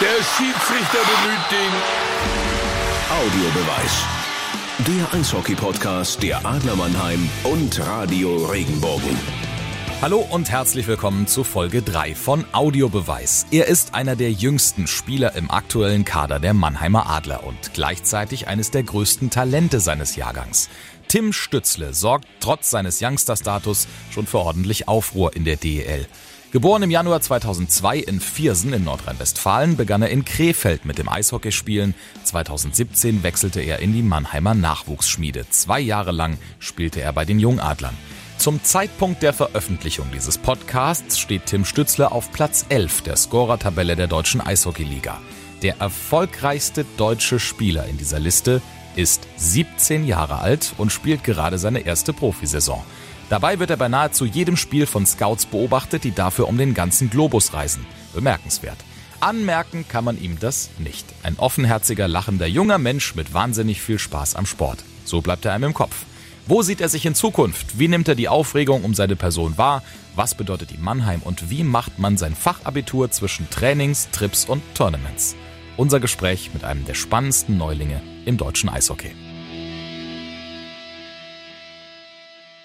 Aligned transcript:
Der 0.00 0.22
Schiedsrichter 0.22 0.98
bemüht 0.98 1.50
den 1.50 1.72
Audiobeweis. 3.10 4.04
Der 4.86 5.18
Eishockey-Podcast 5.18 6.22
der 6.22 6.46
Adler 6.46 6.76
Mannheim 6.76 7.28
und 7.42 7.80
Radio 7.84 8.46
Regenbogen. 8.46 9.18
Hallo 10.00 10.18
und 10.30 10.52
herzlich 10.52 10.86
willkommen 10.86 11.26
zu 11.26 11.42
Folge 11.42 11.82
3 11.82 12.14
von 12.14 12.44
Audiobeweis. 12.52 13.46
Er 13.50 13.66
ist 13.66 13.94
einer 13.94 14.14
der 14.14 14.30
jüngsten 14.30 14.86
Spieler 14.86 15.34
im 15.34 15.50
aktuellen 15.50 16.04
Kader 16.04 16.38
der 16.38 16.54
Mannheimer 16.54 17.10
Adler 17.10 17.42
und 17.42 17.74
gleichzeitig 17.74 18.46
eines 18.46 18.70
der 18.70 18.84
größten 18.84 19.30
Talente 19.30 19.80
seines 19.80 20.14
Jahrgangs. 20.14 20.68
Tim 21.08 21.32
Stützle 21.32 21.92
sorgt 21.92 22.28
trotz 22.38 22.70
seines 22.70 23.02
Youngster-Status 23.02 23.88
schon 24.12 24.28
für 24.28 24.38
ordentlich 24.38 24.86
Aufruhr 24.86 25.34
in 25.34 25.44
der 25.44 25.56
DEL. 25.56 26.06
Geboren 26.50 26.82
im 26.82 26.90
Januar 26.90 27.20
2002 27.20 27.98
in 27.98 28.20
Viersen 28.20 28.72
in 28.72 28.82
Nordrhein-Westfalen, 28.84 29.76
begann 29.76 30.00
er 30.00 30.08
in 30.08 30.24
Krefeld 30.24 30.86
mit 30.86 30.96
dem 30.96 31.06
Eishockeyspielen. 31.06 31.94
2017 32.24 33.22
wechselte 33.22 33.60
er 33.60 33.80
in 33.80 33.92
die 33.92 34.00
Mannheimer 34.00 34.54
Nachwuchsschmiede. 34.54 35.44
Zwei 35.50 35.78
Jahre 35.78 36.10
lang 36.10 36.38
spielte 36.58 37.02
er 37.02 37.12
bei 37.12 37.26
den 37.26 37.38
Jungadlern. 37.38 37.94
Zum 38.38 38.64
Zeitpunkt 38.64 39.22
der 39.22 39.34
Veröffentlichung 39.34 40.06
dieses 40.14 40.38
Podcasts 40.38 41.18
steht 41.18 41.44
Tim 41.44 41.66
Stützle 41.66 42.12
auf 42.12 42.32
Platz 42.32 42.64
11 42.70 43.02
der 43.02 43.16
Scorertabelle 43.16 43.94
der 43.94 44.06
deutschen 44.06 44.40
Eishockeyliga. 44.40 45.20
Der 45.60 45.80
erfolgreichste 45.80 46.86
deutsche 46.96 47.40
Spieler 47.40 47.84
in 47.88 47.98
dieser 47.98 48.20
Liste 48.20 48.62
ist 48.96 49.28
17 49.36 50.06
Jahre 50.06 50.38
alt 50.38 50.72
und 50.78 50.92
spielt 50.92 51.24
gerade 51.24 51.58
seine 51.58 51.80
erste 51.80 52.14
Profisaison. 52.14 52.82
Dabei 53.28 53.58
wird 53.58 53.70
er 53.70 53.76
bei 53.76 53.88
nahezu 53.88 54.24
jedem 54.24 54.56
Spiel 54.56 54.86
von 54.86 55.04
Scouts 55.04 55.46
beobachtet, 55.46 56.04
die 56.04 56.12
dafür 56.14 56.48
um 56.48 56.56
den 56.56 56.72
ganzen 56.72 57.10
Globus 57.10 57.52
reisen. 57.52 57.86
Bemerkenswert. 58.14 58.78
Anmerken 59.20 59.86
kann 59.86 60.04
man 60.04 60.20
ihm 60.20 60.38
das 60.38 60.70
nicht. 60.78 61.04
Ein 61.22 61.38
offenherziger, 61.38 62.08
lachender 62.08 62.46
junger 62.46 62.78
Mensch 62.78 63.14
mit 63.14 63.34
wahnsinnig 63.34 63.82
viel 63.82 63.98
Spaß 63.98 64.36
am 64.36 64.46
Sport. 64.46 64.84
So 65.04 65.20
bleibt 65.20 65.44
er 65.44 65.52
einem 65.52 65.64
im 65.64 65.74
Kopf. 65.74 66.04
Wo 66.46 66.62
sieht 66.62 66.80
er 66.80 66.88
sich 66.88 67.04
in 67.04 67.14
Zukunft? 67.14 67.78
Wie 67.78 67.88
nimmt 67.88 68.08
er 68.08 68.14
die 68.14 68.28
Aufregung 68.28 68.84
um 68.84 68.94
seine 68.94 69.16
Person 69.16 69.58
wahr? 69.58 69.82
Was 70.14 70.34
bedeutet 70.34 70.70
die 70.70 70.78
Mannheim 70.78 71.20
und 71.22 71.50
wie 71.50 71.64
macht 71.64 71.98
man 71.98 72.16
sein 72.16 72.34
Fachabitur 72.34 73.10
zwischen 73.10 73.50
Trainings, 73.50 74.08
Trips 74.10 74.46
und 74.46 74.62
Tournaments? 74.74 75.36
Unser 75.76 76.00
Gespräch 76.00 76.50
mit 76.54 76.64
einem 76.64 76.86
der 76.86 76.94
spannendsten 76.94 77.58
Neulinge 77.58 78.00
im 78.24 78.38
deutschen 78.38 78.70
Eishockey. 78.70 79.10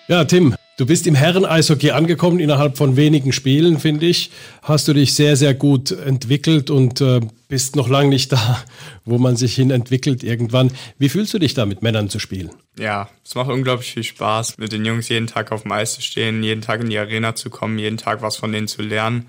Ja, 0.09 0.25
Tim, 0.25 0.53
du 0.77 0.85
bist 0.85 1.07
im 1.07 1.15
Herren-Eishockey 1.15 1.91
angekommen. 1.91 2.41
Innerhalb 2.41 2.77
von 2.77 2.97
wenigen 2.97 3.31
Spielen, 3.31 3.79
finde 3.79 4.05
ich, 4.05 4.31
hast 4.61 4.85
du 4.89 4.93
dich 4.93 5.13
sehr, 5.13 5.37
sehr 5.37 5.53
gut 5.53 5.91
entwickelt 5.91 6.69
und 6.69 6.99
äh, 6.99 7.21
bist 7.47 7.77
noch 7.77 7.87
lange 7.87 8.09
nicht 8.09 8.33
da, 8.33 8.61
wo 9.05 9.17
man 9.17 9.37
sich 9.37 9.55
hin 9.55 9.71
entwickelt 9.71 10.21
irgendwann. 10.21 10.71
Wie 10.97 11.07
fühlst 11.07 11.33
du 11.33 11.39
dich 11.39 11.53
da, 11.53 11.65
mit 11.65 11.83
Männern 11.83 12.09
zu 12.09 12.19
spielen? 12.19 12.51
Ja, 12.77 13.09
es 13.23 13.33
macht 13.35 13.49
unglaublich 13.49 13.93
viel 13.93 14.03
Spaß, 14.03 14.57
mit 14.57 14.73
den 14.73 14.83
Jungs 14.83 15.07
jeden 15.07 15.27
Tag 15.27 15.53
auf 15.53 15.61
dem 15.61 15.71
Eis 15.71 15.93
zu 15.93 16.01
stehen, 16.01 16.43
jeden 16.43 16.61
Tag 16.61 16.81
in 16.81 16.89
die 16.89 16.97
Arena 16.97 17.33
zu 17.33 17.49
kommen, 17.49 17.79
jeden 17.79 17.97
Tag 17.97 18.21
was 18.21 18.35
von 18.35 18.51
denen 18.51 18.67
zu 18.67 18.81
lernen. 18.81 19.27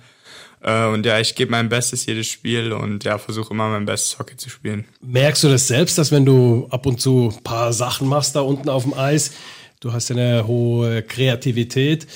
Äh, 0.61 0.87
und 0.87 1.07
ja, 1.07 1.21
ich 1.21 1.37
gebe 1.37 1.53
mein 1.53 1.69
Bestes 1.69 2.05
jedes 2.07 2.27
Spiel 2.27 2.73
und 2.73 3.05
ja, 3.05 3.19
versuche 3.19 3.55
immer 3.55 3.69
mein 3.69 3.85
bestes 3.85 4.19
Hockey 4.19 4.37
zu 4.37 4.51
spielen. 4.51 4.87
Merkst 5.03 5.45
du 5.45 5.49
das 5.49 5.69
selbst, 5.69 5.99
dass 5.99 6.11
wenn 6.11 6.25
du 6.25 6.67
ab 6.71 6.85
und 6.87 7.01
zu 7.01 7.33
ein 7.33 7.45
paar 7.45 7.73
Sachen 7.73 8.09
machst 8.09 8.35
da 8.35 8.41
unten 8.41 8.69
auf 8.69 8.83
dem 8.83 8.95
Eis, 8.95 9.31
du 9.85 9.93
hast 9.93 10.11
eine 10.11 10.47
hohe 10.47 11.03
Kreativität, 11.03 12.07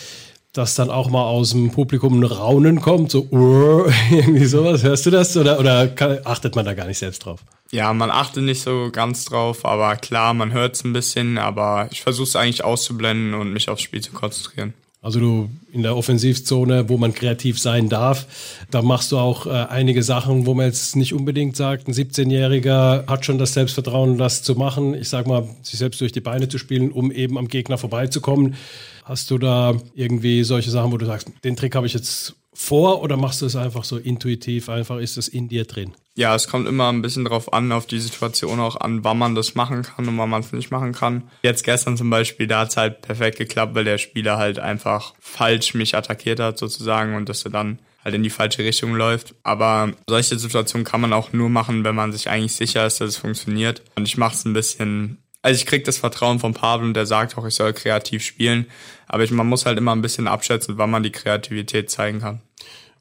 dass 0.54 0.74
dann 0.74 0.90
auch 0.90 1.10
mal 1.10 1.24
aus 1.24 1.50
dem 1.50 1.70
Publikum 1.70 2.20
ein 2.20 2.24
Raunen 2.24 2.80
kommt, 2.80 3.10
so 3.10 3.28
irgendwie 4.10 4.46
sowas. 4.46 4.82
Hörst 4.82 5.06
du 5.06 5.10
das 5.10 5.36
oder, 5.36 5.60
oder 5.60 5.86
kann, 5.88 6.18
achtet 6.24 6.56
man 6.56 6.64
da 6.64 6.72
gar 6.72 6.86
nicht 6.86 6.98
selbst 6.98 7.24
drauf? 7.24 7.40
Ja, 7.70 7.92
man 7.92 8.10
achtet 8.10 8.44
nicht 8.44 8.62
so 8.62 8.88
ganz 8.90 9.26
drauf, 9.26 9.66
aber 9.66 9.96
klar, 9.96 10.32
man 10.32 10.52
hört 10.52 10.76
es 10.76 10.84
ein 10.84 10.94
bisschen, 10.94 11.36
aber 11.36 11.88
ich 11.90 12.00
versuche 12.00 12.28
es 12.28 12.36
eigentlich 12.36 12.64
auszublenden 12.64 13.34
und 13.34 13.52
mich 13.52 13.68
aufs 13.68 13.82
Spiel 13.82 14.00
zu 14.00 14.12
konzentrieren. 14.12 14.72
Also 15.00 15.20
du 15.20 15.48
in 15.72 15.82
der 15.82 15.96
Offensivzone, 15.96 16.88
wo 16.88 16.96
man 16.96 17.14
kreativ 17.14 17.60
sein 17.60 17.88
darf, 17.88 18.26
da 18.70 18.82
machst 18.82 19.12
du 19.12 19.18
auch 19.18 19.46
äh, 19.46 19.50
einige 19.50 20.02
Sachen, 20.02 20.44
wo 20.44 20.54
man 20.54 20.66
jetzt 20.66 20.96
nicht 20.96 21.14
unbedingt 21.14 21.56
sagt, 21.56 21.86
ein 21.86 21.94
17-Jähriger 21.94 23.06
hat 23.06 23.24
schon 23.24 23.38
das 23.38 23.54
Selbstvertrauen, 23.54 24.18
das 24.18 24.42
zu 24.42 24.56
machen. 24.56 24.94
Ich 24.94 25.08
sag 25.08 25.28
mal, 25.28 25.48
sich 25.62 25.78
selbst 25.78 26.00
durch 26.00 26.10
die 26.10 26.20
Beine 26.20 26.48
zu 26.48 26.58
spielen, 26.58 26.90
um 26.90 27.12
eben 27.12 27.38
am 27.38 27.46
Gegner 27.46 27.78
vorbeizukommen. 27.78 28.56
Hast 29.04 29.30
du 29.30 29.38
da 29.38 29.80
irgendwie 29.94 30.42
solche 30.42 30.70
Sachen, 30.70 30.90
wo 30.90 30.96
du 30.96 31.06
sagst, 31.06 31.28
den 31.44 31.54
Trick 31.54 31.76
habe 31.76 31.86
ich 31.86 31.94
jetzt 31.94 32.34
vor 32.52 33.00
oder 33.02 33.16
machst 33.16 33.40
du 33.40 33.46
es 33.46 33.54
einfach 33.54 33.84
so 33.84 33.98
intuitiv, 33.98 34.68
einfach 34.68 34.98
ist 34.98 35.16
es 35.16 35.28
in 35.28 35.48
dir 35.48 35.64
drin? 35.64 35.92
Ja, 36.18 36.34
es 36.34 36.48
kommt 36.48 36.66
immer 36.66 36.92
ein 36.92 37.00
bisschen 37.00 37.24
drauf 37.24 37.52
an, 37.52 37.70
auf 37.70 37.86
die 37.86 38.00
Situation 38.00 38.58
auch 38.58 38.80
an, 38.80 39.04
wann 39.04 39.18
man 39.18 39.36
das 39.36 39.54
machen 39.54 39.82
kann 39.82 40.08
und 40.08 40.18
wann 40.18 40.28
man 40.28 40.40
es 40.40 40.52
nicht 40.52 40.72
machen 40.72 40.92
kann. 40.92 41.30
Jetzt 41.44 41.62
gestern 41.62 41.96
zum 41.96 42.10
Beispiel, 42.10 42.48
da 42.48 42.62
hat 42.62 42.70
es 42.70 42.76
halt 42.76 43.02
perfekt 43.02 43.38
geklappt, 43.38 43.76
weil 43.76 43.84
der 43.84 43.98
Spieler 43.98 44.36
halt 44.36 44.58
einfach 44.58 45.14
falsch 45.20 45.74
mich 45.74 45.94
attackiert 45.94 46.40
hat 46.40 46.58
sozusagen 46.58 47.14
und 47.14 47.28
dass 47.28 47.44
er 47.44 47.52
dann 47.52 47.78
halt 48.04 48.16
in 48.16 48.24
die 48.24 48.30
falsche 48.30 48.64
Richtung 48.64 48.96
läuft. 48.96 49.36
Aber 49.44 49.92
solche 50.08 50.36
Situationen 50.36 50.84
kann 50.84 51.00
man 51.00 51.12
auch 51.12 51.32
nur 51.32 51.50
machen, 51.50 51.84
wenn 51.84 51.94
man 51.94 52.10
sich 52.10 52.28
eigentlich 52.28 52.56
sicher 52.56 52.84
ist, 52.84 53.00
dass 53.00 53.10
es 53.10 53.16
funktioniert. 53.16 53.84
Und 53.94 54.08
ich 54.08 54.16
mache 54.16 54.34
es 54.34 54.44
ein 54.44 54.54
bisschen 54.54 55.18
also 55.40 55.56
ich 55.56 55.66
krieg 55.66 55.84
das 55.84 55.98
Vertrauen 55.98 56.40
von 56.40 56.52
Pavel 56.52 56.84
und 56.84 56.94
der 56.94 57.06
sagt 57.06 57.38
auch, 57.38 57.46
ich 57.46 57.54
soll 57.54 57.72
kreativ 57.72 58.24
spielen. 58.24 58.66
Aber 59.06 59.22
ich, 59.22 59.30
man 59.30 59.46
muss 59.46 59.66
halt 59.66 59.78
immer 59.78 59.94
ein 59.94 60.02
bisschen 60.02 60.26
abschätzen, 60.26 60.78
wann 60.78 60.90
man 60.90 61.04
die 61.04 61.12
Kreativität 61.12 61.90
zeigen 61.90 62.18
kann. 62.18 62.42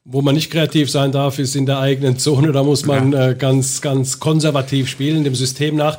Wo 0.09 0.21
man 0.21 0.35
nicht 0.35 0.51
kreativ 0.51 0.89
sein 0.89 1.11
darf, 1.11 1.37
ist 1.37 1.53
in 1.57 1.65
der 1.65 1.79
eigenen 1.79 2.17
Zone. 2.17 2.53
Da 2.53 2.63
muss 2.63 2.85
man 2.85 3.11
ja. 3.11 3.31
äh, 3.31 3.35
ganz, 3.35 3.81
ganz 3.81 4.21
konservativ 4.21 4.87
spielen, 4.87 5.25
dem 5.25 5.35
System 5.35 5.75
nach. 5.75 5.97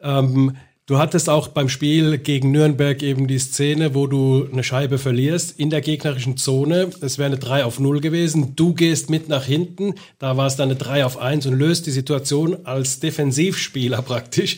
Ähm, 0.00 0.56
du 0.86 0.96
hattest 0.96 1.28
auch 1.28 1.48
beim 1.48 1.68
Spiel 1.68 2.16
gegen 2.16 2.52
Nürnberg 2.52 3.02
eben 3.02 3.26
die 3.26 3.38
Szene, 3.38 3.94
wo 3.94 4.06
du 4.06 4.48
eine 4.50 4.64
Scheibe 4.64 4.96
verlierst 4.96 5.60
in 5.60 5.68
der 5.68 5.82
gegnerischen 5.82 6.38
Zone. 6.38 6.88
Es 7.02 7.18
wäre 7.18 7.26
eine 7.26 7.36
3 7.36 7.66
auf 7.66 7.78
0 7.78 8.00
gewesen. 8.00 8.56
Du 8.56 8.72
gehst 8.72 9.10
mit 9.10 9.28
nach 9.28 9.44
hinten. 9.44 9.94
Da 10.18 10.38
war 10.38 10.46
es 10.46 10.56
dann 10.56 10.70
eine 10.70 10.78
3 10.78 11.04
auf 11.04 11.18
1 11.18 11.44
und 11.44 11.58
löst 11.58 11.86
die 11.86 11.90
Situation 11.90 12.64
als 12.64 13.00
Defensivspieler 13.00 14.00
praktisch 14.02 14.56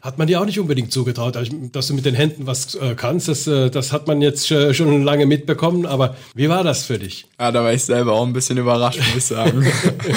hat 0.00 0.18
man 0.18 0.26
dir 0.26 0.40
auch 0.40 0.46
nicht 0.46 0.58
unbedingt 0.58 0.92
zugetraut, 0.92 1.36
also, 1.36 1.52
dass 1.72 1.88
du 1.88 1.94
mit 1.94 2.06
den 2.06 2.14
Händen 2.14 2.46
was 2.46 2.74
äh, 2.74 2.94
kannst. 2.94 3.28
Das, 3.28 3.46
äh, 3.46 3.70
das 3.70 3.92
hat 3.92 4.06
man 4.06 4.22
jetzt 4.22 4.50
äh, 4.50 4.72
schon 4.72 5.02
lange 5.04 5.26
mitbekommen. 5.26 5.84
Aber 5.84 6.16
wie 6.34 6.48
war 6.48 6.64
das 6.64 6.86
für 6.86 6.98
dich? 6.98 7.26
Ja, 7.38 7.52
da 7.52 7.62
war 7.62 7.72
ich 7.72 7.84
selber 7.84 8.12
auch 8.12 8.26
ein 8.26 8.32
bisschen 8.32 8.56
überrascht, 8.56 8.98
muss 8.98 9.16
ich 9.16 9.24
sagen. 9.24 9.66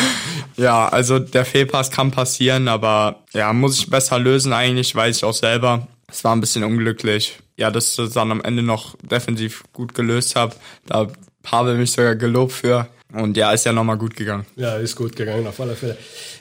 ja, 0.57 0.87
also 0.87 1.19
der 1.19 1.45
Fehlpass 1.45 1.91
kann 1.91 2.11
passieren, 2.11 2.67
aber 2.67 3.23
ja, 3.33 3.51
muss 3.51 3.77
ich 3.77 3.89
besser 3.89 4.19
lösen 4.19 4.53
eigentlich, 4.53 4.95
weiß 4.95 5.17
ich 5.17 5.23
auch 5.25 5.33
selber. 5.33 5.87
Es 6.07 6.23
war 6.23 6.35
ein 6.35 6.41
bisschen 6.41 6.63
unglücklich. 6.63 7.39
Ja, 7.57 7.69
dass 7.69 7.89
ich 7.89 7.95
das 7.97 8.11
dann 8.11 8.31
am 8.31 8.41
Ende 8.41 8.63
noch 8.63 8.95
defensiv 9.01 9.63
gut 9.73 9.93
gelöst 9.93 10.35
habe. 10.35 10.55
Da 10.85 11.07
habe 11.45 11.75
mich 11.75 11.91
sogar 11.91 12.15
gelobt 12.15 12.53
für. 12.53 12.87
Und 13.13 13.37
ja, 13.37 13.51
ist 13.51 13.65
ja 13.65 13.73
nochmal 13.73 13.97
gut 13.97 14.15
gegangen. 14.15 14.45
Ja, 14.55 14.77
ist 14.77 14.95
gut 14.95 15.15
gegangen, 15.15 15.45
auf 15.45 15.59
alle 15.59 15.75
Fälle. 15.75 15.97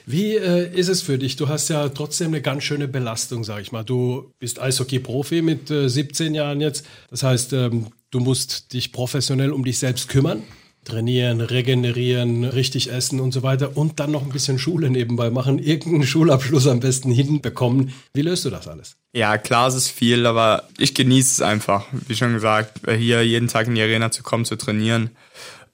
Wie 0.07 0.35
äh, 0.35 0.75
ist 0.75 0.89
es 0.89 1.03
für 1.03 1.19
dich? 1.19 1.35
Du 1.35 1.47
hast 1.47 1.69
ja 1.69 1.87
trotzdem 1.89 2.29
eine 2.29 2.41
ganz 2.41 2.63
schöne 2.63 2.87
Belastung, 2.87 3.43
sag 3.43 3.61
ich 3.61 3.71
mal. 3.71 3.83
Du 3.83 4.31
bist 4.39 4.59
Eishockey-Profi 4.59 5.43
mit 5.43 5.69
äh, 5.69 5.87
17 5.87 6.33
Jahren 6.33 6.61
jetzt. 6.61 6.85
Das 7.11 7.21
heißt, 7.21 7.53
ähm, 7.53 7.87
du 8.09 8.19
musst 8.19 8.73
dich 8.73 8.91
professionell 8.91 9.51
um 9.51 9.63
dich 9.63 9.77
selbst 9.77 10.09
kümmern. 10.09 10.41
Trainieren, 10.83 11.39
regenerieren, 11.39 12.43
richtig 12.43 12.91
essen 12.91 13.21
und 13.21 13.31
so 13.31 13.41
weiter 13.41 13.77
und 13.77 14.01
dann 14.01 14.11
noch 14.11 14.23
ein 14.23 14.33
bisschen 14.33 14.59
Schule 14.59 14.89
nebenbei 14.89 15.29
machen, 15.29 15.57
irgendeinen 15.57 16.05
Schulabschluss 16.05 16.67
am 16.67 16.81
besten 16.81 17.09
hinbekommen. 17.09 17.93
Wie 18.13 18.21
löst 18.21 18.43
du 18.43 18.49
das 18.49 18.67
alles? 18.67 18.97
Ja, 19.13 19.37
klar, 19.37 19.69
es 19.69 19.75
ist 19.75 19.87
viel, 19.87 20.25
aber 20.25 20.67
ich 20.77 20.93
genieße 20.93 21.35
es 21.35 21.41
einfach. 21.41 21.85
Wie 21.93 22.15
schon 22.15 22.33
gesagt, 22.33 22.81
hier 22.97 23.23
jeden 23.23 23.47
Tag 23.47 23.67
in 23.67 23.75
die 23.75 23.81
Arena 23.81 24.11
zu 24.11 24.23
kommen, 24.23 24.43
zu 24.43 24.57
trainieren 24.57 25.11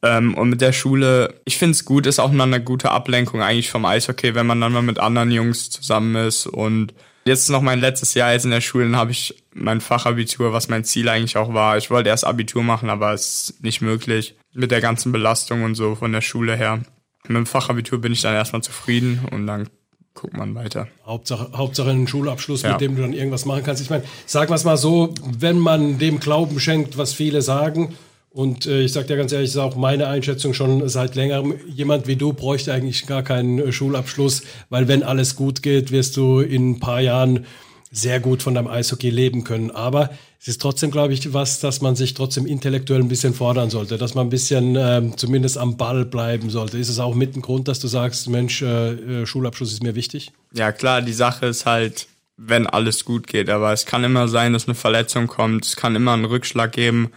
ähm, 0.01 0.35
und 0.35 0.49
mit 0.49 0.61
der 0.61 0.71
Schule, 0.71 1.33
ich 1.45 1.57
finde 1.57 1.71
es 1.71 1.85
gut, 1.85 2.05
ist 2.05 2.19
auch 2.19 2.31
mal 2.31 2.45
eine 2.45 2.63
gute 2.63 2.91
Ablenkung 2.91 3.41
eigentlich 3.41 3.69
vom 3.69 3.85
Eishockey, 3.85 4.33
wenn 4.33 4.47
man 4.47 4.61
dann 4.61 4.71
mal 4.71 4.81
mit 4.81 4.99
anderen 4.99 5.31
Jungs 5.31 5.69
zusammen 5.69 6.15
ist. 6.15 6.47
Und 6.47 6.93
jetzt 7.25 7.43
ist 7.43 7.49
noch 7.49 7.61
mein 7.61 7.79
letztes 7.79 8.13
Jahr 8.13 8.31
jetzt 8.31 8.45
in 8.45 8.51
der 8.51 8.61
Schule, 8.61 8.85
dann 8.85 8.95
habe 8.95 9.11
ich 9.11 9.43
mein 9.53 9.81
Fachabitur, 9.81 10.53
was 10.53 10.69
mein 10.69 10.85
Ziel 10.85 11.09
eigentlich 11.09 11.35
auch 11.35 11.53
war. 11.53 11.77
Ich 11.77 11.89
wollte 11.91 12.09
erst 12.09 12.25
Abitur 12.25 12.63
machen, 12.63 12.89
aber 12.89 13.13
es 13.13 13.49
ist 13.49 13.63
nicht 13.63 13.81
möglich 13.81 14.35
mit 14.53 14.71
der 14.71 14.81
ganzen 14.81 15.11
Belastung 15.11 15.63
und 15.63 15.75
so 15.75 15.95
von 15.95 16.13
der 16.13 16.21
Schule 16.21 16.55
her. 16.55 16.79
Mit 17.27 17.35
dem 17.35 17.45
Fachabitur 17.45 17.99
bin 17.99 18.13
ich 18.13 18.21
dann 18.21 18.33
erstmal 18.33 18.63
zufrieden 18.63 19.27
und 19.31 19.47
dann 19.47 19.69
guckt 20.13 20.35
man 20.35 20.55
weiter. 20.55 20.87
Hauptsache, 21.05 21.51
Hauptsache 21.53 21.89
einen 21.89 22.07
Schulabschluss, 22.07 22.61
ja. 22.61 22.71
mit 22.71 22.81
dem 22.81 22.95
du 22.95 23.01
dann 23.01 23.13
irgendwas 23.13 23.45
machen 23.45 23.63
kannst. 23.63 23.81
Ich 23.81 23.89
meine, 23.89 24.03
sagen 24.25 24.49
wir 24.49 24.55
es 24.55 24.63
mal 24.63 24.77
so, 24.77 25.13
wenn 25.23 25.59
man 25.59 25.99
dem 25.99 26.19
Glauben 26.19 26.59
schenkt, 26.59 26.97
was 26.97 27.13
viele 27.13 27.41
sagen, 27.41 27.95
und 28.31 28.67
äh, 28.67 28.81
ich 28.81 28.93
sage 28.93 29.07
dir 29.07 29.17
ganz 29.17 29.31
ehrlich, 29.31 29.49
ist 29.49 29.57
auch 29.57 29.75
meine 29.75 30.07
Einschätzung 30.07 30.53
schon 30.53 30.87
seit 30.87 31.15
längerem. 31.15 31.55
Jemand 31.67 32.07
wie 32.07 32.15
du 32.15 32.33
bräuchte 32.33 32.71
eigentlich 32.71 33.07
gar 33.07 33.23
keinen 33.23 33.59
äh, 33.59 33.71
Schulabschluss, 33.71 34.43
weil 34.69 34.87
wenn 34.87 35.03
alles 35.03 35.35
gut 35.35 35.63
geht, 35.63 35.91
wirst 35.91 36.15
du 36.15 36.39
in 36.39 36.71
ein 36.71 36.79
paar 36.79 37.01
Jahren 37.01 37.45
sehr 37.91 38.19
gut 38.19 38.43
von 38.43 38.53
deinem 38.53 38.67
Eishockey 38.67 39.09
leben 39.09 39.43
können. 39.43 39.71
Aber 39.71 40.11
es 40.39 40.47
ist 40.47 40.61
trotzdem, 40.61 40.91
glaube 40.91 41.13
ich, 41.13 41.33
was, 41.33 41.59
dass 41.59 41.81
man 41.81 41.95
sich 41.95 42.13
trotzdem 42.13 42.45
intellektuell 42.45 43.01
ein 43.01 43.07
bisschen 43.07 43.33
fordern 43.33 43.71
sollte, 43.71 43.97
dass 43.97 44.13
man 44.13 44.27
ein 44.27 44.29
bisschen 44.29 44.75
ähm, 44.77 45.17
zumindest 45.17 45.57
am 45.57 45.75
Ball 45.75 46.05
bleiben 46.05 46.51
sollte. 46.51 46.77
Ist 46.77 46.89
es 46.89 46.99
auch 46.99 47.15
mit 47.15 47.35
ein 47.35 47.41
Grund, 47.41 47.67
dass 47.67 47.79
du 47.79 47.87
sagst, 47.87 48.29
Mensch, 48.29 48.61
äh, 48.61 49.21
äh, 49.21 49.25
Schulabschluss 49.25 49.73
ist 49.73 49.81
mir 49.81 49.95
wichtig? 49.95 50.31
Ja, 50.53 50.71
klar, 50.71 51.01
die 51.01 51.13
Sache 51.13 51.47
ist 51.47 51.65
halt, 51.65 52.07
wenn 52.37 52.67
alles 52.67 53.05
gut 53.05 53.25
geht. 53.25 53.49
Aber 53.49 53.73
es 53.73 53.87
kann 53.87 54.03
immer 54.03 54.27
sein, 54.27 54.53
dass 54.53 54.67
eine 54.67 54.75
Verletzung 54.75 55.25
kommt. 55.25 55.65
Es 55.65 55.75
kann 55.75 55.95
immer 55.95 56.13
einen 56.13 56.25
Rückschlag 56.25 56.71
geben. 56.71 57.11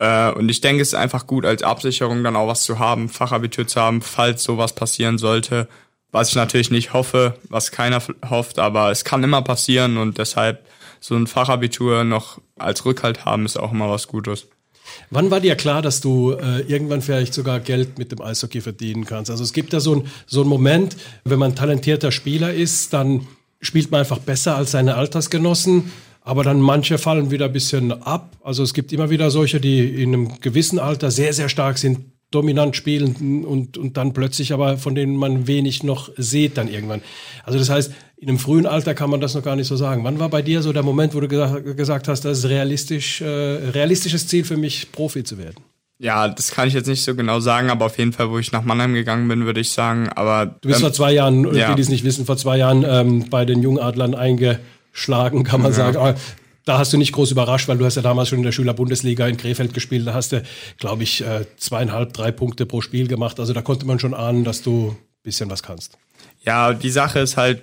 Äh, 0.00 0.32
und 0.32 0.48
ich 0.48 0.60
denke, 0.60 0.82
es 0.82 0.88
ist 0.88 0.94
einfach 0.94 1.28
gut, 1.28 1.44
als 1.44 1.62
Absicherung 1.62 2.24
dann 2.24 2.34
auch 2.34 2.48
was 2.48 2.64
zu 2.64 2.80
haben, 2.80 3.08
Fachabitur 3.08 3.68
zu 3.68 3.80
haben, 3.80 4.02
falls 4.02 4.42
sowas 4.42 4.74
passieren 4.74 5.18
sollte. 5.18 5.68
Was 6.10 6.30
ich 6.30 6.34
natürlich 6.34 6.72
nicht 6.72 6.92
hoffe, 6.92 7.36
was 7.48 7.70
keiner 7.70 8.02
hofft, 8.28 8.58
aber 8.58 8.90
es 8.90 9.04
kann 9.04 9.22
immer 9.22 9.42
passieren 9.42 9.96
und 9.96 10.18
deshalb 10.18 10.66
so 10.98 11.14
ein 11.14 11.28
Fachabitur 11.28 12.02
noch 12.02 12.40
als 12.58 12.84
Rückhalt 12.84 13.24
haben, 13.24 13.46
ist 13.46 13.58
auch 13.58 13.72
immer 13.72 13.88
was 13.88 14.08
Gutes. 14.08 14.48
Wann 15.10 15.30
war 15.30 15.38
dir 15.38 15.54
klar, 15.54 15.82
dass 15.82 16.00
du 16.00 16.32
äh, 16.32 16.62
irgendwann 16.62 17.00
vielleicht 17.00 17.32
sogar 17.32 17.60
Geld 17.60 17.98
mit 17.98 18.10
dem 18.10 18.20
Eishockey 18.20 18.60
verdienen 18.60 19.04
kannst? 19.04 19.30
Also 19.30 19.44
es 19.44 19.52
gibt 19.52 19.72
ja 19.72 19.78
so 19.78 19.96
ein 19.96 20.08
so 20.26 20.44
Moment, 20.44 20.96
wenn 21.24 21.38
man 21.38 21.54
talentierter 21.54 22.10
Spieler 22.10 22.52
ist, 22.52 22.92
dann 22.92 23.28
spielt 23.60 23.90
man 23.92 24.00
einfach 24.00 24.18
besser 24.18 24.56
als 24.56 24.72
seine 24.72 24.96
Altersgenossen. 24.96 25.92
Aber 26.30 26.44
dann 26.44 26.60
manche 26.60 26.96
fallen 26.96 27.32
wieder 27.32 27.46
ein 27.46 27.52
bisschen 27.52 27.90
ab. 27.90 28.36
Also 28.44 28.62
es 28.62 28.72
gibt 28.72 28.92
immer 28.92 29.10
wieder 29.10 29.32
solche, 29.32 29.58
die 29.58 30.00
in 30.00 30.14
einem 30.14 30.40
gewissen 30.40 30.78
Alter 30.78 31.10
sehr, 31.10 31.32
sehr 31.32 31.48
stark 31.48 31.76
sind, 31.76 32.02
dominant 32.30 32.76
spielen 32.76 33.44
und, 33.44 33.76
und 33.76 33.96
dann 33.96 34.12
plötzlich 34.12 34.52
aber 34.52 34.78
von 34.78 34.94
denen 34.94 35.16
man 35.16 35.48
wenig 35.48 35.82
noch 35.82 36.08
sieht 36.16 36.56
dann 36.56 36.68
irgendwann. 36.68 37.02
Also 37.42 37.58
das 37.58 37.68
heißt, 37.68 37.92
in 38.16 38.28
einem 38.28 38.38
frühen 38.38 38.66
Alter 38.66 38.94
kann 38.94 39.10
man 39.10 39.20
das 39.20 39.34
noch 39.34 39.42
gar 39.42 39.56
nicht 39.56 39.66
so 39.66 39.74
sagen. 39.74 40.04
Wann 40.04 40.20
war 40.20 40.28
bei 40.28 40.40
dir 40.40 40.62
so 40.62 40.72
der 40.72 40.84
Moment, 40.84 41.16
wo 41.16 41.20
du 41.20 41.26
gesagt, 41.26 41.76
gesagt 41.76 42.06
hast, 42.06 42.24
das 42.24 42.38
ist 42.38 42.44
realistisch, 42.44 43.20
äh, 43.20 43.26
realistisches 43.26 44.28
Ziel 44.28 44.44
für 44.44 44.56
mich, 44.56 44.92
Profi 44.92 45.24
zu 45.24 45.36
werden? 45.36 45.56
Ja, 45.98 46.28
das 46.28 46.52
kann 46.52 46.68
ich 46.68 46.74
jetzt 46.74 46.86
nicht 46.86 47.02
so 47.02 47.16
genau 47.16 47.40
sagen, 47.40 47.70
aber 47.70 47.86
auf 47.86 47.98
jeden 47.98 48.12
Fall, 48.12 48.30
wo 48.30 48.38
ich 48.38 48.52
nach 48.52 48.62
Mannheim 48.62 48.94
gegangen 48.94 49.26
bin, 49.26 49.46
würde 49.46 49.58
ich 49.58 49.72
sagen. 49.72 50.08
Aber 50.10 50.46
du 50.46 50.68
bist 50.68 50.78
ähm, 50.78 50.84
vor 50.84 50.92
zwei 50.92 51.10
Jahren, 51.10 51.52
ja. 51.56 51.70
die, 51.70 51.74
die 51.74 51.82
es 51.82 51.88
nicht 51.88 52.04
wissen, 52.04 52.24
vor 52.24 52.36
zwei 52.36 52.56
Jahren 52.58 52.84
ähm, 52.86 53.28
bei 53.28 53.44
den 53.44 53.62
Jungadlern 53.62 54.14
einge 54.14 54.60
schlagen, 54.92 55.44
kann 55.44 55.62
man 55.62 55.72
ja. 55.72 55.76
sagen. 55.76 55.96
Aber 55.96 56.16
da 56.64 56.78
hast 56.78 56.92
du 56.92 56.98
nicht 56.98 57.12
groß 57.12 57.30
überrascht, 57.30 57.68
weil 57.68 57.78
du 57.78 57.84
hast 57.84 57.96
ja 57.96 58.02
damals 58.02 58.28
schon 58.28 58.38
in 58.38 58.44
der 58.44 58.52
Schülerbundesliga 58.52 59.26
in 59.26 59.36
Krefeld 59.36 59.74
gespielt. 59.74 60.06
Da 60.06 60.14
hast 60.14 60.32
du, 60.32 60.42
glaube 60.78 61.02
ich, 61.02 61.22
äh, 61.22 61.46
zweieinhalb, 61.56 62.12
drei 62.12 62.30
Punkte 62.30 62.66
pro 62.66 62.80
Spiel 62.80 63.08
gemacht. 63.08 63.40
Also 63.40 63.52
da 63.52 63.62
konnte 63.62 63.86
man 63.86 63.98
schon 63.98 64.14
ahnen, 64.14 64.44
dass 64.44 64.62
du 64.62 64.90
ein 64.90 64.96
bisschen 65.22 65.50
was 65.50 65.62
kannst. 65.62 65.98
Ja, 66.44 66.72
die 66.72 66.90
Sache 66.90 67.20
ist 67.20 67.36
halt, 67.36 67.62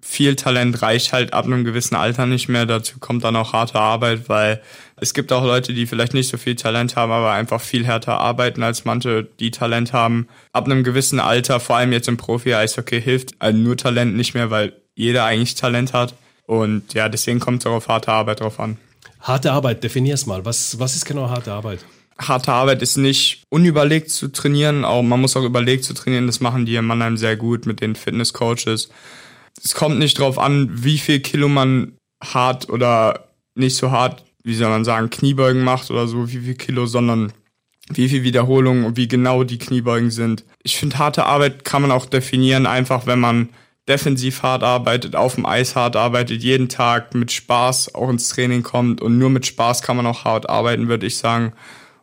viel 0.00 0.36
Talent 0.36 0.80
reicht 0.80 1.12
halt 1.12 1.32
ab 1.32 1.44
einem 1.44 1.64
gewissen 1.64 1.94
Alter 1.94 2.26
nicht 2.26 2.48
mehr. 2.48 2.66
Dazu 2.66 2.98
kommt 2.98 3.24
dann 3.24 3.36
auch 3.36 3.52
harte 3.52 3.78
Arbeit, 3.78 4.28
weil 4.28 4.62
es 4.96 5.12
gibt 5.12 5.32
auch 5.32 5.44
Leute, 5.44 5.74
die 5.74 5.86
vielleicht 5.86 6.14
nicht 6.14 6.28
so 6.28 6.38
viel 6.38 6.56
Talent 6.56 6.96
haben, 6.96 7.12
aber 7.12 7.32
einfach 7.32 7.60
viel 7.60 7.84
härter 7.84 8.18
arbeiten 8.18 8.62
als 8.62 8.84
manche, 8.84 9.24
die 9.38 9.50
Talent 9.50 9.92
haben. 9.92 10.28
Ab 10.52 10.66
einem 10.66 10.84
gewissen 10.84 11.20
Alter, 11.20 11.60
vor 11.60 11.76
allem 11.76 11.92
jetzt 11.92 12.08
im 12.08 12.16
Profi-Eishockey, 12.16 13.02
hilft 13.02 13.34
nur 13.52 13.76
Talent 13.76 14.16
nicht 14.16 14.34
mehr, 14.34 14.50
weil 14.50 14.72
jeder 14.94 15.24
eigentlich 15.24 15.54
Talent 15.54 15.92
hat. 15.92 16.14
Und 16.48 16.94
ja, 16.94 17.10
deswegen 17.10 17.40
kommt 17.40 17.60
es 17.60 17.66
auch 17.66 17.74
auf 17.74 17.88
harte 17.88 18.10
Arbeit 18.10 18.40
drauf 18.40 18.58
an. 18.58 18.78
Harte 19.20 19.52
Arbeit, 19.52 19.84
definier 19.84 20.14
es 20.14 20.24
mal. 20.24 20.46
Was, 20.46 20.78
was 20.78 20.96
ist 20.96 21.04
genau 21.04 21.28
harte 21.28 21.52
Arbeit? 21.52 21.84
Harte 22.18 22.52
Arbeit 22.52 22.80
ist 22.80 22.96
nicht 22.96 23.42
unüberlegt 23.50 24.10
zu 24.10 24.28
trainieren, 24.28 24.86
auch 24.86 25.02
man 25.02 25.20
muss 25.20 25.36
auch 25.36 25.44
überlegt 25.44 25.84
zu 25.84 25.92
trainieren. 25.92 26.26
Das 26.26 26.40
machen 26.40 26.64
die 26.64 26.74
in 26.76 26.86
Mannheim 26.86 27.18
sehr 27.18 27.36
gut 27.36 27.66
mit 27.66 27.82
den 27.82 27.94
Fitnesscoaches. 27.94 28.88
Es 29.62 29.74
kommt 29.74 29.98
nicht 29.98 30.18
drauf 30.18 30.38
an, 30.38 30.70
wie 30.72 30.96
viel 30.96 31.20
Kilo 31.20 31.48
man 31.48 31.92
hart 32.24 32.70
oder 32.70 33.28
nicht 33.54 33.76
so 33.76 33.90
hart, 33.90 34.24
wie 34.42 34.54
soll 34.54 34.70
man 34.70 34.86
sagen, 34.86 35.10
Kniebeugen 35.10 35.62
macht 35.62 35.90
oder 35.90 36.08
so, 36.08 36.32
wie 36.32 36.38
viel 36.38 36.54
Kilo, 36.54 36.86
sondern 36.86 37.30
wie 37.90 38.08
viel 38.08 38.22
Wiederholungen 38.22 38.86
und 38.86 38.96
wie 38.96 39.06
genau 39.06 39.44
die 39.44 39.58
Kniebeugen 39.58 40.10
sind. 40.10 40.44
Ich 40.62 40.78
finde, 40.78 40.98
harte 40.98 41.26
Arbeit 41.26 41.66
kann 41.66 41.82
man 41.82 41.90
auch 41.90 42.06
definieren, 42.06 42.64
einfach 42.66 43.06
wenn 43.06 43.20
man 43.20 43.50
defensiv 43.88 44.42
hart 44.42 44.62
arbeitet, 44.62 45.16
auf 45.16 45.34
dem 45.34 45.46
Eis 45.46 45.74
hart 45.74 45.96
arbeitet, 45.96 46.42
jeden 46.42 46.68
Tag 46.68 47.14
mit 47.14 47.32
Spaß 47.32 47.94
auch 47.94 48.08
ins 48.10 48.28
Training 48.28 48.62
kommt 48.62 49.00
und 49.00 49.18
nur 49.18 49.30
mit 49.30 49.46
Spaß 49.46 49.82
kann 49.82 49.96
man 49.96 50.06
auch 50.06 50.24
hart 50.24 50.48
arbeiten, 50.48 50.88
würde 50.88 51.06
ich 51.06 51.16
sagen. 51.16 51.52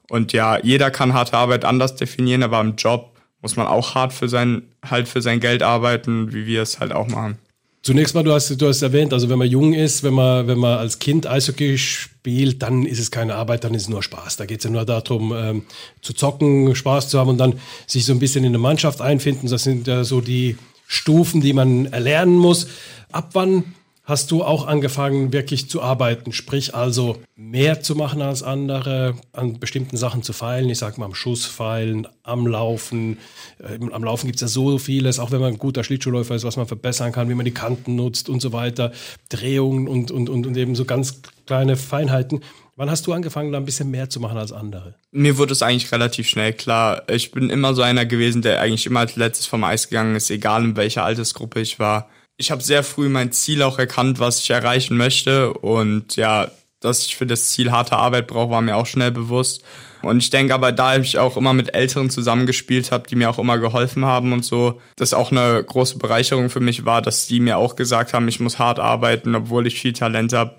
Und 0.10 0.34
ja, 0.34 0.60
jeder 0.62 0.92
kann 0.92 1.14
harte 1.14 1.38
Arbeit 1.38 1.66
anders 1.66 1.96
definieren, 1.96 2.44
aber 2.44 2.60
im 2.62 2.76
Job 2.76 3.12
muss 3.42 3.56
man 3.56 3.68
auch 3.68 3.96
hart 3.96 4.14
für 4.14 4.28
sein, 4.28 4.64
halt 4.84 5.08
für 5.08 5.22
sein 5.22 5.40
Geld 5.40 5.62
arbeiten, 5.62 6.34
wie 6.34 6.46
wir 6.46 6.62
es 6.62 6.80
halt 6.80 6.92
auch 6.92 7.08
machen. 7.08 7.38
Zunächst 7.86 8.16
mal, 8.16 8.24
du 8.24 8.34
hast, 8.34 8.50
du 8.60 8.68
hast 8.68 8.82
erwähnt, 8.82 9.14
also 9.14 9.30
wenn 9.30 9.38
man 9.38 9.48
jung 9.48 9.74
ist, 9.74 10.02
wenn 10.02 10.16
man, 10.16 10.48
wenn 10.48 10.58
man 10.58 10.80
als 10.80 10.98
Kind 10.98 11.28
Eishockey 11.28 11.78
spielt, 11.78 12.64
dann 12.64 12.84
ist 12.88 12.98
es 12.98 13.12
keine 13.12 13.36
Arbeit, 13.36 13.64
dann 13.64 13.76
ist 13.76 13.84
es 13.84 13.90
nur 13.90 14.02
Spaß. 14.02 14.38
Da 14.38 14.48
geht 14.48 14.58
es 14.58 14.64
ja 14.64 14.72
nur 14.72 14.86
darum, 14.86 15.32
ähm, 15.38 15.62
zu 16.02 16.14
zocken, 16.14 16.74
Spaß 16.74 17.10
zu 17.10 17.20
haben 17.20 17.30
und 17.30 17.38
dann 17.38 17.60
sich 17.86 18.04
so 18.04 18.14
ein 18.14 18.18
bisschen 18.18 18.44
in 18.44 18.50
eine 18.50 18.58
Mannschaft 18.58 19.02
einfinden. 19.02 19.48
Das 19.48 19.62
sind 19.62 19.86
ja 19.86 20.04
so 20.04 20.20
die, 20.20 20.58
Stufen, 20.88 21.42
die 21.42 21.54
man 21.54 21.86
erlernen 21.88 22.38
muss. 22.38 22.68
Ab 23.12 23.30
wann 23.34 23.76
hast 24.06 24.32
du 24.32 24.44
auch 24.44 24.68
angefangen, 24.68 25.34
wirklich 25.34 25.70
zu 25.70 25.82
arbeiten? 25.82 26.32
Sprich 26.32 26.76
also 26.76 27.18
mehr 27.36 27.82
zu 27.82 27.96
machen 27.96 28.22
als 28.22 28.44
andere, 28.44 29.16
an 29.34 29.60
bestimmten 29.60 29.98
Sachen 29.98 30.24
zu 30.24 30.32
feilen. 30.32 30.70
Ich 30.70 30.78
sag 30.78 30.98
mal 30.98 31.06
am 31.06 31.16
Schuss 31.16 31.46
feilen, 31.46 32.08
am 32.24 32.48
Laufen. 32.48 33.18
Äh, 33.60 33.80
am 33.92 34.04
Laufen 34.04 34.28
gibt 34.28 34.38
es 34.38 34.42
ja 34.42 34.48
so 34.48 34.78
vieles, 34.78 35.20
auch 35.20 35.32
wenn 35.32 35.42
man 35.42 35.54
ein 35.54 35.60
guter 35.60 35.84
Schlittschuhläufer 35.84 36.36
ist, 36.36 36.44
was 36.44 36.58
man 36.58 36.68
verbessern 36.68 37.12
kann, 37.12 37.30
wie 37.30 37.36
man 37.36 37.46
die 37.46 37.54
Kanten 37.54 37.96
nutzt 37.96 38.30
und 38.30 38.42
so 38.42 38.54
weiter. 38.54 38.92
Drehungen 39.30 39.88
und, 39.88 40.12
und, 40.12 40.30
und, 40.30 40.46
und 40.46 40.56
eben 40.56 40.76
so 40.76 40.86
ganz 40.86 41.22
kleine 41.46 41.76
Feinheiten. 41.76 42.42
Wann 42.78 42.90
hast 42.90 43.08
du 43.08 43.14
angefangen, 43.14 43.54
da 43.54 43.58
ein 43.58 43.66
bisschen 43.66 43.90
mehr 43.90 44.10
zu 44.10 44.20
machen 44.20 44.38
als 44.38 44.52
andere? 44.52 44.96
Mir 45.12 45.38
wurde 45.38 45.54
es 45.54 45.62
eigentlich 45.62 45.92
relativ 45.94 46.28
schnell 46.28 46.52
klar. 46.52 47.04
Ich 47.08 47.32
bin 47.32 47.50
immer 47.50 47.74
so 47.74 47.82
einer 47.82 48.06
gewesen, 48.06 48.42
der 48.42 48.60
eigentlich 48.60 48.86
immer 48.86 49.00
als 49.00 49.16
letztes 49.16 49.46
vom 49.46 49.64
Eis 49.64 49.88
gegangen 49.88 50.16
ist, 50.16 50.30
egal 50.30 50.64
in 50.64 50.76
welcher 50.76 51.06
Altersgruppe 51.06 51.62
ich 51.62 51.80
war. 51.80 52.10
Ich 52.38 52.52
habe 52.52 52.62
sehr 52.62 52.84
früh 52.84 53.10
mein 53.10 53.32
Ziel 53.32 53.62
auch 53.62 53.80
erkannt, 53.80 54.20
was 54.20 54.40
ich 54.40 54.50
erreichen 54.50 54.98
möchte. 54.98 55.54
Und 55.54 56.16
ja, 56.16 56.52
dass 56.80 57.06
ich 57.06 57.16
für 57.16 57.26
das 57.26 57.50
Ziel 57.50 57.72
harte 57.72 57.98
Arbeit 57.98 58.28
brauche, 58.28 58.52
war 58.52 58.62
mir 58.62 58.76
auch 58.76 58.86
schnell 58.86 59.12
bewusst. 59.12 59.64
Und 60.02 60.18
ich 60.18 60.30
denke 60.30 60.54
aber, 60.54 60.72
da 60.72 60.98
ich 60.98 61.18
auch 61.18 61.36
immer 61.36 61.54
mit 61.54 61.74
Älteren 61.74 62.10
zusammengespielt 62.10 62.92
habe, 62.92 63.08
die 63.08 63.16
mir 63.16 63.30
auch 63.30 63.40
immer 63.40 63.58
geholfen 63.58 64.06
haben 64.06 64.34
und 64.34 64.46
so, 64.46 64.80
das 64.98 65.14
auch 65.14 65.32
eine 65.32 65.64
große 65.64 65.98
Bereicherung 65.98 66.50
für 66.50 66.60
mich 66.60 66.86
war, 66.86 67.02
dass 67.02 67.26
die 67.26 67.40
mir 67.40 67.58
auch 67.58 67.76
gesagt 67.76 68.14
haben, 68.14 68.28
ich 68.28 68.40
muss 68.40 68.60
hart 68.60 68.80
arbeiten, 68.80 69.34
obwohl 69.34 69.66
ich 69.66 69.80
viel 69.80 69.94
Talent 69.94 70.34
habe. 70.34 70.58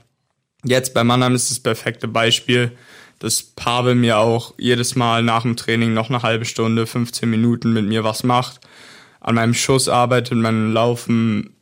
Jetzt 0.64 0.94
bei 0.94 1.04
Mannheim 1.04 1.34
ist 1.34 1.50
das 1.50 1.60
perfekte 1.60 2.08
Beispiel, 2.08 2.72
dass 3.20 3.42
Pavel 3.42 3.94
mir 3.94 4.18
auch 4.18 4.54
jedes 4.58 4.96
Mal 4.96 5.22
nach 5.22 5.42
dem 5.42 5.56
Training 5.56 5.94
noch 5.94 6.10
eine 6.10 6.22
halbe 6.22 6.44
Stunde, 6.44 6.86
15 6.86 7.30
Minuten 7.30 7.72
mit 7.72 7.86
mir 7.86 8.02
was 8.02 8.24
macht, 8.24 8.60
an 9.20 9.36
meinem 9.36 9.54
Schuss 9.54 9.88
arbeitet, 9.88 10.36
meinem 10.38 10.72
Laufen, 10.72 11.55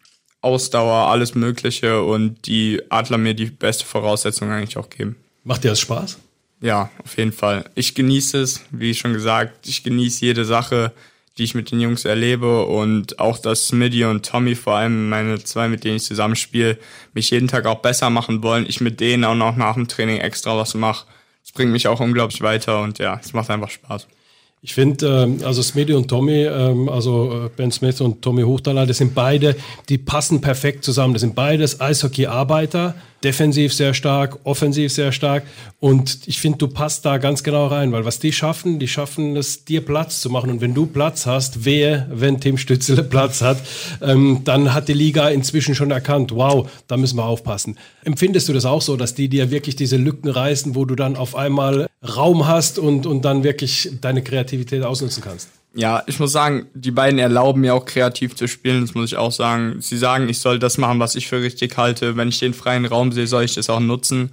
Ausdauer, 0.45 1.09
alles 1.09 1.35
Mögliche 1.35 2.03
und 2.03 2.47
die 2.47 2.83
Adler 2.91 3.19
mir 3.19 3.35
die 3.35 3.47
beste 3.47 3.85
Voraussetzung 3.85 4.51
eigentlich 4.51 4.77
auch 4.77 4.91
geben. 4.91 5.17
Macht 5.43 5.65
dir 5.65 5.71
das 5.71 5.81
Spaß? 5.81 6.19
Ja, 6.61 6.91
auf 7.03 7.17
jeden 7.17 7.33
Fall. 7.33 7.65
Ich 7.75 7.95
genieße 7.95 8.39
es, 8.39 8.63
wie 8.71 8.95
schon 8.95 9.13
gesagt, 9.13 9.67
ich 9.67 9.83
genieße 9.83 10.25
jede 10.25 10.45
Sache 10.45 10.93
die 11.37 11.45
ich 11.45 11.55
mit 11.55 11.71
den 11.71 11.81
Jungs 11.81 12.05
erlebe 12.05 12.65
und 12.65 13.19
auch, 13.19 13.39
dass 13.39 13.69
Smitty 13.69 14.05
und 14.05 14.25
Tommy, 14.25 14.55
vor 14.55 14.77
allem 14.77 15.09
meine 15.09 15.43
zwei, 15.43 15.69
mit 15.69 15.83
denen 15.83 15.97
ich 15.97 16.05
zusammenspiele, 16.05 16.79
mich 17.13 17.31
jeden 17.31 17.49
Tag 17.49 17.67
auch 17.67 17.81
besser 17.81 18.09
machen 18.09 18.43
wollen. 18.43 18.67
Ich 18.69 18.81
mit 18.81 19.01
denen 19.01 19.25
auch 19.25 19.35
noch 19.35 19.57
nach 19.57 19.75
dem 19.75 19.89
Training 19.89 20.19
extra 20.19 20.57
was 20.57 20.75
mache. 20.75 21.07
Das 21.43 21.53
bringt 21.53 21.73
mich 21.73 21.89
auch 21.89 22.01
unglaublich 22.01 22.41
weiter 22.43 22.83
und 22.83 22.99
ja, 22.99 23.21
es 23.23 23.33
macht 23.33 23.51
einfach 23.51 23.71
Spaß. 23.71 24.07
Ich 24.65 24.73
finde, 24.73 25.25
ähm, 25.25 25.41
also 25.45 25.61
Smitty 25.61 25.93
und 25.93 26.09
Tommy, 26.09 26.45
ähm, 26.45 26.89
also 26.89 27.45
äh, 27.45 27.51
Ben 27.55 27.71
Smith 27.71 28.01
und 28.01 28.23
Tommy 28.23 28.45
Hochtaler, 28.45 28.87
das 28.87 28.97
sind 28.97 29.15
beide, 29.15 29.57
die 29.91 29.99
passen 29.99 30.41
perfekt 30.41 30.85
zusammen. 30.85 31.13
Das 31.13 31.21
sind 31.21 31.35
beides 31.35 31.83
Eishockey-Arbeiter, 31.83 32.95
defensiv 33.23 33.75
sehr 33.75 33.93
stark, 33.93 34.39
offensiv 34.45 34.91
sehr 34.91 35.13
stark. 35.13 35.43
Und 35.81 36.21
ich 36.25 36.41
finde, 36.41 36.57
du 36.57 36.69
passt 36.69 37.05
da 37.05 37.19
ganz 37.19 37.43
genau 37.43 37.67
rein, 37.67 37.93
weil 37.93 38.07
was 38.07 38.21
die 38.21 38.33
schaffen, 38.33 38.79
die 38.79 38.89
schaffen 38.89 39.37
es, 39.37 39.67
dir 39.67 39.85
Platz 39.85 40.23
zu 40.23 40.31
machen. 40.31 40.49
Und 40.49 40.63
wenn 40.63 40.73
du 40.73 40.87
Platz 40.87 41.27
hast, 41.27 41.67
wer, 41.67 42.07
wenn 42.11 42.41
Tim 42.41 42.57
Stützele 42.57 43.03
Platz 43.05 43.43
hat, 43.43 43.59
ähm, 44.01 44.41
dann 44.45 44.73
hat 44.73 44.89
die 44.89 44.95
Liga 44.95 45.29
inzwischen 45.29 45.75
schon 45.75 45.91
erkannt, 45.91 46.35
wow, 46.35 46.71
da 46.89 46.97
müssen 46.97 47.19
wir 47.19 47.27
aufpassen. 47.27 47.77
Empfindest 48.03 48.49
du 48.49 48.55
das 48.55 48.65
auch 48.65 48.81
so, 48.81 48.97
dass 48.97 49.15
die 49.15 49.29
dir 49.29 49.51
wirklich 49.51 49.77
diese 49.77 49.99
Lücken 49.99 50.31
reißen, 50.31 50.75
wo 50.75 50.87
du 50.87 50.95
dann 50.95 51.17
auf 51.17 51.37
einmal 51.37 51.91
Raum 52.05 52.47
hast 52.47 52.79
und, 52.79 53.07
und 53.07 53.25
dann 53.25 53.45
wirklich 53.45 53.91
deine 54.01 54.23
Kreativität 54.23 54.83
ausnutzen 54.83 55.23
kannst. 55.23 55.49
Ja, 55.77 56.05
ich 56.07 56.21
muss 56.21 56.31
sagen, 56.31 56.67
die 56.75 56.93
beiden 56.93 57.19
erlauben 57.19 57.61
mir 57.61 57.75
auch 57.75 57.85
kreativ 57.85 58.37
zu 58.37 58.47
spielen, 58.47 58.83
das 58.83 58.95
muss 58.95 59.11
ich 59.11 59.17
auch 59.17 59.33
sagen. 59.33 59.81
Sie 59.81 59.99
sagen, 59.99 60.29
ich 60.29 60.39
soll 60.39 60.61
das 60.61 60.79
machen, 60.79 61.01
was 61.01 61.17
ich 61.17 61.27
für 61.27 61.43
richtig 61.43 61.77
halte. 61.77 62.17
Wenn 62.17 62.29
ich 62.29 62.39
den 62.39 62.55
freien 62.55 62.85
Raum 62.85 63.11
sehe, 63.11 63.27
soll 63.27 63.45
ich 63.45 63.55
das 63.55 63.69
auch 63.69 63.81
nutzen. 63.81 64.31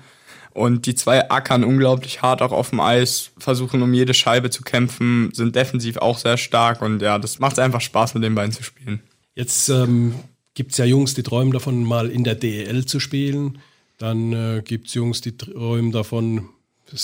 Und 0.54 0.86
die 0.86 0.96
zwei 0.96 1.30
ackern 1.32 1.64
unglaublich 1.64 2.22
hart 2.22 2.42
auch 2.42 2.52
auf 2.52 2.70
dem 2.72 2.80
Eis, 2.82 3.32
versuchen 3.38 3.82
um 3.82 3.94
jede 3.94 4.14
Scheibe 4.14 4.50
zu 4.50 4.64
kämpfen, 4.64 5.32
sind 5.34 5.56
defensiv 5.56 5.98
auch 5.98 6.18
sehr 6.18 6.38
stark 6.38 6.82
und 6.82 7.02
ja, 7.02 7.18
das 7.18 7.40
macht 7.40 7.58
einfach 7.58 7.80
Spaß, 7.80 8.16
mit 8.16 8.24
den 8.24 8.36
beiden 8.36 8.52
zu 8.52 8.62
spielen. 8.62 9.00
Jetzt 9.34 9.70
ähm, 9.70 10.14
gibt 10.54 10.74
es 10.74 10.78
ja 10.78 10.84
Jungs, 10.84 11.14
die 11.14 11.24
träumen 11.24 11.54
davon, 11.54 11.86
mal 11.86 12.10
in 12.10 12.26
der 12.26 12.36
DEL 12.36 12.86
zu 12.86 13.00
spielen. 13.00 13.60
Dann 13.98 14.34
äh, 14.34 14.62
gibt 14.64 14.88
es 14.88 14.94
Jungs, 14.94 15.22
die 15.22 15.38
träumen 15.38 15.94
davon, 15.94 16.50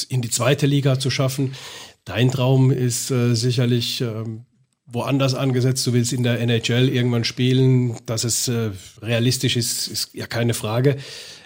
in 0.09 0.21
die 0.21 0.29
zweite 0.29 0.65
Liga 0.65 0.99
zu 0.99 1.09
schaffen. 1.09 1.53
Dein 2.05 2.31
Traum 2.31 2.71
ist 2.71 3.11
äh, 3.11 3.35
sicherlich 3.35 4.01
äh, 4.01 4.23
woanders 4.85 5.35
angesetzt. 5.35 5.85
Du 5.85 5.93
willst 5.93 6.13
in 6.13 6.23
der 6.23 6.39
NHL 6.39 6.89
irgendwann 6.89 7.23
spielen. 7.23 7.97
Dass 8.05 8.23
es 8.23 8.47
äh, 8.47 8.71
realistisch 9.01 9.57
ist, 9.57 9.87
ist 9.87 10.13
ja 10.13 10.25
keine 10.25 10.53
Frage. 10.53 10.97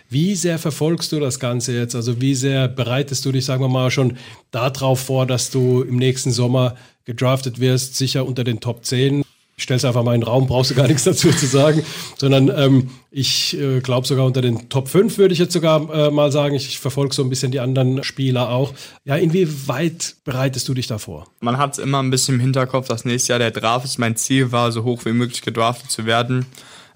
Wie 0.10 0.36
sehr 0.36 0.60
verfolgst 0.60 1.12
du 1.14 1.20
das 1.20 1.40
Ganze 1.40 1.74
jetzt? 1.74 1.96
Also 1.96 2.20
wie 2.22 2.36
sehr 2.36 2.68
bereitest 2.68 3.26
du 3.26 3.32
dich, 3.32 3.46
sagen 3.46 3.64
wir 3.64 3.70
mal, 3.70 3.92
schon 3.92 4.18
darauf 4.52 5.00
vor, 5.00 5.26
dass 5.26 5.52
du 5.52 5.84
im 5.84 5.96
nächsten 5.96 6.32
Sommer 6.32 6.76
gedraftet 7.06 7.60
wirst, 7.60 7.96
sicher 7.96 8.26
unter 8.26 8.44
den 8.44 8.60
Top 8.60 8.86
10? 8.86 9.24
Ich 9.62 9.66
stelle 9.66 9.78
es 9.78 9.86
einfach 9.86 10.02
mal 10.02 10.16
in 10.16 10.22
den 10.22 10.28
Raum, 10.28 10.48
brauchst 10.48 10.72
du 10.72 10.76
gar 10.76 10.88
nichts 10.88 11.04
dazu 11.04 11.30
zu 11.30 11.46
sagen, 11.46 11.84
sondern 12.18 12.50
ähm, 12.50 12.90
ich 13.12 13.56
äh, 13.60 13.80
glaube 13.80 14.08
sogar 14.08 14.26
unter 14.26 14.42
den 14.42 14.70
Top 14.70 14.88
5 14.88 15.20
würde 15.20 15.34
ich 15.36 15.40
jetzt 15.40 15.54
sogar 15.54 15.88
äh, 15.94 16.10
mal 16.10 16.32
sagen. 16.32 16.56
Ich, 16.56 16.68
ich 16.68 16.80
verfolge 16.80 17.14
so 17.14 17.22
ein 17.22 17.30
bisschen 17.30 17.52
die 17.52 17.60
anderen 17.60 18.04
Spieler 18.04 18.50
auch. 18.50 18.74
Ja, 19.06 19.18
inwieweit 19.18 20.16
bereitest 20.24 20.68
du 20.68 20.74
dich 20.74 20.88
davor? 20.88 21.28
Man 21.42 21.60
hat 21.60 21.74
es 21.74 21.78
immer 21.78 22.02
ein 22.02 22.10
bisschen 22.10 22.36
im 22.36 22.42
Hinterkopf, 22.42 22.88
dass 22.88 23.06
nächstes 23.06 23.28
Jahr 23.28 23.38
der 23.38 23.52
Draft 23.52 23.86
ist. 23.86 24.00
Mein 24.00 24.16
Ziel 24.16 24.52
war, 24.52 24.72
so 24.72 24.84
hoch 24.84 25.06
wie 25.06 25.14
möglich 25.14 25.44
gedraftet 25.44 25.92
zu 25.92 26.08
werden. 26.08 26.48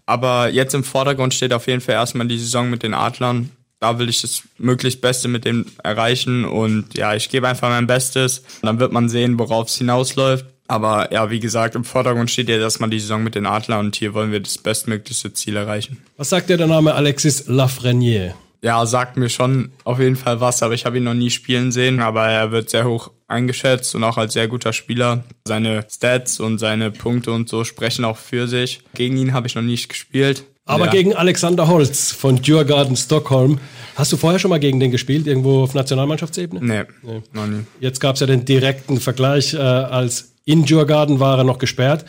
Aber 0.08 0.50
jetzt 0.50 0.74
im 0.74 0.84
Vordergrund 0.84 1.36
steht 1.36 1.54
auf 1.54 1.68
jeden 1.68 1.82
Fall 1.82 1.94
erstmal 1.94 2.28
die 2.28 2.40
Saison 2.40 2.72
mit 2.72 2.82
den 2.82 2.96
Adlern. 2.96 3.52
Da 3.80 4.00
will 4.00 4.10
ich 4.10 4.22
das 4.22 4.42
möglichst 4.58 5.02
Beste 5.02 5.28
mit 5.28 5.46
dem 5.46 5.68
erreichen 5.84 6.46
und 6.46 6.98
ja, 6.98 7.14
ich 7.14 7.30
gebe 7.30 7.48
einfach 7.48 7.70
mein 7.70 7.86
Bestes. 7.86 8.42
Dann 8.64 8.80
wird 8.80 8.92
man 8.92 9.08
sehen, 9.08 9.38
worauf 9.38 9.68
es 9.68 9.76
hinausläuft. 9.76 10.48
Aber 10.68 11.12
ja, 11.14 11.30
wie 11.30 11.40
gesagt, 11.40 11.76
im 11.76 11.84
Vordergrund 11.84 12.32
steht 12.32 12.50
ja 12.50 12.58
erstmal 12.58 12.90
die 12.90 13.00
Saison 13.00 13.24
mit 13.24 13.36
den 13.36 13.46
Adler 13.46 13.80
und 13.80 13.96
hier 13.96 14.14
wollen 14.14 14.32
wir 14.32 14.40
das 14.40 14.58
bestmöglichste 14.58 15.34
Ziel 15.34 15.56
erreichen. 15.56 15.98
Was 16.18 16.30
sagt 16.30 16.50
dir 16.50 16.58
der 16.58 16.68
Name 16.68 16.96
Alexis 16.96 17.48
Lafreniere? 17.48 18.34
Ja, 18.66 18.84
sagt 18.88 19.16
mir 19.16 19.30
schon 19.30 19.72
auf 19.84 20.00
jeden 20.00 20.16
Fall 20.16 20.42
was, 20.42 20.64
aber 20.64 20.74
ich 20.74 20.88
habe 20.88 20.98
ihn 20.98 21.04
noch 21.04 21.14
nie 21.14 21.30
spielen 21.30 21.72
sehen. 21.72 22.00
Aber 22.00 22.28
er 22.28 22.52
wird 22.52 22.72
sehr 22.72 22.86
hoch 22.86 23.12
eingeschätzt 23.28 23.94
und 23.94 24.04
auch 24.04 24.18
als 24.18 24.34
sehr 24.34 24.48
guter 24.48 24.74
Spieler. 24.74 25.24
Seine 25.48 25.86
Stats 25.88 26.40
und 26.40 26.58
seine 26.58 26.90
Punkte 26.90 27.32
und 27.32 27.48
so 27.48 27.64
sprechen 27.64 28.06
auch 28.06 28.18
für 28.18 28.48
sich. 28.48 28.82
Gegen 28.96 29.18
ihn 29.18 29.34
habe 29.34 29.46
ich 29.46 29.54
noch 29.54 29.62
nicht 29.62 29.90
gespielt. 29.90 30.46
Aber 30.66 30.86
ja. 30.86 30.92
gegen 30.92 31.16
Alexander 31.16 31.68
Holz 31.68 32.12
von 32.12 32.42
Djurgarden 32.42 32.96
Stockholm. 32.96 33.60
Hast 33.96 34.12
du 34.12 34.18
vorher 34.18 34.40
schon 34.40 34.50
mal 34.50 34.60
gegen 34.60 34.80
den 34.80 34.90
gespielt, 34.90 35.28
irgendwo 35.28 35.62
auf 35.62 35.76
Nationalmannschaftsebene? 35.76 36.60
Nee, 36.66 36.84
nee. 37.04 37.22
noch 37.34 37.46
nie. 37.46 37.66
Jetzt 37.80 38.00
gab 38.00 38.16
es 38.16 38.22
ja 38.22 38.28
den 38.28 38.46
direkten 38.46 39.00
Vergleich 39.00 39.54
äh, 39.54 39.58
als 39.58 40.35
in 40.46 40.66
Djurgarden 40.66 41.20
war 41.20 41.38
er 41.38 41.44
noch 41.44 41.58
gesperrt. 41.58 42.06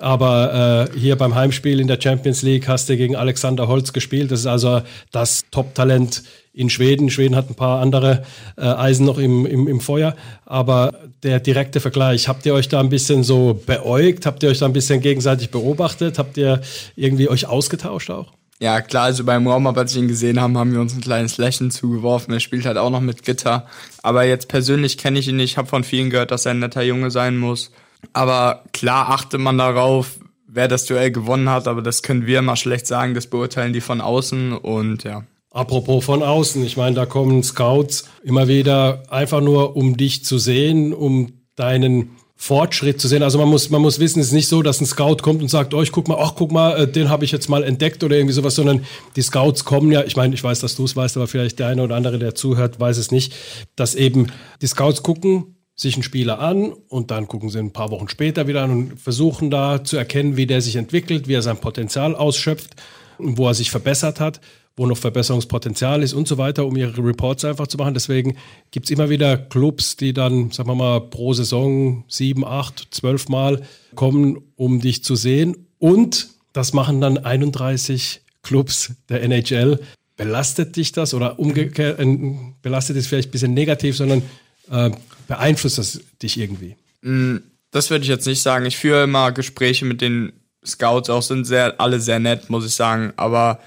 Aber 0.00 0.88
äh, 0.94 0.98
hier 0.98 1.16
beim 1.16 1.34
Heimspiel 1.34 1.80
in 1.80 1.88
der 1.88 2.00
Champions 2.00 2.42
League 2.42 2.68
hast 2.68 2.88
du 2.88 2.96
gegen 2.96 3.16
Alexander 3.16 3.66
Holz 3.66 3.92
gespielt. 3.92 4.30
Das 4.30 4.40
ist 4.40 4.46
also 4.46 4.82
das 5.10 5.46
Top-Talent 5.50 6.22
in 6.52 6.70
Schweden. 6.70 7.10
Schweden 7.10 7.34
hat 7.34 7.50
ein 7.50 7.54
paar 7.54 7.80
andere 7.80 8.22
äh, 8.56 8.62
Eisen 8.62 9.06
noch 9.06 9.18
im, 9.18 9.44
im, 9.44 9.66
im 9.66 9.80
Feuer. 9.80 10.14
Aber 10.44 10.92
der 11.22 11.40
direkte 11.40 11.80
Vergleich, 11.80 12.28
habt 12.28 12.46
ihr 12.46 12.54
euch 12.54 12.68
da 12.68 12.78
ein 12.78 12.90
bisschen 12.90 13.24
so 13.24 13.60
beäugt? 13.66 14.24
Habt 14.24 14.42
ihr 14.42 14.50
euch 14.50 14.58
da 14.58 14.66
ein 14.66 14.72
bisschen 14.72 15.00
gegenseitig 15.00 15.50
beobachtet? 15.50 16.18
Habt 16.18 16.36
ihr 16.36 16.60
irgendwie 16.94 17.28
euch 17.28 17.46
ausgetauscht 17.46 18.10
auch? 18.10 18.37
Ja, 18.60 18.80
klar, 18.80 19.04
also 19.04 19.24
beim 19.24 19.44
Warm-Up, 19.44 19.76
als 19.78 19.94
wir 19.94 20.02
ihn 20.02 20.08
gesehen 20.08 20.40
haben, 20.40 20.58
haben 20.58 20.72
wir 20.72 20.80
uns 20.80 20.94
ein 20.94 21.00
kleines 21.00 21.38
Lächeln 21.38 21.70
zugeworfen. 21.70 22.34
Er 22.34 22.40
spielt 22.40 22.66
halt 22.66 22.76
auch 22.76 22.90
noch 22.90 23.00
mit 23.00 23.22
Gitter. 23.22 23.66
Aber 24.02 24.24
jetzt 24.24 24.48
persönlich 24.48 24.98
kenne 24.98 25.20
ich 25.20 25.28
ihn 25.28 25.36
nicht, 25.36 25.56
habe 25.56 25.68
von 25.68 25.84
vielen 25.84 26.10
gehört, 26.10 26.32
dass 26.32 26.44
er 26.44 26.52
ein 26.52 26.58
netter 26.58 26.82
Junge 26.82 27.10
sein 27.12 27.38
muss. 27.38 27.70
Aber 28.12 28.64
klar 28.72 29.10
achte 29.10 29.38
man 29.38 29.58
darauf, 29.58 30.18
wer 30.48 30.66
das 30.66 30.86
Duell 30.86 31.12
gewonnen 31.12 31.48
hat, 31.50 31.68
aber 31.68 31.82
das 31.82 32.02
können 32.02 32.26
wir 32.26 32.42
mal 32.42 32.56
schlecht 32.56 32.86
sagen, 32.86 33.14
das 33.14 33.28
beurteilen 33.28 33.72
die 33.72 33.80
von 33.80 34.00
außen 34.00 34.52
und 34.52 35.04
ja. 35.04 35.24
Apropos 35.50 36.04
von 36.04 36.22
außen, 36.22 36.64
ich 36.64 36.76
meine, 36.76 36.94
da 36.94 37.06
kommen 37.06 37.42
Scouts 37.42 38.04
immer 38.22 38.48
wieder 38.48 39.02
einfach 39.08 39.40
nur, 39.40 39.76
um 39.76 39.96
dich 39.96 40.24
zu 40.24 40.38
sehen, 40.38 40.92
um 40.92 41.32
deinen 41.56 42.16
Fortschritt 42.40 43.00
zu 43.00 43.08
sehen. 43.08 43.24
Also 43.24 43.36
man 43.36 43.48
muss, 43.48 43.68
man 43.68 43.82
muss 43.82 43.98
wissen, 43.98 44.20
es 44.20 44.28
ist 44.28 44.32
nicht 44.32 44.46
so, 44.46 44.62
dass 44.62 44.80
ein 44.80 44.86
Scout 44.86 45.16
kommt 45.16 45.42
und 45.42 45.48
sagt, 45.48 45.74
oh, 45.74 45.82
ich 45.82 45.90
guck 45.90 46.06
mal, 46.06 46.18
ach, 46.20 46.34
guck 46.36 46.52
mal, 46.52 46.82
äh, 46.82 46.90
den 46.90 47.10
habe 47.10 47.24
ich 47.24 47.32
jetzt 47.32 47.48
mal 47.48 47.64
entdeckt 47.64 48.04
oder 48.04 48.16
irgendwie 48.16 48.32
sowas, 48.32 48.54
sondern 48.54 48.84
die 49.16 49.22
Scouts 49.22 49.64
kommen 49.64 49.90
ja, 49.90 50.04
ich 50.04 50.16
meine, 50.16 50.34
ich 50.34 50.42
weiß, 50.42 50.60
dass 50.60 50.76
du 50.76 50.84
es 50.84 50.94
weißt, 50.94 51.16
aber 51.16 51.26
vielleicht 51.26 51.58
der 51.58 51.66
eine 51.66 51.82
oder 51.82 51.96
andere, 51.96 52.20
der 52.20 52.36
zuhört, 52.36 52.78
weiß 52.78 52.96
es 52.96 53.10
nicht, 53.10 53.34
dass 53.74 53.96
eben 53.96 54.28
die 54.62 54.68
Scouts 54.68 55.02
gucken 55.02 55.56
sich 55.74 55.94
einen 55.94 56.04
Spieler 56.04 56.38
an 56.38 56.72
und 56.88 57.10
dann 57.10 57.26
gucken 57.26 57.50
sie 57.50 57.58
ein 57.58 57.72
paar 57.72 57.90
Wochen 57.90 58.08
später 58.08 58.46
wieder 58.46 58.62
an 58.62 58.70
und 58.70 59.00
versuchen 59.00 59.50
da 59.50 59.82
zu 59.82 59.96
erkennen, 59.96 60.36
wie 60.36 60.46
der 60.46 60.60
sich 60.60 60.76
entwickelt, 60.76 61.26
wie 61.26 61.34
er 61.34 61.42
sein 61.42 61.58
Potenzial 61.58 62.14
ausschöpft 62.14 62.70
und 63.18 63.36
wo 63.36 63.48
er 63.48 63.54
sich 63.54 63.70
verbessert 63.70 64.20
hat 64.20 64.40
wo 64.78 64.86
noch 64.86 64.96
Verbesserungspotenzial 64.96 66.02
ist 66.02 66.14
und 66.14 66.28
so 66.28 66.38
weiter, 66.38 66.64
um 66.64 66.76
ihre 66.76 67.04
Reports 67.04 67.44
einfach 67.44 67.66
zu 67.66 67.76
machen. 67.76 67.94
Deswegen 67.94 68.36
gibt 68.70 68.86
es 68.86 68.90
immer 68.90 69.10
wieder 69.10 69.36
Clubs, 69.36 69.96
die 69.96 70.12
dann, 70.12 70.50
sagen 70.52 70.68
wir 70.68 70.74
mal, 70.74 71.00
pro 71.00 71.34
Saison 71.34 72.04
sieben, 72.08 72.44
acht, 72.44 72.88
zwölf 72.92 73.28
Mal 73.28 73.62
kommen, 73.94 74.38
um 74.56 74.80
dich 74.80 75.02
zu 75.02 75.16
sehen. 75.16 75.66
Und 75.78 76.28
das 76.52 76.72
machen 76.72 77.00
dann 77.00 77.18
31 77.18 78.20
Clubs 78.42 78.92
der 79.08 79.22
NHL. 79.22 79.80
Belastet 80.16 80.76
dich 80.76 80.92
das 80.92 81.12
oder 81.12 81.38
umgekehrt, 81.38 81.98
äh, 81.98 82.34
belastet 82.62 82.96
es 82.96 83.06
vielleicht 83.06 83.28
ein 83.28 83.32
bisschen 83.32 83.54
negativ, 83.54 83.96
sondern 83.96 84.22
äh, 84.70 84.90
beeinflusst 85.26 85.78
das 85.78 86.00
dich 86.22 86.38
irgendwie? 86.38 86.76
Mm, 87.02 87.38
das 87.70 87.90
würde 87.90 88.02
ich 88.02 88.08
jetzt 88.08 88.26
nicht 88.26 88.42
sagen. 88.42 88.66
Ich 88.66 88.76
führe 88.76 89.04
immer 89.04 89.32
Gespräche 89.32 89.84
mit 89.84 90.00
den 90.00 90.32
Scouts, 90.64 91.10
auch 91.10 91.22
sind 91.22 91.44
sehr, 91.44 91.80
alle 91.80 92.00
sehr 92.00 92.18
nett, 92.18 92.50
muss 92.50 92.66
ich 92.66 92.74
sagen. 92.74 93.12
Aber 93.16 93.60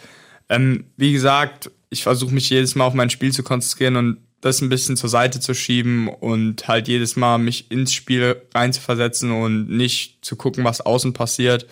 ähm, 0.52 0.84
wie 0.98 1.14
gesagt, 1.14 1.72
ich 1.90 2.04
versuche 2.04 2.34
mich 2.34 2.50
jedes 2.50 2.76
Mal 2.76 2.86
auf 2.86 2.94
mein 2.94 3.10
Spiel 3.10 3.32
zu 3.32 3.42
konzentrieren 3.42 3.96
und 3.96 4.18
das 4.42 4.62
ein 4.62 4.70
bisschen 4.70 4.98
zur 4.98 5.10
Seite 5.10 5.40
zu 5.40 5.54
schieben 5.54 6.10
und 6.10 6.68
halt 6.68 6.88
jedes 6.88 7.16
Mal 7.16 7.38
mich 7.38 7.72
ins 7.72 7.94
Spiel 7.94 8.42
reinzuversetzen 8.54 9.32
und 9.32 9.70
nicht 9.70 10.26
zu 10.26 10.36
gucken, 10.36 10.64
was 10.66 10.82
außen 10.82 11.14
passiert. 11.14 11.68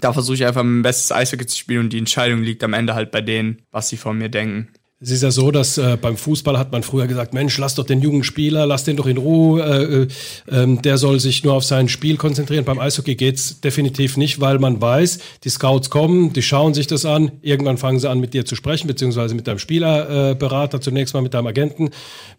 Da 0.00 0.12
versuche 0.12 0.34
ich 0.34 0.46
einfach 0.46 0.64
mein 0.64 0.82
bestes 0.82 1.12
Eishockey 1.12 1.46
zu 1.46 1.56
spielen 1.56 1.84
und 1.84 1.92
die 1.92 1.98
Entscheidung 1.98 2.42
liegt 2.42 2.64
am 2.64 2.72
Ende 2.72 2.94
halt 2.94 3.12
bei 3.12 3.20
denen, 3.20 3.62
was 3.70 3.88
sie 3.88 3.96
von 3.96 4.18
mir 4.18 4.28
denken. 4.28 4.72
Es 4.98 5.10
ist 5.10 5.22
ja 5.22 5.30
so, 5.30 5.50
dass 5.50 5.76
äh, 5.76 5.98
beim 6.00 6.16
Fußball 6.16 6.58
hat 6.58 6.72
man 6.72 6.82
früher 6.82 7.06
gesagt, 7.06 7.34
Mensch, 7.34 7.58
lass 7.58 7.74
doch 7.74 7.84
den 7.84 8.00
jungen 8.00 8.24
Spieler, 8.24 8.64
lass 8.64 8.84
den 8.84 8.96
doch 8.96 9.04
in 9.04 9.18
Ruhe, 9.18 9.62
äh, 9.62 10.54
äh, 10.54 10.62
ähm, 10.62 10.80
der 10.80 10.96
soll 10.96 11.20
sich 11.20 11.44
nur 11.44 11.52
auf 11.52 11.64
sein 11.64 11.90
Spiel 11.90 12.16
konzentrieren. 12.16 12.64
Beim 12.64 12.78
Eishockey 12.78 13.14
geht's 13.14 13.60
definitiv 13.60 14.16
nicht, 14.16 14.40
weil 14.40 14.58
man 14.58 14.80
weiß, 14.80 15.18
die 15.44 15.50
Scouts 15.50 15.90
kommen, 15.90 16.32
die 16.32 16.40
schauen 16.40 16.72
sich 16.72 16.86
das 16.86 17.04
an, 17.04 17.32
irgendwann 17.42 17.76
fangen 17.76 17.98
sie 17.98 18.08
an 18.08 18.20
mit 18.20 18.32
dir 18.32 18.46
zu 18.46 18.56
sprechen, 18.56 18.86
beziehungsweise 18.86 19.34
mit 19.34 19.46
deinem 19.46 19.58
Spielerberater, 19.58 20.80
zunächst 20.80 21.12
mal 21.12 21.20
mit 21.20 21.34
deinem 21.34 21.48
Agenten, 21.48 21.90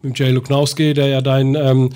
mit 0.02 0.18
Jay 0.18 0.32
Luknowski, 0.32 0.94
der 0.94 1.06
ja 1.06 1.20
dein 1.20 1.54
ähm, 1.54 1.90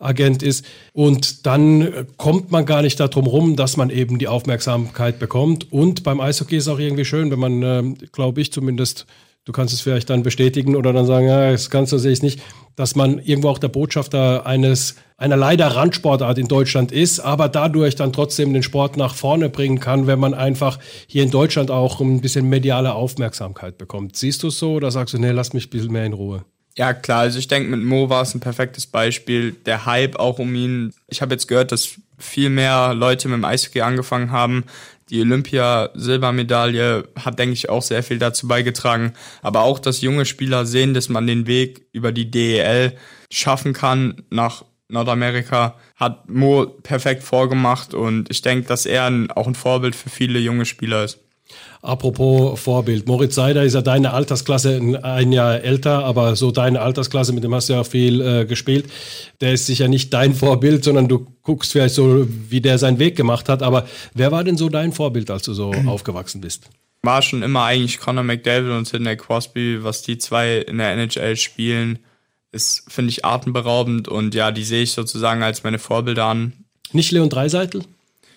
Agent 0.00 0.42
ist. 0.42 0.64
Und 0.94 1.46
dann 1.46 2.08
kommt 2.16 2.50
man 2.50 2.66
gar 2.66 2.82
nicht 2.82 2.98
darum 2.98 3.28
rum, 3.28 3.54
dass 3.54 3.76
man 3.76 3.88
eben 3.88 4.18
die 4.18 4.26
Aufmerksamkeit 4.26 5.20
bekommt. 5.20 5.72
Und 5.72 6.02
beim 6.02 6.20
Eishockey 6.20 6.56
ist 6.56 6.66
auch 6.66 6.80
irgendwie 6.80 7.04
schön, 7.04 7.30
wenn 7.30 7.38
man, 7.38 7.62
äh, 7.62 7.94
glaube 8.10 8.40
ich 8.40 8.52
zumindest, 8.52 9.06
du 9.48 9.52
kannst 9.52 9.72
es 9.72 9.80
vielleicht 9.80 10.10
dann 10.10 10.22
bestätigen 10.22 10.76
oder 10.76 10.92
dann 10.92 11.06
sagen, 11.06 11.26
ja, 11.26 11.50
das 11.50 11.70
kannst 11.70 11.90
du 11.90 11.96
sehe 11.96 12.12
ich 12.12 12.20
nicht, 12.20 12.42
dass 12.76 12.94
man 12.94 13.18
irgendwo 13.18 13.48
auch 13.48 13.58
der 13.58 13.68
Botschafter 13.68 14.44
eines 14.44 14.96
einer 15.16 15.38
leider 15.38 15.68
Randsportart 15.68 16.36
in 16.36 16.48
Deutschland 16.48 16.92
ist, 16.92 17.18
aber 17.20 17.48
dadurch 17.48 17.96
dann 17.96 18.12
trotzdem 18.12 18.52
den 18.52 18.62
Sport 18.62 18.98
nach 18.98 19.14
vorne 19.14 19.48
bringen 19.48 19.80
kann, 19.80 20.06
wenn 20.06 20.20
man 20.20 20.34
einfach 20.34 20.78
hier 21.06 21.22
in 21.22 21.30
Deutschland 21.30 21.70
auch 21.70 21.98
ein 22.02 22.20
bisschen 22.20 22.46
mediale 22.50 22.92
Aufmerksamkeit 22.92 23.78
bekommt. 23.78 24.16
Siehst 24.16 24.42
du 24.42 24.48
es 24.48 24.58
so 24.58 24.74
oder 24.74 24.90
sagst 24.90 25.14
du, 25.14 25.18
nee, 25.18 25.30
lass 25.30 25.54
mich 25.54 25.68
ein 25.68 25.70
bisschen 25.70 25.92
mehr 25.92 26.04
in 26.04 26.12
Ruhe? 26.12 26.44
Ja, 26.76 26.92
klar, 26.92 27.20
also 27.20 27.38
ich 27.38 27.48
denke, 27.48 27.70
mit 27.70 27.82
Mo 27.82 28.10
war 28.10 28.20
es 28.20 28.34
ein 28.34 28.40
perfektes 28.40 28.86
Beispiel. 28.86 29.52
Der 29.64 29.86
Hype 29.86 30.16
auch 30.16 30.38
um 30.38 30.54
ihn. 30.54 30.92
Ich 31.08 31.22
habe 31.22 31.34
jetzt 31.34 31.48
gehört, 31.48 31.72
dass 31.72 31.98
viel 32.18 32.50
mehr 32.50 32.92
Leute 32.92 33.28
mit 33.28 33.38
dem 33.38 33.46
Eishockey 33.46 33.80
angefangen 33.80 34.30
haben. 34.30 34.64
Die 35.10 35.20
Olympia-Silbermedaille 35.20 37.08
hat, 37.18 37.38
denke 37.38 37.54
ich, 37.54 37.68
auch 37.68 37.82
sehr 37.82 38.02
viel 38.02 38.18
dazu 38.18 38.46
beigetragen. 38.48 39.14
Aber 39.42 39.62
auch, 39.62 39.78
dass 39.78 40.00
junge 40.00 40.26
Spieler 40.26 40.66
sehen, 40.66 40.94
dass 40.94 41.08
man 41.08 41.26
den 41.26 41.46
Weg 41.46 41.86
über 41.92 42.12
die 42.12 42.30
DEL 42.30 42.96
schaffen 43.30 43.72
kann 43.72 44.22
nach 44.30 44.64
Nordamerika, 44.88 45.76
hat 45.96 46.28
Mo 46.28 46.66
perfekt 46.66 47.22
vorgemacht. 47.22 47.94
Und 47.94 48.30
ich 48.30 48.42
denke, 48.42 48.68
dass 48.68 48.86
er 48.86 49.10
auch 49.34 49.46
ein 49.46 49.54
Vorbild 49.54 49.94
für 49.94 50.10
viele 50.10 50.38
junge 50.38 50.64
Spieler 50.64 51.04
ist. 51.04 51.20
Apropos 51.80 52.58
Vorbild. 52.60 53.06
Moritz 53.06 53.34
Seider 53.34 53.62
ist 53.62 53.74
ja 53.74 53.82
deine 53.82 54.12
Altersklasse, 54.12 54.98
ein 55.02 55.32
Jahr 55.32 55.60
älter, 55.60 56.04
aber 56.04 56.36
so 56.36 56.50
deine 56.50 56.80
Altersklasse, 56.80 57.32
mit 57.32 57.44
dem 57.44 57.54
hast 57.54 57.68
du 57.68 57.74
ja 57.74 57.84
viel 57.84 58.20
äh, 58.20 58.44
gespielt. 58.46 58.90
Der 59.40 59.52
ist 59.52 59.66
sicher 59.66 59.88
nicht 59.88 60.12
dein 60.12 60.34
Vorbild, 60.34 60.84
sondern 60.84 61.08
du 61.08 61.26
guckst 61.42 61.72
vielleicht 61.72 61.94
so, 61.94 62.26
wie 62.28 62.60
der 62.60 62.78
seinen 62.78 62.98
Weg 62.98 63.16
gemacht 63.16 63.48
hat. 63.48 63.62
Aber 63.62 63.86
wer 64.14 64.32
war 64.32 64.44
denn 64.44 64.56
so 64.56 64.68
dein 64.68 64.92
Vorbild, 64.92 65.30
als 65.30 65.42
du 65.42 65.54
so 65.54 65.72
aufgewachsen 65.86 66.40
bist? 66.40 66.68
War 67.02 67.22
schon 67.22 67.42
immer 67.42 67.64
eigentlich 67.64 67.98
Conor 67.98 68.24
McDavid 68.24 68.72
und 68.72 68.88
Sidney 68.88 69.16
Crosby, 69.16 69.84
was 69.84 70.02
die 70.02 70.18
zwei 70.18 70.58
in 70.58 70.78
der 70.78 70.92
NHL 70.92 71.36
spielen, 71.36 72.00
ist, 72.50 72.84
finde 72.88 73.10
ich, 73.10 73.24
atemberaubend 73.24 74.08
und 74.08 74.34
ja, 74.34 74.50
die 74.50 74.64
sehe 74.64 74.82
ich 74.82 74.92
sozusagen 74.92 75.42
als 75.42 75.62
meine 75.62 75.78
Vorbilder 75.78 76.24
an. 76.24 76.52
Nicht 76.92 77.12
Leon 77.12 77.28
Dreiseitel? 77.28 77.82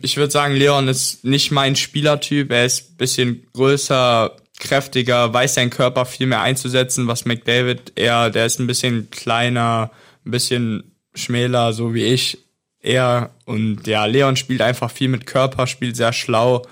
Ich 0.02 0.18
würde 0.18 0.32
sagen, 0.32 0.56
Leon 0.56 0.88
ist 0.88 1.24
nicht 1.24 1.52
mein 1.52 1.76
Spielertyp. 1.76 2.52
Er 2.52 2.66
ist 2.66 2.98
bisschen 2.98 3.46
größer, 3.54 4.36
kräftiger, 4.62 5.34
weiß 5.34 5.56
seinen 5.56 5.70
Körper 5.70 6.06
viel 6.06 6.28
mehr 6.28 6.42
einzusetzen, 6.42 7.08
was 7.08 7.26
McDavid 7.26 7.94
eher, 7.96 8.30
der 8.30 8.46
ist 8.46 8.60
ein 8.60 8.68
bisschen 8.68 9.10
kleiner, 9.12 9.92
ein 10.26 10.32
bisschen 10.32 10.96
schmäler, 11.14 11.74
so 11.74 11.94
wie 11.94 12.04
ich 12.04 12.38
eher. 12.82 13.32
Und 13.46 13.86
ja, 13.88 14.06
Leon 14.06 14.38
spielt 14.38 14.62
einfach 14.62 14.92
viel 14.92 15.10
mit 15.10 15.26
Körper, 15.26 15.68
spielt 15.68 15.98
sehr 15.98 16.14
schlau. 16.14 16.66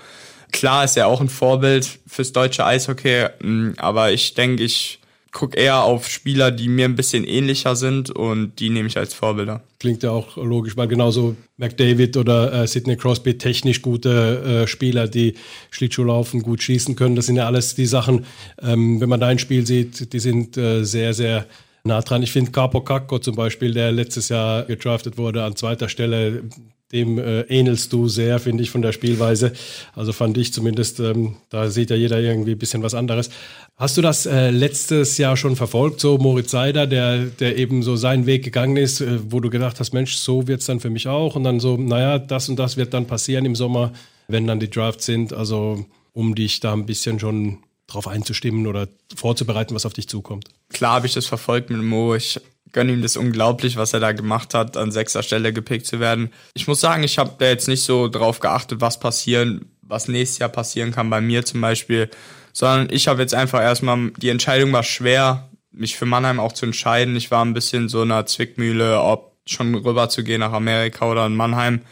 Klar 0.52 0.84
ist 0.84 0.96
er 0.96 1.06
auch 1.06 1.20
ein 1.20 1.28
Vorbild 1.28 1.88
fürs 2.06 2.32
deutsche 2.32 2.64
Eishockey, 2.64 3.26
mm, 3.40 3.72
aber 3.76 4.12
ich 4.12 4.34
denke, 4.34 4.62
ich 4.62 4.99
gucke 5.32 5.56
eher 5.56 5.82
auf 5.84 6.08
Spieler, 6.08 6.50
die 6.50 6.68
mir 6.68 6.84
ein 6.84 6.96
bisschen 6.96 7.24
ähnlicher 7.24 7.76
sind 7.76 8.10
und 8.10 8.58
die 8.58 8.70
nehme 8.70 8.88
ich 8.88 8.96
als 8.96 9.14
Vorbilder. 9.14 9.62
Klingt 9.78 10.02
ja 10.02 10.10
auch 10.10 10.36
logisch, 10.36 10.76
weil 10.76 10.88
genauso 10.88 11.36
McDavid 11.56 12.16
oder 12.16 12.52
äh, 12.52 12.66
Sidney 12.66 12.96
Crosby 12.96 13.38
technisch 13.38 13.82
gute 13.82 14.62
äh, 14.62 14.66
Spieler, 14.66 15.08
die 15.08 15.34
Schlittschuh 15.70 16.04
laufen, 16.04 16.42
gut 16.42 16.62
schießen 16.62 16.96
können. 16.96 17.16
Das 17.16 17.26
sind 17.26 17.36
ja 17.36 17.46
alles 17.46 17.74
die 17.74 17.86
Sachen, 17.86 18.26
ähm, 18.60 19.00
wenn 19.00 19.08
man 19.08 19.20
dein 19.20 19.38
Spiel 19.38 19.66
sieht, 19.66 20.12
die 20.12 20.20
sind 20.20 20.56
äh, 20.56 20.84
sehr, 20.84 21.14
sehr 21.14 21.46
nah 21.84 22.00
dran. 22.00 22.22
Ich 22.22 22.32
finde 22.32 22.50
Capo 22.50 22.80
Cacco 22.82 23.18
zum 23.18 23.36
Beispiel, 23.36 23.72
der 23.72 23.92
letztes 23.92 24.28
Jahr 24.28 24.64
gedraftet 24.64 25.16
wurde, 25.16 25.44
an 25.44 25.56
zweiter 25.56 25.88
Stelle 25.88 26.42
dem 26.92 27.18
äh, 27.18 27.42
ähnelst 27.42 27.92
du 27.92 28.08
sehr, 28.08 28.38
finde 28.40 28.62
ich, 28.62 28.70
von 28.70 28.82
der 28.82 28.92
Spielweise. 28.92 29.52
Also 29.94 30.12
fand 30.12 30.36
ich 30.38 30.52
zumindest, 30.52 30.98
ähm, 31.00 31.36
da 31.48 31.70
sieht 31.70 31.90
ja 31.90 31.96
jeder 31.96 32.20
irgendwie 32.20 32.52
ein 32.52 32.58
bisschen 32.58 32.82
was 32.82 32.94
anderes. 32.94 33.30
Hast 33.76 33.96
du 33.96 34.02
das 34.02 34.26
äh, 34.26 34.50
letztes 34.50 35.16
Jahr 35.16 35.36
schon 35.36 35.56
verfolgt, 35.56 36.00
so 36.00 36.18
Moritz 36.18 36.50
Seider, 36.50 36.86
der, 36.86 37.26
der 37.26 37.56
eben 37.56 37.82
so 37.82 37.96
seinen 37.96 38.26
Weg 38.26 38.44
gegangen 38.44 38.76
ist, 38.76 39.00
äh, 39.00 39.18
wo 39.30 39.40
du 39.40 39.50
gedacht 39.50 39.78
hast, 39.78 39.92
Mensch, 39.92 40.16
so 40.16 40.48
wird's 40.48 40.66
dann 40.66 40.80
für 40.80 40.90
mich 40.90 41.06
auch. 41.06 41.36
Und 41.36 41.44
dann 41.44 41.60
so, 41.60 41.76
naja, 41.76 42.18
das 42.18 42.48
und 42.48 42.58
das 42.58 42.76
wird 42.76 42.92
dann 42.92 43.06
passieren 43.06 43.44
im 43.44 43.54
Sommer, 43.54 43.92
wenn 44.28 44.46
dann 44.46 44.60
die 44.60 44.70
Drafts 44.70 45.06
sind. 45.06 45.32
Also 45.32 45.86
um 46.12 46.34
dich 46.34 46.60
da 46.60 46.72
ein 46.72 46.86
bisschen 46.86 47.20
schon 47.20 47.58
drauf 47.86 48.06
einzustimmen 48.08 48.66
oder 48.66 48.88
vorzubereiten, 49.14 49.74
was 49.74 49.86
auf 49.86 49.92
dich 49.92 50.08
zukommt. 50.08 50.48
Klar 50.68 50.94
habe 50.94 51.06
ich 51.06 51.14
das 51.14 51.26
verfolgt 51.26 51.70
mit 51.70 51.82
Mo. 51.82 52.14
Ich 52.14 52.40
gönne 52.72 52.92
ihm 52.92 53.02
das 53.02 53.16
unglaublich, 53.16 53.76
was 53.76 53.92
er 53.92 54.00
da 54.00 54.12
gemacht 54.12 54.54
hat, 54.54 54.76
an 54.76 54.92
sechster 54.92 55.22
Stelle 55.22 55.52
gepickt 55.52 55.86
zu 55.86 56.00
werden. 56.00 56.30
Ich 56.54 56.68
muss 56.68 56.80
sagen, 56.80 57.02
ich 57.02 57.18
habe 57.18 57.34
da 57.38 57.46
jetzt 57.46 57.68
nicht 57.68 57.82
so 57.82 58.08
drauf 58.08 58.40
geachtet, 58.40 58.80
was 58.80 59.00
passieren, 59.00 59.72
was 59.82 60.08
nächstes 60.08 60.38
Jahr 60.38 60.48
passieren 60.48 60.92
kann 60.92 61.10
bei 61.10 61.20
mir 61.20 61.44
zum 61.44 61.60
Beispiel, 61.60 62.10
sondern 62.52 62.88
ich 62.90 63.08
habe 63.08 63.22
jetzt 63.22 63.34
einfach 63.34 63.60
erstmal, 63.60 64.10
die 64.16 64.28
Entscheidung 64.28 64.72
war 64.72 64.82
schwer, 64.82 65.50
mich 65.72 65.96
für 65.96 66.06
Mannheim 66.06 66.40
auch 66.40 66.52
zu 66.52 66.66
entscheiden. 66.66 67.16
Ich 67.16 67.30
war 67.30 67.44
ein 67.44 67.54
bisschen 67.54 67.88
so 67.88 68.02
einer 68.02 68.26
Zwickmühle, 68.26 69.00
ob 69.00 69.36
schon 69.46 69.74
rüber 69.74 70.08
zu 70.08 70.24
gehen 70.24 70.40
nach 70.40 70.52
Amerika 70.52 71.10
oder 71.10 71.26
in 71.26 71.36
Mannheim. 71.36 71.82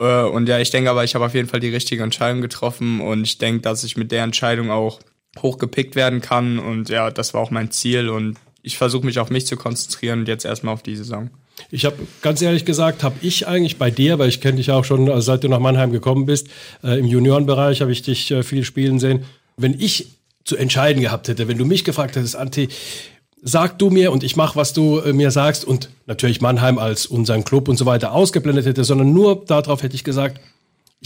Äh, 0.00 0.22
und 0.22 0.48
ja, 0.48 0.58
ich 0.58 0.70
denke 0.70 0.90
aber, 0.90 1.04
ich 1.04 1.14
habe 1.14 1.24
auf 1.24 1.34
jeden 1.34 1.48
Fall 1.48 1.60
die 1.60 1.70
richtige 1.70 2.02
Entscheidung 2.02 2.40
getroffen 2.40 3.00
und 3.00 3.24
ich 3.24 3.38
denke, 3.38 3.62
dass 3.62 3.84
ich 3.84 3.96
mit 3.96 4.12
der 4.12 4.24
Entscheidung 4.24 4.70
auch 4.70 5.00
hochgepickt 5.40 5.96
werden 5.96 6.20
kann 6.20 6.58
und 6.58 6.88
ja, 6.88 7.10
das 7.10 7.34
war 7.34 7.40
auch 7.42 7.50
mein 7.50 7.70
Ziel 7.70 8.08
und 8.08 8.38
ich 8.66 8.78
versuche 8.78 9.06
mich 9.06 9.20
auf 9.20 9.30
mich 9.30 9.46
zu 9.46 9.56
konzentrieren 9.56 10.20
und 10.20 10.28
jetzt 10.28 10.44
erstmal 10.44 10.74
auf 10.74 10.82
die 10.82 10.96
Saison. 10.96 11.30
Ich 11.70 11.84
habe 11.84 11.96
ganz 12.20 12.42
ehrlich 12.42 12.64
gesagt, 12.64 13.04
habe 13.04 13.14
ich 13.22 13.46
eigentlich 13.46 13.78
bei 13.78 13.92
dir, 13.92 14.18
weil 14.18 14.28
ich 14.28 14.40
kenne 14.40 14.56
dich 14.56 14.72
auch 14.72 14.84
schon, 14.84 15.08
also 15.08 15.20
seit 15.20 15.44
du 15.44 15.48
nach 15.48 15.60
Mannheim 15.60 15.92
gekommen 15.92 16.26
bist, 16.26 16.48
äh, 16.82 16.98
im 16.98 17.06
Juniorenbereich 17.06 17.80
habe 17.80 17.92
ich 17.92 18.02
dich 18.02 18.28
äh, 18.32 18.42
viel 18.42 18.64
spielen 18.64 18.98
sehen. 18.98 19.24
Wenn 19.56 19.78
ich 19.78 20.08
zu 20.44 20.56
entscheiden 20.56 21.00
gehabt 21.00 21.28
hätte, 21.28 21.46
wenn 21.46 21.58
du 21.58 21.64
mich 21.64 21.84
gefragt 21.84 22.16
hättest, 22.16 22.34
Anti, 22.34 22.68
sag 23.40 23.78
du 23.78 23.90
mir 23.90 24.10
und 24.10 24.24
ich 24.24 24.34
mache, 24.34 24.56
was 24.56 24.72
du 24.72 24.98
äh, 24.98 25.12
mir 25.12 25.30
sagst 25.30 25.64
und 25.64 25.88
natürlich 26.06 26.40
Mannheim 26.40 26.78
als 26.78 27.06
unseren 27.06 27.44
Club 27.44 27.68
und 27.68 27.76
so 27.76 27.86
weiter 27.86 28.12
ausgeblendet 28.12 28.66
hätte, 28.66 28.82
sondern 28.82 29.12
nur 29.12 29.44
darauf 29.46 29.84
hätte 29.84 29.94
ich 29.94 30.02
gesagt, 30.02 30.40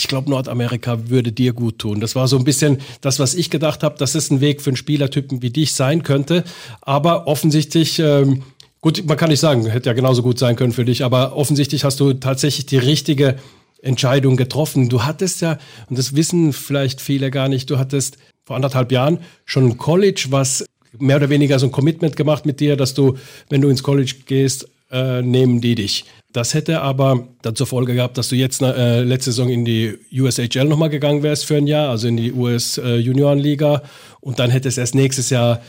ich 0.00 0.09
glaube, 0.09 0.30
Nordamerika 0.30 1.11
würde 1.11 1.30
dir 1.30 1.52
gut 1.52 1.78
tun. 1.78 2.00
Das 2.00 2.16
war 2.16 2.26
so 2.26 2.38
ein 2.38 2.45
bisschen 2.45 2.78
das, 3.02 3.19
was 3.19 3.35
ich 3.35 3.50
gedacht 3.50 3.83
habe, 3.83 3.99
dass 3.99 4.14
es 4.14 4.30
ein 4.30 4.40
Weg 4.40 4.62
für 4.62 4.71
einen 4.71 4.76
Spielertypen 4.76 5.42
wie 5.42 5.50
dich 5.50 5.75
sein 5.75 6.02
könnte. 6.02 6.42
Aber 6.80 7.26
offensichtlich, 7.26 7.99
ähm, 7.99 8.42
gut, 8.80 9.04
man 9.07 9.19
kann 9.19 9.28
nicht 9.28 9.40
sagen, 9.40 9.66
hätte 9.66 9.90
ja 9.90 9.92
genauso 9.92 10.23
gut 10.23 10.38
sein 10.38 10.57
können 10.57 10.73
für 10.73 10.87
dich, 10.87 11.04
aber 11.04 11.37
offensichtlich 11.37 11.85
hast 11.85 12.00
du 12.00 12.14
tatsächlich 12.14 12.64
die 12.64 12.78
richtige 12.78 13.37
Entscheidung 13.83 14.38
getroffen. 14.38 14.88
Du 14.88 15.04
hattest 15.04 15.42
ja, 15.42 15.59
und 15.90 15.99
das 15.99 16.16
wissen 16.16 16.54
vielleicht 16.54 17.02
viele 17.02 17.30
gar 17.30 17.49
nicht, 17.49 17.69
du 17.69 17.78
hattest 17.78 18.16
vor 18.45 18.56
anderthalb 18.56 18.91
Jahren 18.93 19.19
schon 19.45 19.67
ein 19.67 19.76
College, 19.76 20.28
was 20.30 20.65
mehr 20.99 21.17
oder 21.17 21.28
weniger 21.28 21.58
so 21.58 21.67
ein 21.67 21.73
Commitment 21.73 22.17
gemacht 22.17 22.47
mit 22.47 22.58
dir, 22.58 22.76
dass 22.76 22.95
du, 22.95 23.19
wenn 23.50 23.60
du 23.60 23.69
ins 23.69 23.82
College 23.82 24.15
gehst, 24.25 24.67
äh, 24.91 25.21
nehmen 25.21 25.60
die 25.60 25.75
dich. 25.75 26.06
Das 26.32 26.54
hätte 26.54 26.80
aber 26.80 27.26
dann 27.43 27.56
zur 27.56 27.66
Folge 27.66 27.95
gehabt, 27.95 28.16
dass 28.16 28.28
du 28.28 28.36
jetzt 28.36 28.62
äh, 28.62 29.02
letzte 29.02 29.32
Saison 29.32 29.49
in 29.49 29.64
die 29.64 29.99
USHL 30.12 30.64
nochmal 30.64 30.90
gegangen 30.90 31.25
wärst 31.25 31.45
für 31.45 31.56
ein 31.56 31.66
Jahr, 31.66 31.90
also 31.90 32.06
in 32.06 32.16
die 32.16 32.32
US 32.32 32.78
äh, 32.78 32.97
Juniorenliga. 32.97 33.82
Und 34.21 34.38
dann 34.38 34.50
hätte 34.50 34.69
es 34.69 34.78
erst 34.78 34.95
nächstes 34.95 35.30
Jahr 35.30 35.60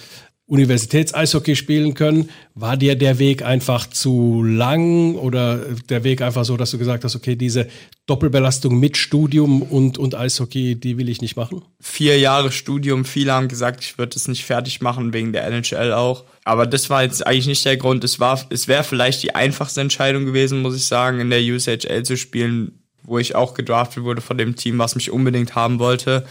Universitäts-Eishockey 0.52 1.56
spielen 1.56 1.94
können. 1.94 2.30
War 2.56 2.76
dir 2.76 2.96
der 2.96 3.20
Weg 3.20 3.42
einfach 3.42 3.90
zu 3.90 4.44
lang 4.44 5.16
oder 5.16 5.60
der 5.88 6.04
Weg 6.04 6.22
einfach 6.22 6.44
so, 6.44 6.58
dass 6.58 6.72
du 6.72 6.78
gesagt 6.78 7.06
hast, 7.06 7.16
okay, 7.16 7.38
diese 7.38 7.70
Doppelbelastung 8.06 8.78
mit 8.78 8.98
Studium 8.98 9.62
und, 9.62 9.98
und 9.98 10.14
Eishockey, 10.14 10.76
die 10.76 10.98
will 10.98 11.08
ich 11.08 11.22
nicht 11.22 11.38
machen? 11.38 11.62
Vier 11.80 12.20
Jahre 12.20 12.52
Studium, 12.52 13.06
viele 13.06 13.32
haben 13.32 13.48
gesagt, 13.48 13.82
ich 13.82 13.98
würde 13.98 14.18
es 14.18 14.28
nicht 14.28 14.44
fertig 14.44 14.82
machen, 14.82 15.14
wegen 15.14 15.32
der 15.32 15.48
NHL 15.48 15.94
auch. 15.94 16.26
Aber 16.44 16.68
das 16.68 16.90
war 16.90 17.04
jetzt 17.04 17.26
eigentlich 17.26 17.48
nicht 17.48 17.64
der 17.64 17.78
Grund. 17.78 18.04
Es 18.04 18.20
es 18.50 18.68
wäre 18.68 18.84
vielleicht 18.84 19.24
die 19.24 19.34
einfachste 19.34 19.80
Entscheidung 19.80 20.26
gewesen, 20.26 20.62
muss 20.62 20.76
ich 20.76 20.84
sagen, 20.84 21.22
in 21.22 21.30
der 21.30 21.42
USHL 21.42 22.04
zu 22.04 22.18
spielen, 22.18 22.84
wo 23.04 23.18
ich 23.20 23.36
auch 23.36 23.54
gedraftet 23.54 24.04
wurde 24.04 24.20
von 24.20 24.38
dem 24.38 24.58
Team, 24.58 24.80
was 24.80 24.96
mich 24.96 25.12
unbedingt 25.12 25.56
haben 25.56 25.80
wollte. 25.80 26.26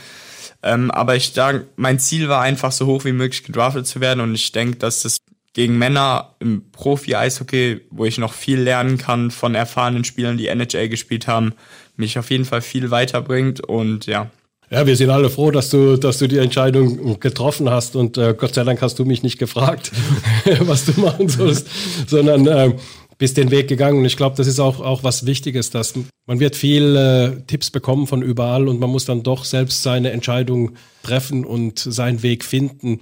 Ähm, 0.63 0.91
aber 0.91 1.17
ich 1.17 1.33
sage, 1.33 1.67
mein 1.77 1.99
Ziel 1.99 2.29
war 2.29 2.43
einfach 2.43 2.73
so 2.73 2.87
hoch 2.87 3.05
wie 3.05 3.13
möglich 3.13 3.45
gedraftet 3.45 3.87
zu 3.87 4.01
werden 4.01 4.21
und 4.21 4.35
ich 4.35 4.53
denke, 4.53 4.77
dass 4.77 5.03
das 5.03 5.19
gegen 5.53 5.79
Männer 5.79 6.37
im 6.39 6.71
Profi-Eishockey, 6.71 7.81
wo 7.91 8.05
ich 8.05 8.19
noch 8.19 8.33
viel 8.33 8.61
lernen 8.61 8.99
kann 8.99 9.31
von 9.31 9.55
erfahrenen 9.55 10.05
Spielern, 10.05 10.37
die 10.37 10.47
NHL 10.47 10.89
gespielt 10.89 11.27
haben, 11.27 11.55
mich 11.97 12.19
auf 12.19 12.31
jeden 12.31 12.45
Fall 12.45 12.63
viel 12.63 12.91
weiterbringt 12.91 13.61
und 13.61 14.07
ja. 14.07 14.31
Ja, 14.73 14.87
wir 14.87 14.95
sind 14.95 15.11
alle 15.11 15.31
froh, 15.31 15.51
dass 15.51 15.69
du, 15.69 15.97
dass 15.97 16.19
du 16.19 16.29
die 16.29 16.39
Entscheidung 16.39 17.19
getroffen 17.19 17.69
hast 17.71 17.97
und 17.97 18.17
äh, 18.17 18.35
Gott 18.39 18.55
sei 18.55 18.63
Dank 18.63 18.81
hast 18.81 19.01
du 19.01 19.05
mich 19.05 19.25
nicht 19.25 19.39
gefragt, 19.39 19.91
was 20.61 20.85
du 20.85 21.01
machen 21.01 21.29
sollst, 21.29 21.69
sondern 22.07 22.47
äh, 22.47 22.75
bist 23.21 23.37
den 23.37 23.51
Weg 23.51 23.69
gegangen. 23.69 23.99
Und 23.99 24.07
ich 24.07 24.17
glaube, 24.17 24.35
das 24.37 24.47
ist 24.47 24.59
auch, 24.59 24.81
auch 24.81 25.05
was 25.05 25.27
Wichtiges, 25.27 25.71
dass 25.71 25.95
man 26.27 26.41
wird 26.41 26.57
viel 26.57 26.97
äh, 26.97 27.43
Tipps 27.47 27.71
bekommen 27.71 28.07
von 28.07 28.23
überall 28.23 28.67
und 28.67 28.81
man 28.81 28.91
muss 28.91 29.05
dann 29.05 29.23
doch 29.23 29.45
selbst 29.45 29.83
seine 29.83 30.11
Entscheidung 30.11 30.77
treffen 31.03 31.45
und 31.45 31.79
seinen 31.79 32.23
Weg 32.23 32.45
finden. 32.45 33.01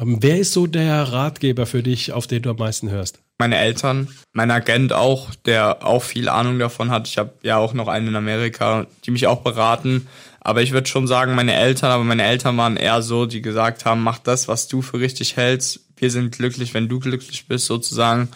Ähm, 0.00 0.18
wer 0.20 0.38
ist 0.38 0.52
so 0.52 0.68
der 0.68 1.02
Ratgeber 1.02 1.66
für 1.66 1.82
dich, 1.82 2.12
auf 2.12 2.28
den 2.28 2.42
du 2.42 2.50
am 2.50 2.56
meisten 2.56 2.88
hörst? 2.88 3.18
Meine 3.38 3.58
Eltern, 3.58 4.08
mein 4.32 4.52
Agent 4.52 4.92
auch, 4.92 5.34
der 5.34 5.84
auch 5.84 6.04
viel 6.04 6.28
Ahnung 6.28 6.60
davon 6.60 6.90
hat. 6.90 7.08
Ich 7.08 7.18
habe 7.18 7.32
ja 7.42 7.56
auch 7.56 7.74
noch 7.74 7.88
einen 7.88 8.08
in 8.08 8.16
Amerika, 8.16 8.86
die 9.04 9.10
mich 9.10 9.26
auch 9.26 9.42
beraten. 9.42 10.06
Aber 10.40 10.62
ich 10.62 10.70
würde 10.70 10.88
schon 10.88 11.08
sagen, 11.08 11.34
meine 11.34 11.54
Eltern, 11.54 11.90
aber 11.90 12.04
meine 12.04 12.22
Eltern 12.22 12.56
waren 12.56 12.76
eher 12.76 13.02
so, 13.02 13.26
die 13.26 13.42
gesagt 13.42 13.84
haben, 13.84 14.02
mach 14.04 14.18
das, 14.18 14.46
was 14.46 14.68
du 14.68 14.82
für 14.82 15.00
richtig 15.00 15.36
hältst. 15.36 15.80
Wir 15.96 16.12
sind 16.12 16.36
glücklich, 16.36 16.74
wenn 16.74 16.88
du 16.88 17.00
glücklich 17.00 17.48
bist, 17.48 17.66
sozusagen. 17.66 18.28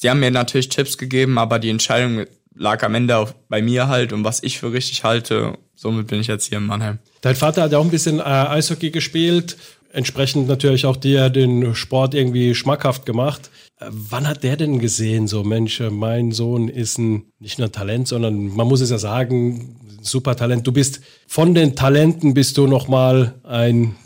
Sie 0.00 0.08
haben 0.08 0.20
mir 0.20 0.30
natürlich 0.30 0.68
Tipps 0.68 0.96
gegeben, 0.96 1.38
aber 1.38 1.58
die 1.58 1.70
Entscheidung 1.70 2.24
lag 2.54 2.84
am 2.84 2.94
Ende 2.94 3.16
auch 3.16 3.32
bei 3.48 3.60
mir 3.60 3.88
halt 3.88 4.12
und 4.12 4.22
was 4.22 4.44
ich 4.44 4.60
für 4.60 4.72
richtig 4.72 5.02
halte. 5.02 5.58
Somit 5.74 6.06
bin 6.06 6.20
ich 6.20 6.28
jetzt 6.28 6.46
hier 6.46 6.58
in 6.58 6.66
Mannheim. 6.66 7.00
Dein 7.20 7.34
Vater 7.34 7.62
hat 7.62 7.72
ja 7.72 7.78
auch 7.78 7.84
ein 7.84 7.90
bisschen 7.90 8.20
äh, 8.20 8.22
Eishockey 8.22 8.90
gespielt, 8.90 9.56
entsprechend 9.92 10.46
natürlich 10.46 10.86
auch 10.86 10.96
dir 10.96 11.30
den 11.30 11.74
Sport 11.74 12.14
irgendwie 12.14 12.54
schmackhaft 12.54 13.06
gemacht. 13.06 13.50
Äh, 13.80 13.86
wann 13.90 14.28
hat 14.28 14.44
der 14.44 14.56
denn 14.56 14.78
gesehen, 14.78 15.26
so 15.26 15.42
Mensch, 15.42 15.80
äh, 15.80 15.90
mein 15.90 16.30
Sohn 16.30 16.68
ist 16.68 16.98
ein, 16.98 17.24
nicht 17.40 17.58
nur 17.58 17.66
ein 17.66 17.72
Talent, 17.72 18.06
sondern 18.06 18.54
man 18.54 18.68
muss 18.68 18.80
es 18.80 18.90
ja 18.90 18.98
sagen, 18.98 19.98
super 20.00 20.36
Talent. 20.36 20.64
Du 20.64 20.70
bist 20.70 21.00
von 21.26 21.54
den 21.56 21.74
Talenten 21.74 22.34
bist 22.34 22.56
du 22.56 22.68
nochmal 22.68 23.34
ein 23.42 23.96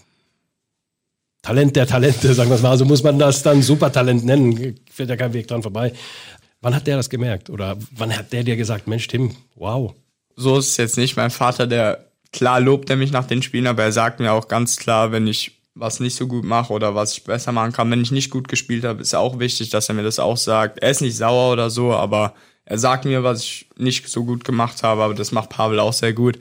Talent 1.42 1.74
der 1.74 1.88
Talente, 1.88 2.33
sagen 2.35 2.50
wir 2.50 2.55
es 2.55 2.62
mal. 2.62 2.70
Also 2.70 2.85
muss 2.85 3.02
man 3.02 3.18
das 3.18 3.42
dann 3.42 3.62
Supertalent 3.62 4.24
nennen. 4.24 4.76
Fällt 4.90 5.11
ja 5.11 5.16
kein 5.16 5.33
Weg 5.33 5.48
dran 5.48 5.62
vorbei. 5.62 5.92
Wann 6.61 6.74
hat 6.74 6.87
der 6.87 6.96
das 6.96 7.11
gemerkt? 7.11 7.50
Oder 7.50 7.76
wann 7.90 8.16
hat 8.16 8.33
der 8.33 8.44
dir 8.44 8.57
gesagt, 8.57 8.87
Mensch, 8.87 9.09
Tim, 9.09 9.35
wow? 9.57 9.92
So 10.37 10.59
ist 10.59 10.68
es 10.68 10.76
jetzt 10.76 10.96
nicht. 10.96 11.16
Mein 11.16 11.31
Vater, 11.31 11.66
der, 11.66 12.07
klar 12.33 12.61
lobt 12.61 12.88
er 12.88 12.96
mich 12.96 13.11
nach 13.11 13.26
den 13.26 13.42
Spielen, 13.42 13.66
aber 13.66 13.83
er 13.83 13.92
sagt 13.92 14.20
mir 14.20 14.33
auch 14.33 14.46
ganz 14.46 14.76
klar, 14.76 15.11
wenn 15.11 15.26
ich 15.26 15.59
was 15.74 16.00
nicht 16.00 16.14
so 16.16 16.28
gut 16.28 16.44
mache 16.44 16.72
oder 16.72 16.94
was 16.94 17.14
ich 17.14 17.24
besser 17.24 17.50
machen 17.50 17.72
kann. 17.72 17.90
Wenn 17.90 18.02
ich 18.02 18.12
nicht 18.12 18.31
gut 18.31 18.46
gespielt 18.46 18.85
habe, 18.85 19.02
ist 19.02 19.14
auch 19.14 19.38
wichtig, 19.38 19.70
dass 19.70 19.88
er 19.88 19.96
mir 19.96 20.02
das 20.05 20.20
auch 20.20 20.37
sagt. 20.37 20.78
Er 20.78 20.90
ist 20.90 21.00
nicht 21.00 21.16
sauer 21.16 21.52
oder 21.52 21.70
so, 21.70 21.92
aber 21.92 22.35
er 22.64 22.78
sagt 22.78 23.05
mir, 23.05 23.24
was 23.24 23.42
ich 23.42 23.66
nicht 23.76 24.09
so 24.09 24.24
gut 24.24 24.44
gemacht 24.44 24.83
habe, 24.83 25.02
aber 25.02 25.14
das 25.14 25.33
macht 25.33 25.50
Pavel 25.50 25.81
auch 25.81 25.92
sehr 25.92 26.12
gut. 26.12 26.38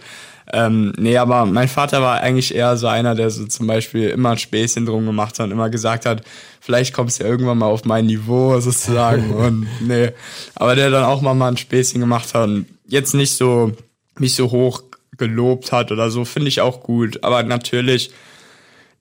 Ähm, 0.53 0.93
nee, 0.97 1.17
aber 1.17 1.45
mein 1.45 1.67
Vater 1.67 2.01
war 2.01 2.21
eigentlich 2.21 2.53
eher 2.53 2.75
so 2.77 2.87
einer, 2.87 3.15
der 3.15 3.29
so 3.29 3.45
zum 3.45 3.67
Beispiel 3.67 4.09
immer 4.09 4.31
ein 4.31 4.37
Späßchen 4.37 4.85
drum 4.85 5.05
gemacht 5.05 5.39
hat 5.39 5.45
und 5.45 5.51
immer 5.51 5.69
gesagt 5.69 6.05
hat, 6.05 6.23
vielleicht 6.59 6.93
kommst 6.93 7.19
du 7.19 7.23
ja 7.23 7.29
irgendwann 7.29 7.57
mal 7.57 7.67
auf 7.67 7.85
mein 7.85 8.05
Niveau 8.05 8.59
sozusagen 8.59 9.31
und 9.35 9.67
nee, 9.79 10.11
aber 10.55 10.75
der 10.75 10.89
dann 10.89 11.05
auch 11.05 11.21
mal, 11.21 11.33
mal 11.33 11.49
ein 11.49 11.57
Späßchen 11.57 12.01
gemacht 12.01 12.33
hat 12.33 12.47
und 12.47 12.65
jetzt 12.87 13.13
nicht 13.13 13.35
so 13.35 13.71
mich 14.19 14.35
so 14.35 14.51
hoch 14.51 14.83
gelobt 15.17 15.71
hat 15.71 15.91
oder 15.91 16.09
so, 16.09 16.25
finde 16.25 16.49
ich 16.49 16.61
auch 16.61 16.81
gut. 16.81 17.23
Aber 17.23 17.43
natürlich 17.43 18.11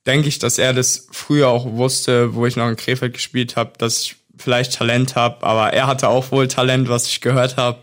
denke 0.07 0.29
ich, 0.29 0.39
dass 0.39 0.59
er 0.59 0.73
das 0.73 1.09
früher 1.11 1.49
auch 1.49 1.73
wusste, 1.73 2.35
wo 2.35 2.47
ich 2.47 2.57
noch 2.57 2.69
in 2.69 2.77
Krefeld 2.77 3.15
gespielt 3.15 3.57
habe, 3.57 3.73
dass 3.79 4.01
ich 4.03 4.17
vielleicht 4.37 4.75
Talent 4.75 5.17
habe. 5.17 5.45
Aber 5.45 5.73
er 5.73 5.87
hatte 5.87 6.09
auch 6.09 6.31
wohl 6.31 6.49
Talent, 6.49 6.89
was 6.89 7.07
ich 7.07 7.21
gehört 7.21 7.57
habe. 7.57 7.79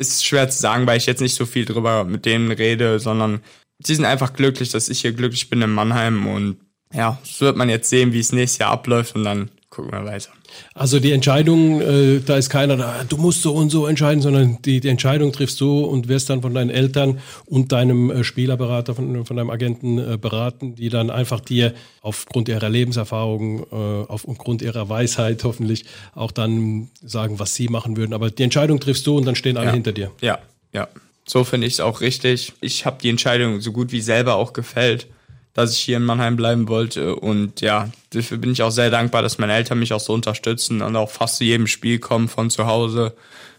Ist 0.00 0.24
schwer 0.24 0.48
zu 0.48 0.58
sagen, 0.58 0.86
weil 0.86 0.96
ich 0.96 1.06
jetzt 1.06 1.20
nicht 1.20 1.34
so 1.34 1.44
viel 1.44 1.66
drüber 1.66 2.04
mit 2.04 2.24
denen 2.24 2.50
rede, 2.50 2.98
sondern 2.98 3.42
sie 3.84 3.94
sind 3.94 4.06
einfach 4.06 4.32
glücklich, 4.32 4.70
dass 4.70 4.88
ich 4.88 5.02
hier 5.02 5.12
glücklich 5.12 5.50
bin 5.50 5.60
in 5.60 5.70
Mannheim 5.70 6.26
und 6.26 6.56
ja, 6.92 7.18
so 7.22 7.44
wird 7.44 7.56
man 7.56 7.68
jetzt 7.68 7.90
sehen, 7.90 8.12
wie 8.12 8.20
es 8.20 8.32
nächstes 8.32 8.58
Jahr 8.58 8.72
abläuft 8.72 9.14
und 9.14 9.24
dann 9.24 9.50
gucken 9.68 9.92
wir 9.92 10.04
weiter. 10.04 10.30
Also 10.74 11.00
die 11.00 11.12
Entscheidung, 11.12 11.80
äh, 11.80 12.20
da 12.20 12.36
ist 12.36 12.50
keiner 12.50 12.76
da, 12.76 13.04
du 13.08 13.16
musst 13.16 13.42
so 13.42 13.52
und 13.54 13.70
so 13.70 13.86
entscheiden, 13.86 14.22
sondern 14.22 14.58
die, 14.62 14.80
die 14.80 14.88
Entscheidung 14.88 15.32
triffst 15.32 15.60
du 15.60 15.80
und 15.80 16.08
wirst 16.08 16.30
dann 16.30 16.42
von 16.42 16.54
deinen 16.54 16.70
Eltern 16.70 17.20
und 17.46 17.72
deinem 17.72 18.10
äh, 18.10 18.24
Spielerberater, 18.24 18.94
von, 18.94 19.24
von 19.24 19.36
deinem 19.36 19.50
Agenten 19.50 19.98
äh, 19.98 20.16
beraten, 20.16 20.74
die 20.74 20.88
dann 20.88 21.10
einfach 21.10 21.40
dir 21.40 21.74
aufgrund 22.02 22.48
ihrer 22.48 22.68
Lebenserfahrung, 22.68 23.66
äh, 23.70 23.74
aufgrund 24.08 24.62
ihrer 24.62 24.88
Weisheit 24.88 25.44
hoffentlich 25.44 25.84
auch 26.14 26.32
dann 26.32 26.88
sagen, 27.04 27.38
was 27.38 27.54
sie 27.54 27.68
machen 27.68 27.96
würden. 27.96 28.12
Aber 28.12 28.30
die 28.30 28.42
Entscheidung 28.42 28.80
triffst 28.80 29.06
du 29.06 29.16
und 29.16 29.24
dann 29.24 29.34
stehen 29.34 29.56
alle 29.56 29.68
ja. 29.68 29.74
hinter 29.74 29.92
dir. 29.92 30.10
Ja, 30.20 30.38
ja. 30.72 30.88
So 31.26 31.44
finde 31.44 31.66
ich 31.66 31.74
es 31.74 31.80
auch 31.80 32.00
richtig. 32.00 32.54
Ich 32.60 32.86
habe 32.86 32.98
die 33.00 33.08
Entscheidung 33.08 33.60
so 33.60 33.72
gut 33.72 33.92
wie 33.92 34.00
selber 34.00 34.34
auch 34.36 34.52
gefällt 34.52 35.06
dass 35.54 35.72
ich 35.72 35.78
hier 35.78 35.96
in 35.96 36.04
Mannheim 36.04 36.36
bleiben 36.36 36.68
wollte. 36.68 37.16
Und 37.16 37.60
ja, 37.60 37.88
dafür 38.10 38.38
bin 38.38 38.52
ich 38.52 38.62
auch 38.62 38.70
sehr 38.70 38.90
dankbar, 38.90 39.22
dass 39.22 39.38
meine 39.38 39.54
Eltern 39.54 39.78
mich 39.78 39.92
auch 39.92 40.00
so 40.00 40.12
unterstützen 40.12 40.82
und 40.82 40.96
auch 40.96 41.10
fast 41.10 41.36
zu 41.36 41.44
jedem 41.44 41.66
Spiel 41.66 41.98
kommen 41.98 42.28
von 42.28 42.50
zu 42.50 42.66
Hause. 42.66 43.14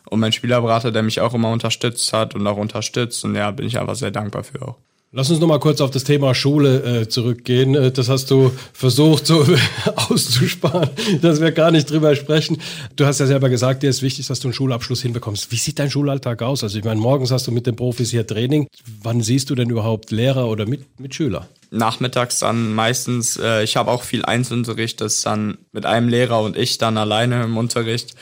Und 0.10 0.20
mein 0.20 0.32
Spielerberater, 0.32 0.92
der 0.92 1.04
mich 1.04 1.22
auch 1.22 1.34
immer 1.34 1.52
unterstützt 1.52 2.12
hat 2.14 2.36
und 2.36 2.46
auch 2.48 2.58
unterstützt. 2.58 3.24
Und 3.24 3.36
ja, 3.36 3.52
bin 3.52 3.68
ich 3.68 3.80
einfach 3.80 3.96
sehr 3.96 4.12
dankbar 4.12 4.44
für 4.44 4.62
auch. 4.62 4.78
Lass 5.14 5.30
uns 5.30 5.42
noch 5.42 5.48
mal 5.50 5.60
kurz 5.60 5.82
auf 5.82 5.92
das 5.92 6.06
Thema 6.06 6.34
Schule 6.34 7.02
äh, 7.02 7.10
zurückgehen. 7.10 7.76
Äh, 7.76 7.92
das 7.92 8.08
hast 8.08 8.32
du 8.32 8.50
versucht 8.72 9.28
so 9.28 9.46
auszusparen, 9.98 10.90
dass 11.22 11.42
wir 11.42 11.52
gar 11.52 11.70
nicht 11.70 11.90
drüber 11.90 12.16
sprechen. 12.16 12.62
Du 12.96 13.06
hast 13.06 13.20
ja 13.20 13.26
selber 13.26 13.50
gesagt, 13.50 13.84
dir 13.84 13.90
ist 13.90 14.02
wichtig, 14.04 14.28
dass 14.28 14.40
du 14.40 14.48
einen 14.48 14.54
Schulabschluss 14.54 15.02
hinbekommst. 15.02 15.52
Wie 15.52 15.58
sieht 15.58 15.80
dein 15.80 15.92
Schulalltag 15.92 16.42
aus? 16.44 16.64
Also 16.64 16.78
ich 16.78 16.86
meine, 16.86 17.02
morgens 17.02 17.30
hast 17.30 17.46
du 17.46 17.52
mit 17.52 17.68
den 17.68 17.76
Profis 17.76 18.12
hier 18.12 18.26
Training. 18.26 18.70
Wann 19.04 19.20
siehst 19.20 19.50
du 19.50 19.56
denn 19.56 19.70
überhaupt 19.70 20.12
Lehrer 20.12 20.48
oder 20.48 20.66
mit, 20.66 20.98
Mitschüler? 20.98 21.46
Nachmittags 21.72 22.40
dann 22.40 22.74
meistens. 22.74 23.36
Äh, 23.36 23.64
ich 23.66 23.76
habe 23.76 23.92
auch 23.92 24.04
viel 24.04 24.24
Einzelunterricht, 24.24 25.02
das 25.02 25.16
ist 25.16 25.26
dann 25.26 25.58
mit 25.74 25.86
einem 25.86 26.08
Lehrer 26.08 26.40
und 26.40 26.56
ich 26.56 26.78
dann 26.78 26.98
alleine 26.98 27.44
im 27.44 27.58
Unterricht 27.58 28.16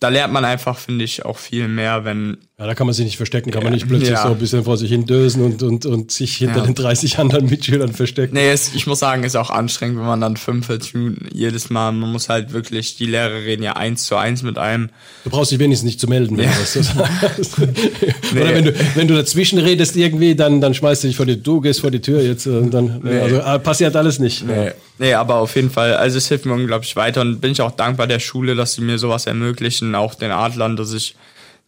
da 0.00 0.08
lernt 0.08 0.32
man 0.32 0.44
einfach, 0.44 0.78
finde 0.78 1.04
ich, 1.04 1.24
auch 1.24 1.38
viel 1.38 1.68
mehr, 1.68 2.04
wenn. 2.04 2.38
Ja, 2.58 2.64
da 2.64 2.74
kann 2.74 2.86
man 2.86 2.94
sich 2.94 3.04
nicht 3.04 3.18
verstecken, 3.18 3.50
kann 3.50 3.62
man 3.62 3.74
nicht 3.74 3.86
plötzlich 3.86 4.08
ja. 4.08 4.22
so 4.22 4.28
ein 4.28 4.38
bisschen 4.38 4.64
vor 4.64 4.78
sich 4.78 4.88
hin 4.88 5.04
dösen 5.04 5.44
und, 5.44 5.62
und, 5.62 5.84
und 5.84 6.10
sich 6.10 6.36
hinter 6.36 6.60
ja. 6.60 6.64
den 6.64 6.74
30 6.74 7.18
anderen 7.18 7.50
Mitschülern 7.50 7.92
verstecken. 7.92 8.32
Nee, 8.32 8.48
es, 8.48 8.74
ich 8.74 8.86
muss 8.86 9.00
sagen, 9.00 9.24
ist 9.24 9.36
auch 9.36 9.50
anstrengend, 9.50 9.98
wenn 9.98 10.06
man 10.06 10.22
dann 10.22 10.38
45 10.38 10.94
Minuten 10.94 11.28
jedes 11.34 11.68
Mal, 11.68 11.92
man 11.92 12.10
muss 12.10 12.30
halt 12.30 12.54
wirklich, 12.54 12.96
die 12.96 13.04
Lehrer 13.04 13.34
reden 13.44 13.62
ja 13.62 13.74
eins 13.74 14.04
zu 14.04 14.16
eins 14.16 14.42
mit 14.42 14.56
einem. 14.56 14.88
Du 15.24 15.28
brauchst 15.28 15.52
dich 15.52 15.58
wenigstens 15.58 15.84
nicht 15.84 16.00
zu 16.00 16.06
melden, 16.06 16.38
wenn 16.38 16.46
ja. 16.46 16.52
du 16.52 16.60
was 16.60 16.72
sagst. 16.72 17.58
nee. 18.32 18.40
Oder 18.40 18.54
wenn 18.54 18.64
du, 18.64 18.74
wenn 18.94 19.06
du 19.06 19.14
dazwischen 19.14 19.58
redest 19.58 19.94
irgendwie, 19.94 20.34
dann, 20.34 20.62
dann 20.62 20.72
schmeißt 20.72 21.04
du 21.04 21.08
dich 21.08 21.16
vor 21.18 21.26
die, 21.26 21.42
du 21.42 21.60
gehst 21.60 21.82
vor 21.82 21.90
die 21.90 22.00
Tür 22.00 22.22
jetzt, 22.22 22.46
und 22.46 22.70
dann, 22.70 23.02
nee. 23.02 23.20
also 23.20 23.42
ah, 23.42 23.58
passiert 23.58 23.94
alles 23.96 24.18
nicht. 24.18 24.46
Nee. 24.46 24.70
Nee, 24.98 25.12
aber 25.12 25.34
auf 25.34 25.54
jeden 25.56 25.68
Fall, 25.68 25.92
also 25.92 26.16
es 26.16 26.28
hilft 26.28 26.46
mir 26.46 26.54
unglaublich 26.54 26.96
weiter 26.96 27.20
und 27.20 27.38
bin 27.38 27.52
ich 27.52 27.60
auch 27.60 27.72
dankbar 27.72 28.06
der 28.06 28.18
Schule, 28.18 28.54
dass 28.54 28.72
sie 28.72 28.80
mir 28.80 28.96
sowas 28.96 29.26
ermöglichen, 29.26 29.94
auch 29.94 30.14
den 30.14 30.30
Adlern, 30.30 30.76
dass 30.76 30.94
ich 30.94 31.16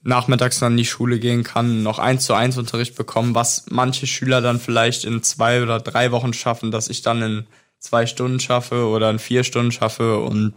nachmittags 0.03 0.59
dann 0.61 0.73
in 0.73 0.79
die 0.79 0.85
Schule 0.85 1.19
gehen 1.19 1.43
kann, 1.43 1.83
noch 1.83 1.99
eins 1.99 2.25
zu 2.25 2.35
eins 2.35 2.57
Unterricht 2.57 2.95
bekommen, 2.95 3.35
was 3.35 3.67
manche 3.71 4.07
Schüler 4.07 4.41
dann 4.41 4.61
vielleicht 4.61 5.05
in 5.05 5.23
zwei 5.23 5.63
oder 5.63 5.81
drei 5.81 6.13
Wochen 6.13 6.33
schaffen, 6.33 6.71
dass 6.71 6.89
ich 6.89 7.03
dann 7.03 7.23
in 7.23 7.47
zwei 7.79 8.07
Stunden 8.07 8.41
schaffe 8.41 8.87
oder 8.87 9.11
in 9.11 9.19
vier 9.19 9.45
Stunden 9.45 9.73
schaffe 9.73 10.19
und 10.19 10.55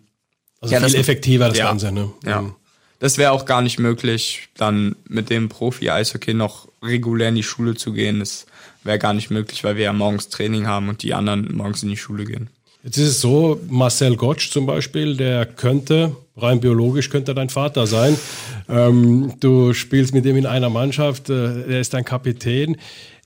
also 0.59 0.73
ja, 0.73 0.79
viel 0.79 0.89
das, 0.89 0.99
effektiver 0.99 1.49
das 1.49 1.57
ja, 1.57 1.65
Ganze, 1.65 1.91
ne? 1.91 2.11
Ja. 2.23 2.41
Mhm. 2.41 2.55
Das 2.99 3.17
wäre 3.17 3.31
auch 3.31 3.45
gar 3.45 3.63
nicht 3.63 3.79
möglich, 3.79 4.49
dann 4.55 4.95
mit 5.07 5.31
dem 5.31 5.49
Profi-Eishockey 5.49 6.35
noch 6.35 6.67
regulär 6.83 7.29
in 7.29 7.35
die 7.35 7.41
Schule 7.41 7.73
zu 7.73 7.93
gehen. 7.93 8.19
Das 8.19 8.45
wäre 8.83 8.99
gar 8.99 9.15
nicht 9.15 9.31
möglich, 9.31 9.63
weil 9.63 9.75
wir 9.75 9.85
ja 9.85 9.93
morgens 9.93 10.29
Training 10.29 10.67
haben 10.67 10.87
und 10.87 11.01
die 11.01 11.15
anderen 11.15 11.51
morgens 11.55 11.81
in 11.81 11.89
die 11.89 11.97
Schule 11.97 12.25
gehen. 12.25 12.51
Jetzt 12.83 12.97
ist 12.97 13.09
es 13.09 13.21
so, 13.21 13.59
Marcel 13.69 14.15
Gottsch 14.15 14.51
zum 14.51 14.67
Beispiel, 14.67 15.17
der 15.17 15.47
könnte, 15.47 16.15
rein 16.41 16.59
biologisch 16.59 17.09
könnte 17.09 17.33
dein 17.33 17.49
Vater 17.49 17.87
sein. 17.87 18.17
Ähm, 18.69 19.33
du 19.39 19.73
spielst 19.73 20.13
mit 20.13 20.25
ihm 20.25 20.37
in 20.37 20.45
einer 20.45 20.69
Mannschaft, 20.69 21.29
äh, 21.29 21.63
er 21.63 21.79
ist 21.81 21.93
dein 21.93 22.05
Kapitän. 22.05 22.77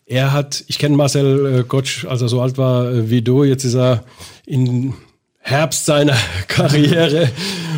Er 0.05 0.33
hat, 0.33 0.63
ich 0.67 0.77
kenne 0.77 0.95
Marcel 0.95 1.59
äh, 1.59 1.63
Gottsch, 1.63 2.05
als 2.05 2.21
er 2.21 2.29
so 2.29 2.41
alt 2.41 2.57
war 2.57 2.91
äh, 2.91 3.09
wie 3.09 3.21
du, 3.21 3.43
jetzt 3.43 3.63
ist 3.63 3.75
er 3.75 4.03
in 4.45 4.93
Herbst 5.39 5.85
seiner 5.85 6.17
Karriere. 6.47 7.29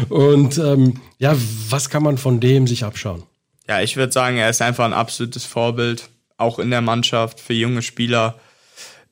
Und 0.10 0.58
ähm, 0.58 1.02
ja, 1.20 1.36
was 1.70 1.90
kann 1.90 2.04
man 2.04 2.18
von 2.18 2.40
dem 2.40 2.68
sich 2.68 2.84
abschauen? 2.84 3.24
Ja, 3.68 3.82
ich 3.82 3.98
würde 3.98 4.14
sagen, 4.14 4.38
er 4.38 4.50
ist 4.50 4.62
einfach 4.62 4.86
ein 4.86 4.94
absolutes 4.94 5.46
Vorbild, 5.46 6.10
auch 6.38 6.60
in 6.60 6.70
der 6.70 6.82
Mannschaft 6.82 7.40
für 7.40 7.54
junge 7.54 7.82
Spieler 7.82 8.36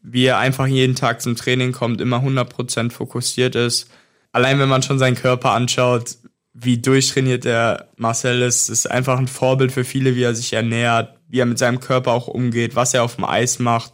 wie 0.07 0.25
er 0.25 0.37
einfach 0.37 0.67
jeden 0.67 0.95
Tag 0.95 1.21
zum 1.21 1.35
Training 1.35 1.71
kommt, 1.71 1.99
immer 1.99 2.17
100% 2.17 2.91
fokussiert 2.91 3.55
ist. 3.55 3.89
Allein 4.35 4.59
wenn 4.59 4.67
man 4.67 4.83
schon 4.83 4.99
seinen 4.99 5.15
Körper 5.15 5.51
anschaut, 5.51 6.17
wie 6.53 6.77
durchtrainiert 6.77 7.45
der 7.45 7.87
Marcel 7.95 8.41
ist, 8.41 8.67
ist 8.67 8.85
einfach 8.91 9.17
ein 9.17 9.29
Vorbild 9.29 9.71
für 9.71 9.85
viele, 9.85 10.17
wie 10.17 10.23
er 10.23 10.35
sich 10.35 10.51
ernährt, 10.51 11.15
wie 11.29 11.39
er 11.39 11.45
mit 11.45 11.57
seinem 11.57 11.79
Körper 11.79 12.11
auch 12.11 12.27
umgeht, 12.27 12.75
was 12.75 12.93
er 12.93 13.03
auf 13.03 13.15
dem 13.15 13.23
Eis 13.23 13.59
macht. 13.59 13.93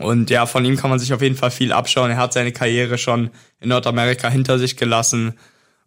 Und 0.00 0.28
ja, 0.28 0.44
von 0.44 0.66
ihm 0.66 0.76
kann 0.76 0.90
man 0.90 0.98
sich 0.98 1.14
auf 1.14 1.22
jeden 1.22 1.36
Fall 1.36 1.50
viel 1.50 1.72
abschauen. 1.72 2.10
Er 2.10 2.18
hat 2.18 2.34
seine 2.34 2.52
Karriere 2.52 2.98
schon 2.98 3.30
in 3.58 3.70
Nordamerika 3.70 4.28
hinter 4.28 4.58
sich 4.58 4.76
gelassen. 4.76 5.32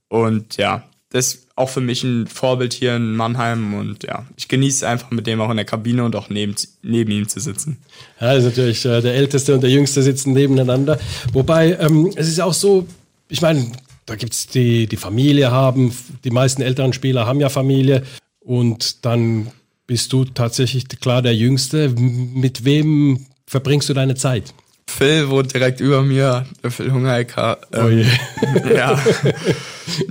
Und 0.08 0.58
ja, 0.58 0.82
das 1.12 1.36
ist 1.36 1.48
auch 1.56 1.70
für 1.70 1.82
mich 1.82 2.04
ein 2.04 2.26
Vorbild 2.26 2.74
hier 2.74 2.96
in 2.96 3.16
Mannheim 3.16 3.76
und 3.76 4.06
ja, 4.06 4.26
ich 4.38 4.48
genieße 4.48 4.78
es 4.78 4.84
einfach 4.92 5.12
mit 5.12 5.28
dem 5.28 5.40
auch 5.40 5.52
in 5.52 5.58
der 5.58 5.66
Kabine 5.68 6.04
und 6.04 6.16
auch 6.16 6.30
neben, 6.30 6.56
neben 6.82 7.12
ihm 7.12 7.30
zu 7.30 7.40
sitzen. 7.40 7.78
Ja, 8.20 8.34
ist 8.34 8.46
natürlich 8.46 8.84
äh, 8.86 9.02
der 9.02 9.14
Älteste 9.14 9.54
und 9.54 9.62
der 9.62 9.70
Jüngste 9.70 10.02
sitzen 10.02 10.34
nebeneinander. 10.34 11.00
Wobei, 11.32 11.78
ähm, 11.80 12.12
es 12.16 12.28
ist 12.28 12.42
auch 12.42 12.56
so, 12.56 12.88
ich 13.30 13.42
meine, 13.42 13.72
da 14.06 14.16
gibt's 14.16 14.48
die, 14.48 14.88
die 14.88 14.98
Familie 14.98 15.52
haben, 15.52 15.96
die 16.24 16.32
meisten 16.32 16.62
älteren 16.62 16.94
Spieler 16.94 17.28
haben 17.28 17.40
ja 17.40 17.50
Familie 17.50 18.04
und 18.40 19.06
dann 19.06 19.52
bist 19.86 20.12
du 20.14 20.26
tatsächlich 20.26 20.88
klar 20.88 21.22
der 21.22 21.36
Jüngste. 21.36 21.90
Mit 21.90 22.66
wem 22.66 23.26
verbringst 23.46 23.90
du 23.90 23.94
deine 23.94 24.16
Zeit? 24.16 24.54
Phil 24.90 25.30
wohnt 25.30 25.54
direkt 25.54 25.80
über 25.80 26.02
mir, 26.02 26.46
der 26.64 26.72
Phil 26.72 26.92
Hungerecker. 26.92 27.60
Ähm, 27.74 28.06
oh 28.66 28.70
ja. 28.70 29.00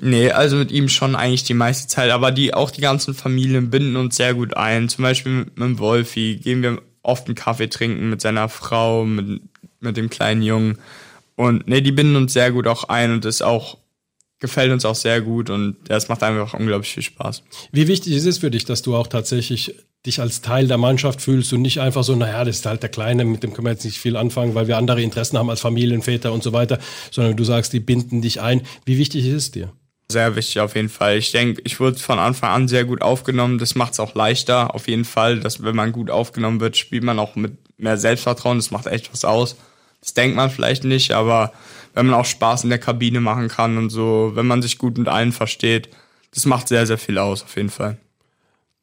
nee, 0.00 0.31
also 0.31 0.57
mit 0.57 0.70
ihm 0.70 0.88
schon 0.88 1.16
eigentlich 1.16 1.44
die 1.44 1.55
meiste 1.55 1.88
Zeit, 1.88 2.11
aber 2.11 2.31
die, 2.31 2.55
auch 2.55 2.70
die 2.70 2.83
ganzen 2.83 3.14
Familien 3.14 3.70
binden 3.70 3.96
uns 3.96 4.16
sehr 4.16 4.35
gut 4.35 4.57
ein. 4.57 4.88
Zum 4.88 5.02
Beispiel 5.02 5.33
mit, 5.33 5.59
mit 5.59 5.68
dem 5.68 5.79
Wolfi 5.79 6.38
gehen 6.42 6.62
wir 6.62 6.81
oft 7.02 7.26
einen 7.26 7.35
Kaffee 7.35 7.68
trinken 7.68 8.11
mit 8.11 8.20
seiner 8.20 8.48
Frau, 8.48 9.05
mit, 9.05 9.40
mit 9.81 9.96
dem 9.96 10.11
kleinen 10.11 10.42
Jungen. 10.42 10.79
Und 11.37 11.68
nee, 11.68 11.81
die 11.81 11.92
binden 11.92 12.16
uns 12.16 12.33
sehr 12.33 12.51
gut 12.51 12.66
auch 12.66 12.85
ein 12.85 13.12
und 13.12 13.25
das 13.25 13.42
auch 13.42 13.79
gefällt 14.38 14.70
uns 14.70 14.85
auch 14.85 14.94
sehr 14.94 15.22
gut 15.22 15.49
und 15.49 15.77
das 15.88 16.09
macht 16.09 16.22
einfach 16.22 16.53
unglaublich 16.55 16.92
viel 16.92 17.03
Spaß. 17.03 17.42
Wie 17.72 17.88
wichtig 17.88 18.12
ist 18.12 18.27
es 18.27 18.38
für 18.38 18.51
dich, 18.51 18.64
dass 18.64 18.83
du 18.83 18.94
auch 18.94 19.07
tatsächlich 19.07 19.75
dich 20.05 20.20
als 20.20 20.42
Teil 20.42 20.68
der 20.68 20.79
Mannschaft 20.79 21.20
fühlst 21.20 21.53
und 21.53 21.62
nicht 21.62 21.81
einfach 21.81 22.05
so, 22.05 22.14
naja, 22.14 22.44
das 22.44 22.57
ist 22.57 22.66
halt 22.66 22.83
der 22.83 22.90
Kleine, 22.90 23.25
mit 23.25 23.42
dem 23.42 23.55
können 23.55 23.66
wir 23.66 23.72
jetzt 23.72 23.85
nicht 23.85 23.99
viel 23.99 24.16
anfangen, 24.16 24.55
weil 24.55 24.68
wir 24.68 24.77
andere 24.77 25.03
Interessen 25.03 25.38
haben 25.38 25.51
als 25.51 25.61
Familienväter 25.61 26.33
und 26.33 26.42
so 26.42 26.53
weiter, 26.53 26.79
sondern 27.11 27.37
du 27.37 27.44
sagst, 27.44 27.72
die 27.72 27.81
binden 27.81 28.22
dich 28.22 28.40
ein. 28.40 28.62
Wie 28.85 28.99
wichtig 28.99 29.27
ist 29.27 29.35
es 29.35 29.51
dir? 29.53 29.72
Sehr 30.09 30.37
wichtig 30.37 30.61
auf 30.61 30.77
jeden 30.77 30.88
Fall. 30.88 31.16
Ich 31.16 31.33
denke, 31.33 31.61
ich 31.64 31.81
wurde 31.81 31.99
von 31.99 32.20
Anfang 32.20 32.51
an 32.51 32.68
sehr 32.68 32.85
gut 32.85 33.03
aufgenommen. 33.03 33.59
Das 33.59 33.75
macht 33.75 33.94
es 33.94 34.01
auch 34.01 34.14
leichter, 34.14 34.72
auf 34.72 34.87
jeden 34.87 35.05
Fall. 35.05 35.40
Dass 35.40 35.64
wenn 35.64 35.75
man 35.75 35.90
gut 35.90 36.11
aufgenommen 36.11 36.61
wird, 36.61 36.77
spielt 36.77 37.03
man 37.03 37.18
auch 37.18 37.35
mit 37.35 37.55
mehr 37.77 37.99
Selbstvertrauen. 37.99 38.59
Das 38.59 38.70
macht 38.70 38.87
echt 38.87 39.12
was 39.12 39.25
aus. 39.25 39.57
Das 40.07 40.14
denkt 40.14 40.37
man 40.37 40.51
vielleicht 40.51 40.85
nicht, 40.85 41.11
aber 41.11 41.53
wenn 41.92 42.07
man 42.07 42.14
auch 42.14 42.25
Spaß 42.25 42.62
in 42.62 42.71
der 42.71 42.79
Kabine 42.79 43.21
machen 43.21 43.49
kann 43.49 43.77
und 43.77 43.90
so, 43.90 44.31
wenn 44.35 44.47
man 44.47 44.62
sich 44.62 44.79
gut 44.79 44.99
mit 44.99 45.09
allen 45.09 45.33
versteht, 45.33 45.90
das 46.33 46.47
macht 46.47 46.69
sehr, 46.69 46.87
sehr 46.87 46.97
viel 46.97 47.19
aus, 47.19 47.42
auf 47.42 47.57
jeden 47.57 47.71
Fall. 47.71 47.99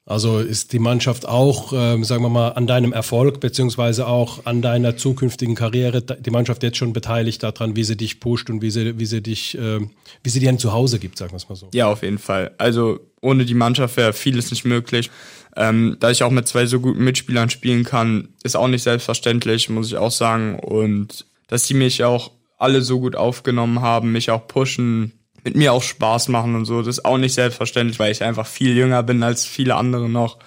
Also 0.05 0.39
ist 0.39 0.73
die 0.73 0.79
Mannschaft 0.79 1.25
auch, 1.25 1.71
äh, 1.71 2.03
sagen 2.03 2.23
wir 2.23 2.29
mal, 2.29 2.49
an 2.49 2.67
deinem 2.67 2.91
Erfolg 2.91 3.39
beziehungsweise 3.39 4.05
auch 4.05 4.45
an 4.45 4.61
deiner 4.61 4.97
zukünftigen 4.97 5.55
Karriere, 5.55 6.01
die 6.01 6.29
Mannschaft 6.29 6.61
jetzt 6.61 6.77
schon 6.77 6.91
beteiligt 6.91 7.41
daran, 7.41 7.77
wie 7.77 7.85
sie 7.85 7.95
dich 7.95 8.19
pusht 8.19 8.49
und 8.49 8.61
wie 8.61 8.69
sie, 8.69 8.99
wie 8.99 9.05
sie 9.05 9.21
dich, 9.21 9.57
äh, 9.57 9.79
wie 10.21 10.29
sie 10.29 10.41
dir 10.41 10.49
ein 10.49 10.59
Zuhause 10.59 10.99
gibt, 10.99 11.17
sagen 11.17 11.31
wir 11.31 11.37
es 11.37 11.47
mal 11.47 11.55
so. 11.55 11.69
Ja, 11.73 11.87
auf 11.87 12.03
jeden 12.03 12.17
Fall. 12.17 12.51
Also 12.57 12.99
ohne 13.21 13.45
die 13.45 13.53
Mannschaft 13.53 13.95
wäre 13.95 14.11
vieles 14.11 14.51
nicht 14.51 14.65
möglich. 14.65 15.09
Ähm, 15.55 15.95
da 16.01 16.11
ich 16.11 16.23
auch 16.23 16.31
mit 16.31 16.49
zwei 16.49 16.65
so 16.65 16.81
guten 16.81 17.03
Mitspielern 17.03 17.49
spielen 17.49 17.85
kann, 17.85 18.29
ist 18.43 18.57
auch 18.57 18.67
nicht 18.67 18.83
selbstverständlich, 18.83 19.69
muss 19.69 19.87
ich 19.87 19.95
auch 19.95 20.11
sagen. 20.11 20.59
Und 20.59 21.25
dass 21.47 21.63
die 21.63 21.75
mich 21.75 22.03
auch 22.03 22.31
alle 22.57 22.81
so 22.81 22.99
gut 22.99 23.15
aufgenommen 23.15 23.79
haben, 23.79 24.11
mich 24.11 24.31
auch 24.31 24.47
pushen, 24.47 25.13
mit 25.43 25.55
mir 25.55 25.73
auch 25.73 25.83
Spaß 25.83 26.29
machen 26.29 26.55
und 26.55 26.65
so. 26.65 26.81
Das 26.81 26.97
ist 26.97 27.05
auch 27.05 27.17
nicht 27.17 27.33
selbstverständlich, 27.33 27.99
weil 27.99 28.11
ich 28.11 28.23
einfach 28.23 28.47
viel 28.47 28.75
jünger 28.75 29.03
bin 29.03 29.23
als 29.23 29.45
viele 29.45 29.75
andere 29.75 30.09
noch. 30.09 30.37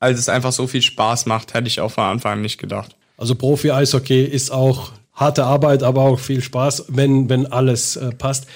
als 0.00 0.18
es 0.18 0.28
einfach 0.28 0.50
so 0.50 0.66
viel 0.66 0.82
Spaß 0.82 1.26
macht, 1.26 1.54
hätte 1.54 1.68
ich 1.68 1.80
auch 1.80 1.92
von 1.92 2.04
Anfang 2.04 2.32
an 2.32 2.42
nicht 2.42 2.58
gedacht. 2.58 2.96
Also 3.16 3.36
Profi-Eishockey 3.36 4.24
ist 4.24 4.50
auch 4.50 4.90
harte 5.12 5.44
Arbeit, 5.44 5.84
aber 5.84 6.02
auch 6.02 6.18
viel 6.18 6.42
Spaß, 6.42 6.86
wenn, 6.88 7.28
wenn 7.28 7.46
alles 7.46 7.94
äh, 7.96 8.10
passt. 8.10 8.46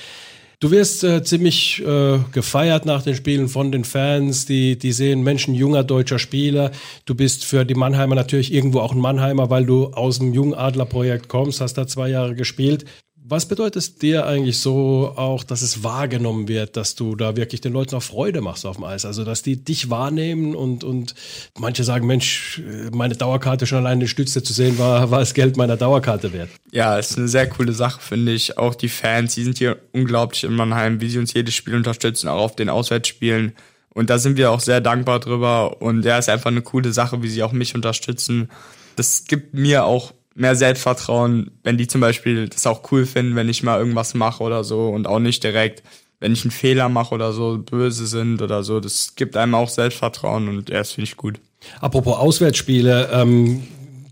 Du 0.58 0.70
wirst 0.70 1.04
äh, 1.04 1.22
ziemlich 1.22 1.84
äh, 1.86 2.18
gefeiert 2.32 2.86
nach 2.86 3.02
den 3.02 3.14
Spielen 3.14 3.48
von 3.48 3.70
den 3.70 3.84
Fans, 3.84 4.46
die, 4.46 4.78
die 4.78 4.92
sehen 4.92 5.22
Menschen, 5.22 5.54
junger 5.54 5.84
deutscher 5.84 6.18
Spieler. 6.18 6.72
Du 7.04 7.14
bist 7.14 7.44
für 7.44 7.66
die 7.66 7.74
Mannheimer 7.74 8.14
natürlich 8.14 8.52
irgendwo 8.52 8.80
auch 8.80 8.92
ein 8.92 9.00
Mannheimer, 9.00 9.50
weil 9.50 9.66
du 9.66 9.88
aus 9.88 10.18
dem 10.18 10.32
Jungadler-Projekt 10.32 11.28
kommst, 11.28 11.60
hast 11.60 11.74
da 11.74 11.86
zwei 11.86 12.08
Jahre 12.08 12.34
gespielt. 12.34 12.86
Was 13.28 13.46
bedeutet 13.46 13.76
es 13.76 13.96
dir 13.96 14.24
eigentlich 14.24 14.58
so 14.58 15.12
auch, 15.16 15.42
dass 15.42 15.60
es 15.60 15.82
wahrgenommen 15.82 16.46
wird, 16.46 16.76
dass 16.76 16.94
du 16.94 17.16
da 17.16 17.34
wirklich 17.34 17.60
den 17.60 17.72
Leuten 17.72 17.96
auch 17.96 18.02
Freude 18.02 18.40
machst 18.40 18.64
auf 18.64 18.76
dem 18.76 18.84
Eis? 18.84 19.04
Also, 19.04 19.24
dass 19.24 19.42
die 19.42 19.56
dich 19.56 19.90
wahrnehmen 19.90 20.54
und, 20.54 20.84
und 20.84 21.16
manche 21.58 21.82
sagen, 21.82 22.06
Mensch, 22.06 22.62
meine 22.92 23.16
Dauerkarte 23.16 23.66
schon 23.66 23.78
allein 23.78 24.00
in 24.00 24.06
Stütze 24.06 24.44
zu 24.44 24.52
sehen, 24.52 24.78
war, 24.78 25.10
war 25.10 25.18
das 25.18 25.34
Geld 25.34 25.56
meiner 25.56 25.76
Dauerkarte 25.76 26.32
wert. 26.32 26.50
Ja, 26.70 26.96
ist 26.98 27.18
eine 27.18 27.26
sehr 27.26 27.48
coole 27.48 27.72
Sache, 27.72 28.00
finde 28.00 28.30
ich. 28.30 28.58
Auch 28.58 28.76
die 28.76 28.88
Fans, 28.88 29.34
die 29.34 29.42
sind 29.42 29.58
hier 29.58 29.78
unglaublich 29.92 30.44
in 30.44 30.54
Mannheim, 30.54 31.00
wie 31.00 31.08
sie 31.08 31.18
uns 31.18 31.34
jedes 31.34 31.54
Spiel 31.54 31.74
unterstützen, 31.74 32.28
auch 32.28 32.44
auf 32.44 32.54
den 32.54 32.68
Auswärtsspielen. 32.68 33.56
Und 33.92 34.08
da 34.08 34.18
sind 34.18 34.36
wir 34.36 34.52
auch 34.52 34.60
sehr 34.60 34.80
dankbar 34.80 35.18
drüber. 35.18 35.82
Und 35.82 36.04
ja, 36.04 36.16
ist 36.16 36.28
einfach 36.28 36.52
eine 36.52 36.62
coole 36.62 36.92
Sache, 36.92 37.24
wie 37.24 37.28
sie 37.28 37.42
auch 37.42 37.52
mich 37.52 37.74
unterstützen. 37.74 38.50
Das 38.94 39.24
gibt 39.24 39.52
mir 39.52 39.84
auch 39.84 40.12
mehr 40.36 40.54
Selbstvertrauen, 40.54 41.50
wenn 41.64 41.78
die 41.78 41.86
zum 41.86 42.00
Beispiel 42.00 42.48
das 42.48 42.66
auch 42.66 42.92
cool 42.92 43.06
finden, 43.06 43.34
wenn 43.34 43.48
ich 43.48 43.62
mal 43.62 43.78
irgendwas 43.78 44.14
mache 44.14 44.42
oder 44.42 44.64
so 44.64 44.88
und 44.88 45.06
auch 45.06 45.18
nicht 45.18 45.42
direkt, 45.42 45.82
wenn 46.20 46.32
ich 46.32 46.44
einen 46.44 46.50
Fehler 46.50 46.88
mache 46.88 47.14
oder 47.14 47.32
so, 47.32 47.58
böse 47.58 48.06
sind 48.06 48.42
oder 48.42 48.62
so. 48.62 48.78
Das 48.78 49.14
gibt 49.16 49.36
einem 49.36 49.54
auch 49.54 49.68
Selbstvertrauen 49.68 50.48
und 50.48 50.68
ja, 50.68 50.78
das 50.78 50.92
finde 50.92 51.08
ich 51.08 51.16
gut. 51.16 51.40
Apropos 51.80 52.16
Auswärtsspiele, 52.16 53.08
ähm, 53.12 53.66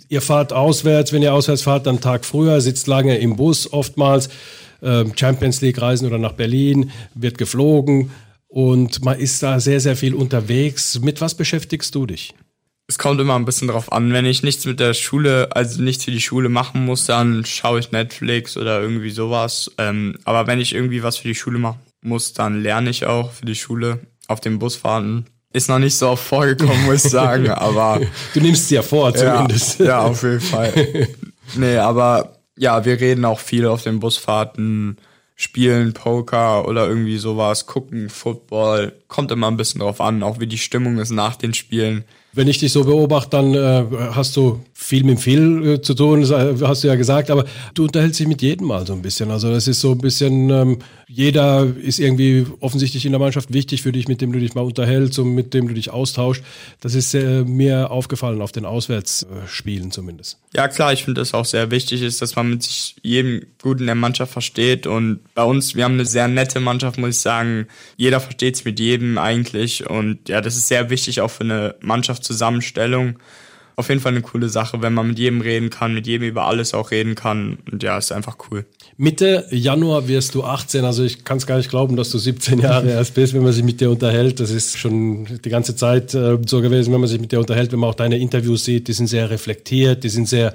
ihr 0.08 0.22
fahrt 0.22 0.52
auswärts, 0.52 1.12
wenn 1.12 1.22
ihr 1.22 1.34
auswärts 1.34 1.62
fahrt, 1.62 1.86
dann 1.86 2.00
Tag 2.00 2.24
früher, 2.24 2.60
sitzt 2.60 2.86
lange 2.86 3.18
im 3.18 3.36
Bus 3.36 3.70
oftmals, 3.72 4.30
äh, 4.80 5.04
Champions 5.14 5.60
League 5.60 5.80
reisen 5.80 6.06
oder 6.06 6.18
nach 6.18 6.32
Berlin, 6.32 6.90
wird 7.14 7.36
geflogen 7.36 8.10
und 8.48 9.04
man 9.04 9.18
ist 9.18 9.42
da 9.42 9.60
sehr, 9.60 9.80
sehr 9.80 9.96
viel 9.96 10.14
unterwegs. 10.14 11.00
Mit 11.00 11.20
was 11.20 11.34
beschäftigst 11.34 11.94
du 11.94 12.06
dich? 12.06 12.34
Es 12.86 12.98
kommt 12.98 13.20
immer 13.20 13.36
ein 13.36 13.44
bisschen 13.44 13.68
drauf 13.68 13.92
an. 13.92 14.12
Wenn 14.12 14.26
ich 14.26 14.42
nichts 14.42 14.66
mit 14.66 14.78
der 14.78 14.94
Schule, 14.94 15.48
also 15.54 15.82
nichts 15.82 16.04
für 16.04 16.10
die 16.10 16.20
Schule 16.20 16.48
machen 16.48 16.84
muss, 16.84 17.06
dann 17.06 17.44
schaue 17.44 17.80
ich 17.80 17.92
Netflix 17.92 18.56
oder 18.56 18.80
irgendwie 18.80 19.10
sowas. 19.10 19.70
Ähm, 19.78 20.18
aber 20.24 20.46
wenn 20.46 20.60
ich 20.60 20.74
irgendwie 20.74 21.02
was 21.02 21.16
für 21.16 21.28
die 21.28 21.34
Schule 21.34 21.58
machen 21.58 21.80
muss, 22.02 22.34
dann 22.34 22.62
lerne 22.62 22.90
ich 22.90 23.06
auch 23.06 23.32
für 23.32 23.46
die 23.46 23.54
Schule 23.54 24.00
auf 24.28 24.40
den 24.40 24.58
Busfahrten. 24.58 25.26
Ist 25.52 25.68
noch 25.68 25.78
nicht 25.78 25.96
so 25.96 26.08
oft 26.08 26.24
vorgekommen, 26.24 26.84
muss 26.84 27.04
ich 27.04 27.10
sagen, 27.10 27.48
aber. 27.50 28.00
Du 28.34 28.40
nimmst 28.40 28.64
es 28.64 28.70
ja 28.70 28.82
vor, 28.82 29.14
zumindest. 29.14 29.78
Ja, 29.78 29.86
ja, 29.86 30.00
auf 30.00 30.22
jeden 30.22 30.40
Fall. 30.40 31.08
nee, 31.56 31.76
aber 31.76 32.38
ja, 32.56 32.84
wir 32.84 33.00
reden 33.00 33.24
auch 33.24 33.40
viel 33.40 33.66
auf 33.66 33.82
den 33.82 34.00
Busfahrten, 34.00 34.98
spielen 35.36 35.94
Poker 35.94 36.68
oder 36.68 36.86
irgendwie 36.86 37.18
sowas, 37.18 37.66
gucken 37.66 38.10
Football. 38.10 38.92
Kommt 39.08 39.30
immer 39.30 39.50
ein 39.50 39.56
bisschen 39.56 39.80
drauf 39.80 40.00
an, 40.00 40.22
auch 40.22 40.40
wie 40.40 40.46
die 40.46 40.58
Stimmung 40.58 40.98
ist 40.98 41.10
nach 41.10 41.36
den 41.36 41.54
Spielen. 41.54 42.04
Wenn 42.34 42.48
ich 42.48 42.58
dich 42.58 42.72
so 42.72 42.84
beobachte, 42.84 43.30
dann 43.30 43.54
äh, 43.54 43.84
hast 44.12 44.36
du 44.36 44.60
viel 44.76 45.04
mit 45.04 45.20
viel 45.20 45.66
äh, 45.66 45.80
zu 45.80 45.94
tun, 45.94 46.28
hast 46.28 46.82
du 46.82 46.88
ja 46.88 46.96
gesagt, 46.96 47.30
aber 47.30 47.44
du 47.74 47.84
unterhältst 47.84 48.18
dich 48.18 48.26
mit 48.26 48.42
jedem 48.42 48.66
mal 48.66 48.84
so 48.84 48.92
ein 48.92 49.02
bisschen. 49.02 49.30
Also 49.30 49.50
das 49.50 49.68
ist 49.68 49.80
so 49.80 49.92
ein 49.92 49.98
bisschen, 49.98 50.50
ähm, 50.50 50.78
jeder 51.06 51.64
ist 51.76 52.00
irgendwie 52.00 52.44
offensichtlich 52.58 53.06
in 53.06 53.12
der 53.12 53.20
Mannschaft 53.20 53.52
wichtig 53.52 53.82
für 53.82 53.92
dich, 53.92 54.08
mit 54.08 54.20
dem 54.20 54.32
du 54.32 54.40
dich 54.40 54.54
mal 54.56 54.62
unterhältst 54.62 55.18
und 55.20 55.32
mit 55.32 55.54
dem 55.54 55.68
du 55.68 55.74
dich 55.74 55.90
austauschst. 55.90 56.42
Das 56.80 56.96
ist 56.96 57.14
äh, 57.14 57.44
mir 57.44 57.92
aufgefallen 57.92 58.42
auf 58.42 58.50
den 58.50 58.64
Auswärtsspielen 58.64 59.92
zumindest. 59.92 60.38
Ja 60.54 60.66
klar, 60.66 60.92
ich 60.92 61.04
finde 61.04 61.20
das 61.20 61.34
auch 61.34 61.44
sehr 61.44 61.70
wichtig 61.70 62.02
ist, 62.02 62.20
dass 62.20 62.34
man 62.34 62.50
mit 62.50 62.64
sich 62.64 62.96
jedem 63.02 63.46
gut 63.62 63.78
in 63.78 63.86
der 63.86 63.94
Mannschaft 63.94 64.32
versteht 64.32 64.88
und 64.88 65.20
bei 65.34 65.44
uns, 65.44 65.76
wir 65.76 65.84
haben 65.84 65.94
eine 65.94 66.04
sehr 66.04 66.26
nette 66.26 66.58
Mannschaft, 66.58 66.98
muss 66.98 67.10
ich 67.10 67.18
sagen. 67.20 67.68
Jeder 67.96 68.18
versteht 68.18 68.56
es 68.56 68.64
mit 68.64 68.80
jedem 68.80 69.18
eigentlich 69.18 69.88
und 69.88 70.28
ja, 70.28 70.40
das 70.40 70.56
ist 70.56 70.66
sehr 70.66 70.90
wichtig 70.90 71.20
auch 71.20 71.30
für 71.30 71.44
eine 71.44 71.76
Mannschaftszusammenstellung 71.80 73.20
auf 73.76 73.88
jeden 73.88 74.00
Fall 74.00 74.12
eine 74.12 74.22
coole 74.22 74.48
Sache, 74.48 74.82
wenn 74.82 74.94
man 74.94 75.08
mit 75.08 75.18
jedem 75.18 75.40
reden 75.40 75.70
kann, 75.70 75.94
mit 75.94 76.06
jedem 76.06 76.28
über 76.28 76.46
alles 76.46 76.74
auch 76.74 76.90
reden 76.90 77.14
kann. 77.14 77.58
Und 77.70 77.82
ja, 77.82 77.98
ist 77.98 78.12
einfach 78.12 78.36
cool. 78.50 78.64
Mitte 78.96 79.46
Januar 79.50 80.06
wirst 80.06 80.34
du 80.34 80.44
18, 80.44 80.84
also 80.84 81.02
ich 81.02 81.24
kann 81.24 81.38
es 81.38 81.46
gar 81.46 81.56
nicht 81.56 81.70
glauben, 81.70 81.96
dass 81.96 82.10
du 82.10 82.18
17 82.18 82.60
Jahre 82.60 82.90
erst 82.90 83.14
bist, 83.14 83.34
wenn 83.34 83.42
man 83.42 83.52
sich 83.52 83.64
mit 83.64 83.80
dir 83.80 83.90
unterhält. 83.90 84.38
Das 84.38 84.50
ist 84.50 84.78
schon 84.78 85.26
die 85.44 85.50
ganze 85.50 85.74
Zeit 85.74 86.14
äh, 86.14 86.38
so 86.46 86.60
gewesen, 86.60 86.92
wenn 86.92 87.00
man 87.00 87.08
sich 87.08 87.20
mit 87.20 87.32
dir 87.32 87.40
unterhält, 87.40 87.72
wenn 87.72 87.80
man 87.80 87.90
auch 87.90 87.94
deine 87.94 88.18
Interviews 88.18 88.64
sieht, 88.64 88.86
die 88.88 88.92
sind 88.92 89.08
sehr 89.08 89.30
reflektiert, 89.30 90.04
die 90.04 90.08
sind 90.08 90.28
sehr 90.28 90.54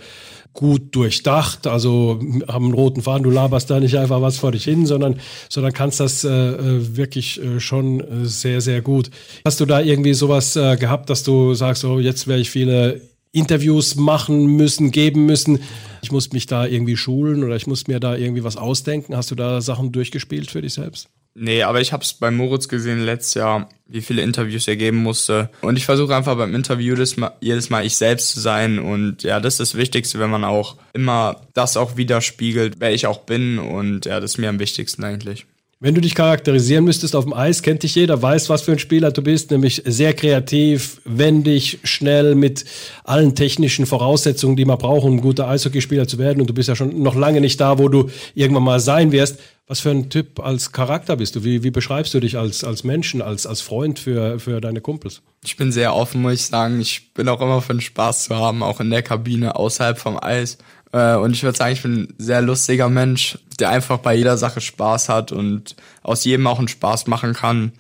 gut 0.54 0.96
durchdacht, 0.96 1.68
also 1.68 2.20
haben 2.48 2.66
einen 2.66 2.74
roten 2.74 3.02
Faden, 3.02 3.24
du 3.24 3.30
laberst 3.30 3.70
da 3.70 3.80
nicht 3.80 3.98
einfach 3.98 4.22
was 4.22 4.38
vor 4.38 4.52
dich 4.52 4.64
hin, 4.64 4.86
sondern, 4.86 5.20
sondern 5.48 5.74
kannst 5.74 6.00
das 6.00 6.24
äh, 6.24 6.30
äh 6.30 6.98
wirklich 6.98 7.42
äh, 7.42 7.60
schon 7.60 8.00
äh, 8.00 8.26
sehr, 8.26 8.60
sehr 8.60 8.82
gut. 8.82 9.10
Hast 9.46 9.60
du 9.60 9.66
da 9.66 9.80
irgendwie 9.80 10.14
sowas 10.14 10.56
äh, 10.56 10.76
gehabt, 10.78 11.10
dass 11.10 11.24
du 11.24 11.54
sagst, 11.54 11.86
oh, 11.86 12.00
jetzt 12.00 12.28
werde 12.28 12.42
ich 12.42 12.50
viele 12.50 13.02
Interviews 13.32 13.96
machen 13.96 14.48
müssen, 14.58 14.92
geben 14.92 15.26
müssen. 15.26 15.60
Ich 16.02 16.12
muss 16.12 16.32
mich 16.32 16.48
da 16.48 16.66
irgendwie 16.66 16.98
schulen 16.98 17.44
oder 17.44 17.56
ich 17.56 17.68
muss 17.68 17.88
mir 17.88 18.00
da 18.00 18.16
irgendwie 18.16 18.44
was 18.44 18.58
ausdenken. 18.58 19.16
Hast 19.16 19.32
du 19.32 19.36
da 19.36 19.62
Sachen 19.62 19.92
durchgespielt 19.92 20.50
für 20.50 20.62
dich 20.62 20.74
selbst? 20.74 21.10
Nee, 21.42 21.64
aber 21.64 21.80
ich 21.80 21.94
habe 21.94 22.04
es 22.04 22.14
bei 22.14 22.32
Moritz 22.32 22.68
gesehen 22.68 23.06
letztes 23.06 23.36
Jahr, 23.36 23.70
wie 23.88 24.02
viele 24.02 24.22
Interviews 24.22 24.68
er 24.68 24.76
geben 24.76 24.98
musste. 24.98 25.50
Und 25.62 25.78
ich 25.78 25.86
versuche 25.86 26.14
einfach 26.14 26.36
beim 26.36 26.54
Interview 26.54 26.98
Mal, 27.16 27.32
jedes 27.40 27.70
Mal 27.70 27.86
ich 27.86 27.96
selbst 27.96 28.32
zu 28.32 28.42
sein. 28.42 28.78
Und 28.78 29.24
ja, 29.24 29.40
das 29.40 29.54
ist 29.54 29.60
das 29.60 29.76
Wichtigste, 29.76 30.20
wenn 30.20 30.30
man 30.30 30.44
auch 30.44 30.76
immer 30.92 31.40
das 31.54 31.78
auch 31.78 31.96
widerspiegelt, 31.96 32.76
wer 32.80 32.94
ich 32.94 33.08
auch 33.08 33.20
bin. 33.20 33.58
Und 33.58 34.06
ja, 34.06 34.20
das 34.20 34.32
ist 34.32 34.38
mir 34.38 34.50
am 34.50 34.60
wichtigsten 34.60 35.06
eigentlich. 35.06 35.46
Wenn 35.82 35.96
du 35.96 36.02
dich 36.02 36.14
charakterisieren 36.14 36.84
müsstest 36.84 37.16
auf 37.16 37.24
dem 37.24 37.32
Eis, 37.32 37.62
kennt 37.62 37.84
dich 37.84 37.96
jeder, 37.96 38.22
weiß, 38.22 38.50
was 38.50 38.64
für 38.64 38.74
ein 38.74 38.80
Spieler 38.80 39.14
du 39.14 39.22
bist, 39.22 39.50
nämlich 39.50 39.82
sehr 39.86 40.14
kreativ, 40.14 41.00
wendig, 41.06 41.80
schnell, 41.86 42.36
mit 42.36 42.66
allen 43.06 43.34
technischen 43.34 43.86
Voraussetzungen, 43.86 44.58
die 44.58 44.66
man 44.66 44.78
braucht, 44.78 45.06
um 45.06 45.14
ein 45.14 45.22
guter 45.22 45.48
Eishockeyspieler 45.48 46.06
zu 46.06 46.18
werden. 46.18 46.42
Und 46.42 46.50
du 46.50 46.54
bist 46.54 46.68
ja 46.68 46.76
schon 46.76 47.02
noch 47.02 47.16
lange 47.16 47.40
nicht 47.40 47.62
da, 47.62 47.80
wo 47.80 47.88
du 47.88 48.10
irgendwann 48.36 48.64
mal 48.64 48.82
sein 48.82 49.14
wirst. 49.14 49.40
Was 49.68 49.80
für 49.80 49.92
ein 49.92 50.10
Typ 50.10 50.42
als 50.42 50.74
Charakter 50.74 51.16
bist 51.16 51.38
du? 51.38 51.46
Wie, 51.46 51.64
wie 51.64 51.72
beschreibst 51.72 52.14
du 52.14 52.20
dich 52.20 52.38
als, 52.38 52.66
als 52.66 52.84
Menschen, 52.84 53.22
als, 53.22 53.48
als 53.48 53.62
Freund 53.62 54.00
für, 54.00 54.38
für 54.40 54.60
deine 54.60 54.82
Kumpels? 54.82 55.22
Ich 55.46 55.56
bin 55.56 55.72
sehr 55.72 55.96
offen, 55.96 56.22
muss 56.22 56.34
ich 56.34 56.42
sagen. 56.48 56.82
Ich 56.82 57.14
bin 57.14 57.30
auch 57.30 57.40
immer 57.40 57.62
für 57.62 57.74
den 57.74 57.80
Spaß 57.80 58.26
zu 58.26 58.36
haben, 58.36 58.64
auch 58.64 58.82
in 58.82 58.90
der 58.90 59.04
Kabine, 59.04 59.56
außerhalb 59.56 59.98
vom 59.98 60.22
Eis. 60.22 60.58
Äh, 60.92 61.16
und 61.16 61.34
ich 61.34 61.44
würde 61.44 61.58
sagen, 61.58 61.74
ich 61.74 61.82
bin 61.82 61.94
ein 61.94 62.14
sehr 62.18 62.42
lustiger 62.42 62.90
Mensch, 62.90 63.38
der 63.60 63.70
einfach 63.70 64.00
bei 64.00 64.16
jeder 64.16 64.38
Sache 64.38 64.62
Spaß 64.62 65.10
hat 65.10 65.32
und 65.32 65.76
aus 66.02 66.24
jedem 66.24 66.48
auch 66.48 66.60
einen 66.60 66.68
Spaß 66.68 67.08
machen 67.08 67.34
kann. 67.34 67.74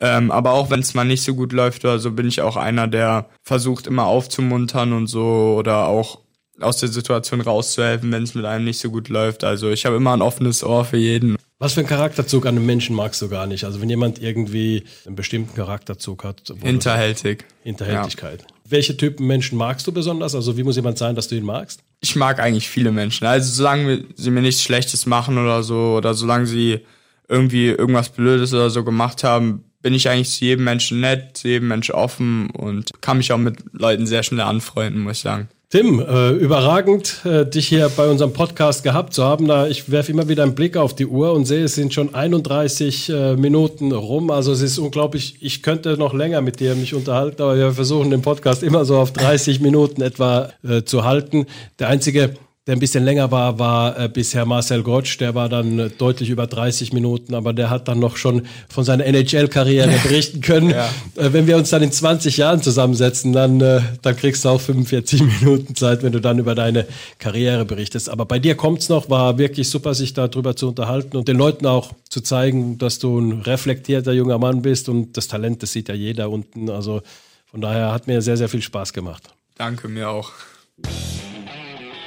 Ähm, 0.00 0.30
aber 0.30 0.52
auch 0.52 0.70
wenn 0.70 0.80
es 0.80 0.94
mal 0.94 1.04
nicht 1.04 1.22
so 1.22 1.34
gut 1.34 1.52
läuft 1.52 1.84
oder 1.84 1.98
so, 1.98 2.10
bin 2.10 2.26
ich 2.26 2.40
auch 2.40 2.56
einer, 2.56 2.88
der 2.88 3.28
versucht 3.42 3.86
immer 3.86 4.06
aufzumuntern 4.06 4.92
und 4.92 5.06
so 5.06 5.54
oder 5.58 5.86
auch 5.86 6.20
aus 6.60 6.78
der 6.78 6.88
Situation 6.88 7.40
rauszuhelfen, 7.40 8.12
wenn 8.12 8.22
es 8.22 8.34
mit 8.34 8.44
einem 8.44 8.64
nicht 8.64 8.78
so 8.78 8.90
gut 8.90 9.08
läuft. 9.08 9.44
Also 9.44 9.70
ich 9.70 9.86
habe 9.86 9.96
immer 9.96 10.12
ein 10.12 10.22
offenes 10.22 10.62
Ohr 10.62 10.84
für 10.84 10.96
jeden. 10.96 11.36
Was 11.58 11.74
für 11.74 11.80
einen 11.80 11.88
Charakterzug 11.88 12.46
an 12.46 12.56
einem 12.56 12.66
Menschen 12.66 12.94
magst 12.94 13.22
du 13.22 13.28
gar 13.28 13.46
nicht? 13.46 13.64
Also 13.64 13.80
wenn 13.80 13.88
jemand 13.88 14.20
irgendwie 14.20 14.84
einen 15.06 15.16
bestimmten 15.16 15.54
Charakterzug 15.54 16.24
hat. 16.24 16.52
Hinterhältig. 16.60 17.44
Hinterhältigkeit. 17.62 18.42
Ja. 18.42 18.53
Welche 18.74 18.96
Typen 18.96 19.28
Menschen 19.28 19.56
magst 19.56 19.86
du 19.86 19.92
besonders? 19.92 20.34
Also 20.34 20.56
wie 20.56 20.64
muss 20.64 20.74
jemand 20.74 20.98
sein, 20.98 21.14
dass 21.14 21.28
du 21.28 21.36
ihn 21.36 21.44
magst? 21.44 21.84
Ich 22.00 22.16
mag 22.16 22.40
eigentlich 22.40 22.68
viele 22.68 22.90
Menschen. 22.90 23.24
Also 23.24 23.52
solange 23.52 24.04
sie 24.16 24.32
mir 24.32 24.40
nichts 24.40 24.64
Schlechtes 24.64 25.06
machen 25.06 25.38
oder 25.38 25.62
so, 25.62 25.94
oder 25.96 26.12
solange 26.12 26.46
sie 26.46 26.80
irgendwie 27.28 27.68
irgendwas 27.68 28.08
Blödes 28.08 28.52
oder 28.52 28.70
so 28.70 28.82
gemacht 28.82 29.22
haben, 29.22 29.62
bin 29.80 29.94
ich 29.94 30.08
eigentlich 30.08 30.30
zu 30.30 30.44
jedem 30.44 30.64
Menschen 30.64 30.98
nett, 30.98 31.36
zu 31.36 31.46
jedem 31.46 31.68
Menschen 31.68 31.94
offen 31.94 32.50
und 32.50 32.90
kann 33.00 33.18
mich 33.18 33.30
auch 33.30 33.38
mit 33.38 33.58
Leuten 33.70 34.08
sehr 34.08 34.24
schnell 34.24 34.40
anfreunden, 34.40 35.02
muss 35.02 35.18
ich 35.18 35.22
sagen. 35.22 35.48
Tim, 35.70 35.98
äh, 35.98 36.30
überragend, 36.30 37.24
äh, 37.24 37.44
dich 37.44 37.66
hier 37.66 37.88
bei 37.96 38.08
unserem 38.08 38.32
Podcast 38.32 38.84
gehabt 38.84 39.12
zu 39.12 39.24
haben. 39.24 39.48
Da 39.48 39.66
ich 39.66 39.90
werfe 39.90 40.12
immer 40.12 40.28
wieder 40.28 40.44
einen 40.44 40.54
Blick 40.54 40.76
auf 40.76 40.94
die 40.94 41.06
Uhr 41.06 41.32
und 41.32 41.46
sehe, 41.46 41.64
es 41.64 41.74
sind 41.74 41.92
schon 41.92 42.14
31 42.14 43.08
äh, 43.08 43.36
Minuten 43.36 43.90
rum. 43.90 44.30
Also 44.30 44.52
es 44.52 44.60
ist 44.60 44.78
unglaublich. 44.78 45.36
Ich 45.40 45.62
könnte 45.62 45.96
noch 45.96 46.14
länger 46.14 46.42
mit 46.42 46.60
dir 46.60 46.76
mich 46.76 46.94
unterhalten, 46.94 47.42
aber 47.42 47.56
wir 47.56 47.72
versuchen 47.72 48.10
den 48.10 48.22
Podcast 48.22 48.62
immer 48.62 48.84
so 48.84 48.98
auf 48.98 49.12
30 49.12 49.60
Minuten 49.60 50.00
etwa 50.00 50.50
äh, 50.62 50.82
zu 50.82 51.04
halten. 51.04 51.46
Der 51.80 51.88
einzige 51.88 52.34
der 52.66 52.76
ein 52.76 52.80
bisschen 52.80 53.04
länger 53.04 53.30
war, 53.30 53.58
war 53.58 53.98
äh, 53.98 54.08
bisher 54.08 54.46
Marcel 54.46 54.82
Gottsch. 54.82 55.20
Der 55.20 55.34
war 55.34 55.50
dann 55.50 55.78
äh, 55.78 55.90
deutlich 55.90 56.30
über 56.30 56.46
30 56.46 56.94
Minuten, 56.94 57.34
aber 57.34 57.52
der 57.52 57.68
hat 57.68 57.88
dann 57.88 57.98
noch 57.98 58.16
schon 58.16 58.46
von 58.70 58.84
seiner 58.84 59.04
NHL-Karriere 59.04 59.90
berichten 60.02 60.40
können. 60.40 60.70
ja. 60.70 60.88
äh, 61.16 61.32
wenn 61.34 61.46
wir 61.46 61.58
uns 61.58 61.68
dann 61.68 61.82
in 61.82 61.92
20 61.92 62.38
Jahren 62.38 62.62
zusammensetzen, 62.62 63.34
dann, 63.34 63.60
äh, 63.60 63.82
dann 64.00 64.16
kriegst 64.16 64.46
du 64.46 64.48
auch 64.48 64.60
45 64.60 65.22
Minuten 65.40 65.74
Zeit, 65.74 66.02
wenn 66.02 66.12
du 66.12 66.20
dann 66.20 66.38
über 66.38 66.54
deine 66.54 66.86
Karriere 67.18 67.66
berichtest. 67.66 68.08
Aber 68.08 68.24
bei 68.24 68.38
dir 68.38 68.54
kommt's 68.54 68.88
noch, 68.88 69.10
war 69.10 69.36
wirklich 69.36 69.68
super, 69.68 69.92
sich 69.92 70.14
darüber 70.14 70.56
zu 70.56 70.68
unterhalten 70.68 71.18
und 71.18 71.28
den 71.28 71.36
Leuten 71.36 71.66
auch 71.66 71.92
zu 72.08 72.22
zeigen, 72.22 72.78
dass 72.78 72.98
du 72.98 73.18
ein 73.18 73.42
reflektierter 73.42 74.12
junger 74.12 74.38
Mann 74.38 74.62
bist 74.62 74.88
und 74.88 75.18
das 75.18 75.28
Talent, 75.28 75.62
das 75.62 75.72
sieht 75.72 75.90
ja 75.90 75.94
jeder 75.94 76.30
unten. 76.30 76.70
Also 76.70 77.02
Von 77.44 77.60
daher 77.60 77.92
hat 77.92 78.06
mir 78.06 78.22
sehr, 78.22 78.38
sehr 78.38 78.48
viel 78.48 78.62
Spaß 78.62 78.94
gemacht. 78.94 79.34
Danke, 79.56 79.88
mir 79.88 80.08
auch. 80.08 80.32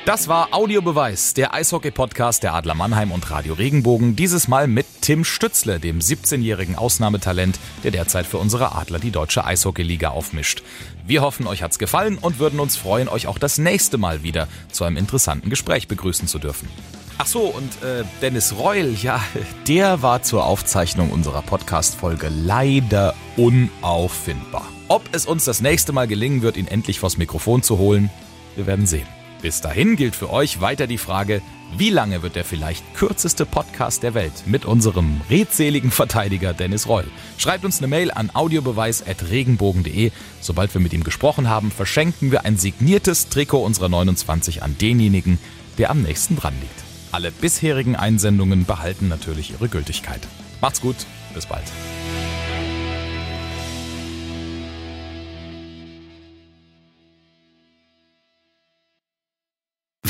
Das 0.07 0.29
war 0.29 0.53
Audiobeweis, 0.53 1.33
der 1.33 1.53
Eishockey-Podcast 1.53 2.41
der 2.41 2.53
Adler 2.53 2.75
Mannheim 2.75 3.11
und 3.11 3.29
Radio 3.29 3.55
Regenbogen. 3.55 4.15
Dieses 4.15 4.47
Mal 4.47 4.65
mit 4.65 4.85
Tim 5.01 5.25
Stützle, 5.25 5.81
dem 5.81 5.99
17-jährigen 5.99 6.77
Ausnahmetalent, 6.77 7.59
der 7.83 7.91
derzeit 7.91 8.25
für 8.25 8.37
unsere 8.37 8.73
Adler 8.73 8.99
die 8.99 9.11
deutsche 9.11 9.43
Eishockey-Liga 9.43 10.11
aufmischt. 10.11 10.63
Wir 11.05 11.23
hoffen, 11.23 11.45
euch 11.45 11.61
hat's 11.61 11.77
gefallen 11.77 12.17
und 12.19 12.39
würden 12.39 12.61
uns 12.61 12.77
freuen, 12.77 13.09
euch 13.09 13.27
auch 13.27 13.37
das 13.37 13.57
nächste 13.57 13.97
Mal 13.97 14.23
wieder 14.23 14.47
zu 14.71 14.85
einem 14.85 14.95
interessanten 14.95 15.49
Gespräch 15.49 15.89
begrüßen 15.89 16.29
zu 16.29 16.39
dürfen. 16.39 16.69
Ach 17.17 17.27
so, 17.27 17.41
und 17.41 17.83
äh, 17.83 18.05
Dennis 18.21 18.55
Reul, 18.57 18.95
ja, 19.01 19.21
der 19.67 20.01
war 20.03 20.23
zur 20.23 20.45
Aufzeichnung 20.45 21.11
unserer 21.11 21.41
Podcast-Folge 21.41 22.29
leider 22.29 23.13
unauffindbar. 23.35 24.69
Ob 24.87 25.03
es 25.11 25.25
uns 25.25 25.43
das 25.43 25.59
nächste 25.59 25.91
Mal 25.91 26.07
gelingen 26.07 26.43
wird, 26.43 26.55
ihn 26.55 26.67
endlich 26.67 27.01
vors 27.01 27.17
Mikrofon 27.17 27.61
zu 27.61 27.77
holen, 27.77 28.09
wir 28.55 28.67
werden 28.67 28.85
sehen. 28.85 29.16
Bis 29.41 29.61
dahin 29.61 29.95
gilt 29.95 30.15
für 30.15 30.31
euch 30.31 30.61
weiter 30.61 30.87
die 30.87 30.97
Frage, 30.97 31.41
wie 31.75 31.89
lange 31.89 32.23
wird 32.23 32.35
der 32.35 32.45
vielleicht 32.45 32.83
kürzeste 32.95 33.45
Podcast 33.45 34.01
der 34.01 34.13
Welt 34.13 34.31
mit 34.45 34.65
unserem 34.65 35.21
redseligen 35.29 35.91
Verteidiger 35.91 36.53
Dennis 36.53 36.87
Reul? 36.87 37.05
Schreibt 37.37 37.65
uns 37.65 37.77
eine 37.77 37.87
Mail 37.87 38.09
an 38.09 38.31
audiobeweis.regenbogen.de. 38.33 40.11
Sobald 40.41 40.73
wir 40.73 40.81
mit 40.81 40.93
ihm 40.93 41.03
gesprochen 41.03 41.49
haben, 41.49 41.71
verschenken 41.71 42.31
wir 42.31 42.45
ein 42.45 42.57
signiertes 42.57 43.29
Trikot 43.29 43.63
unserer 43.63 43.89
29 43.89 44.63
an 44.63 44.75
denjenigen, 44.79 45.37
der 45.77 45.91
am 45.91 46.01
nächsten 46.01 46.35
dran 46.35 46.55
liegt. 46.59 46.83
Alle 47.11 47.31
bisherigen 47.31 47.95
Einsendungen 47.95 48.65
behalten 48.65 49.07
natürlich 49.07 49.51
ihre 49.51 49.69
Gültigkeit. 49.69 50.21
Macht's 50.61 50.81
gut, 50.81 50.95
bis 51.33 51.45
bald. 51.45 51.65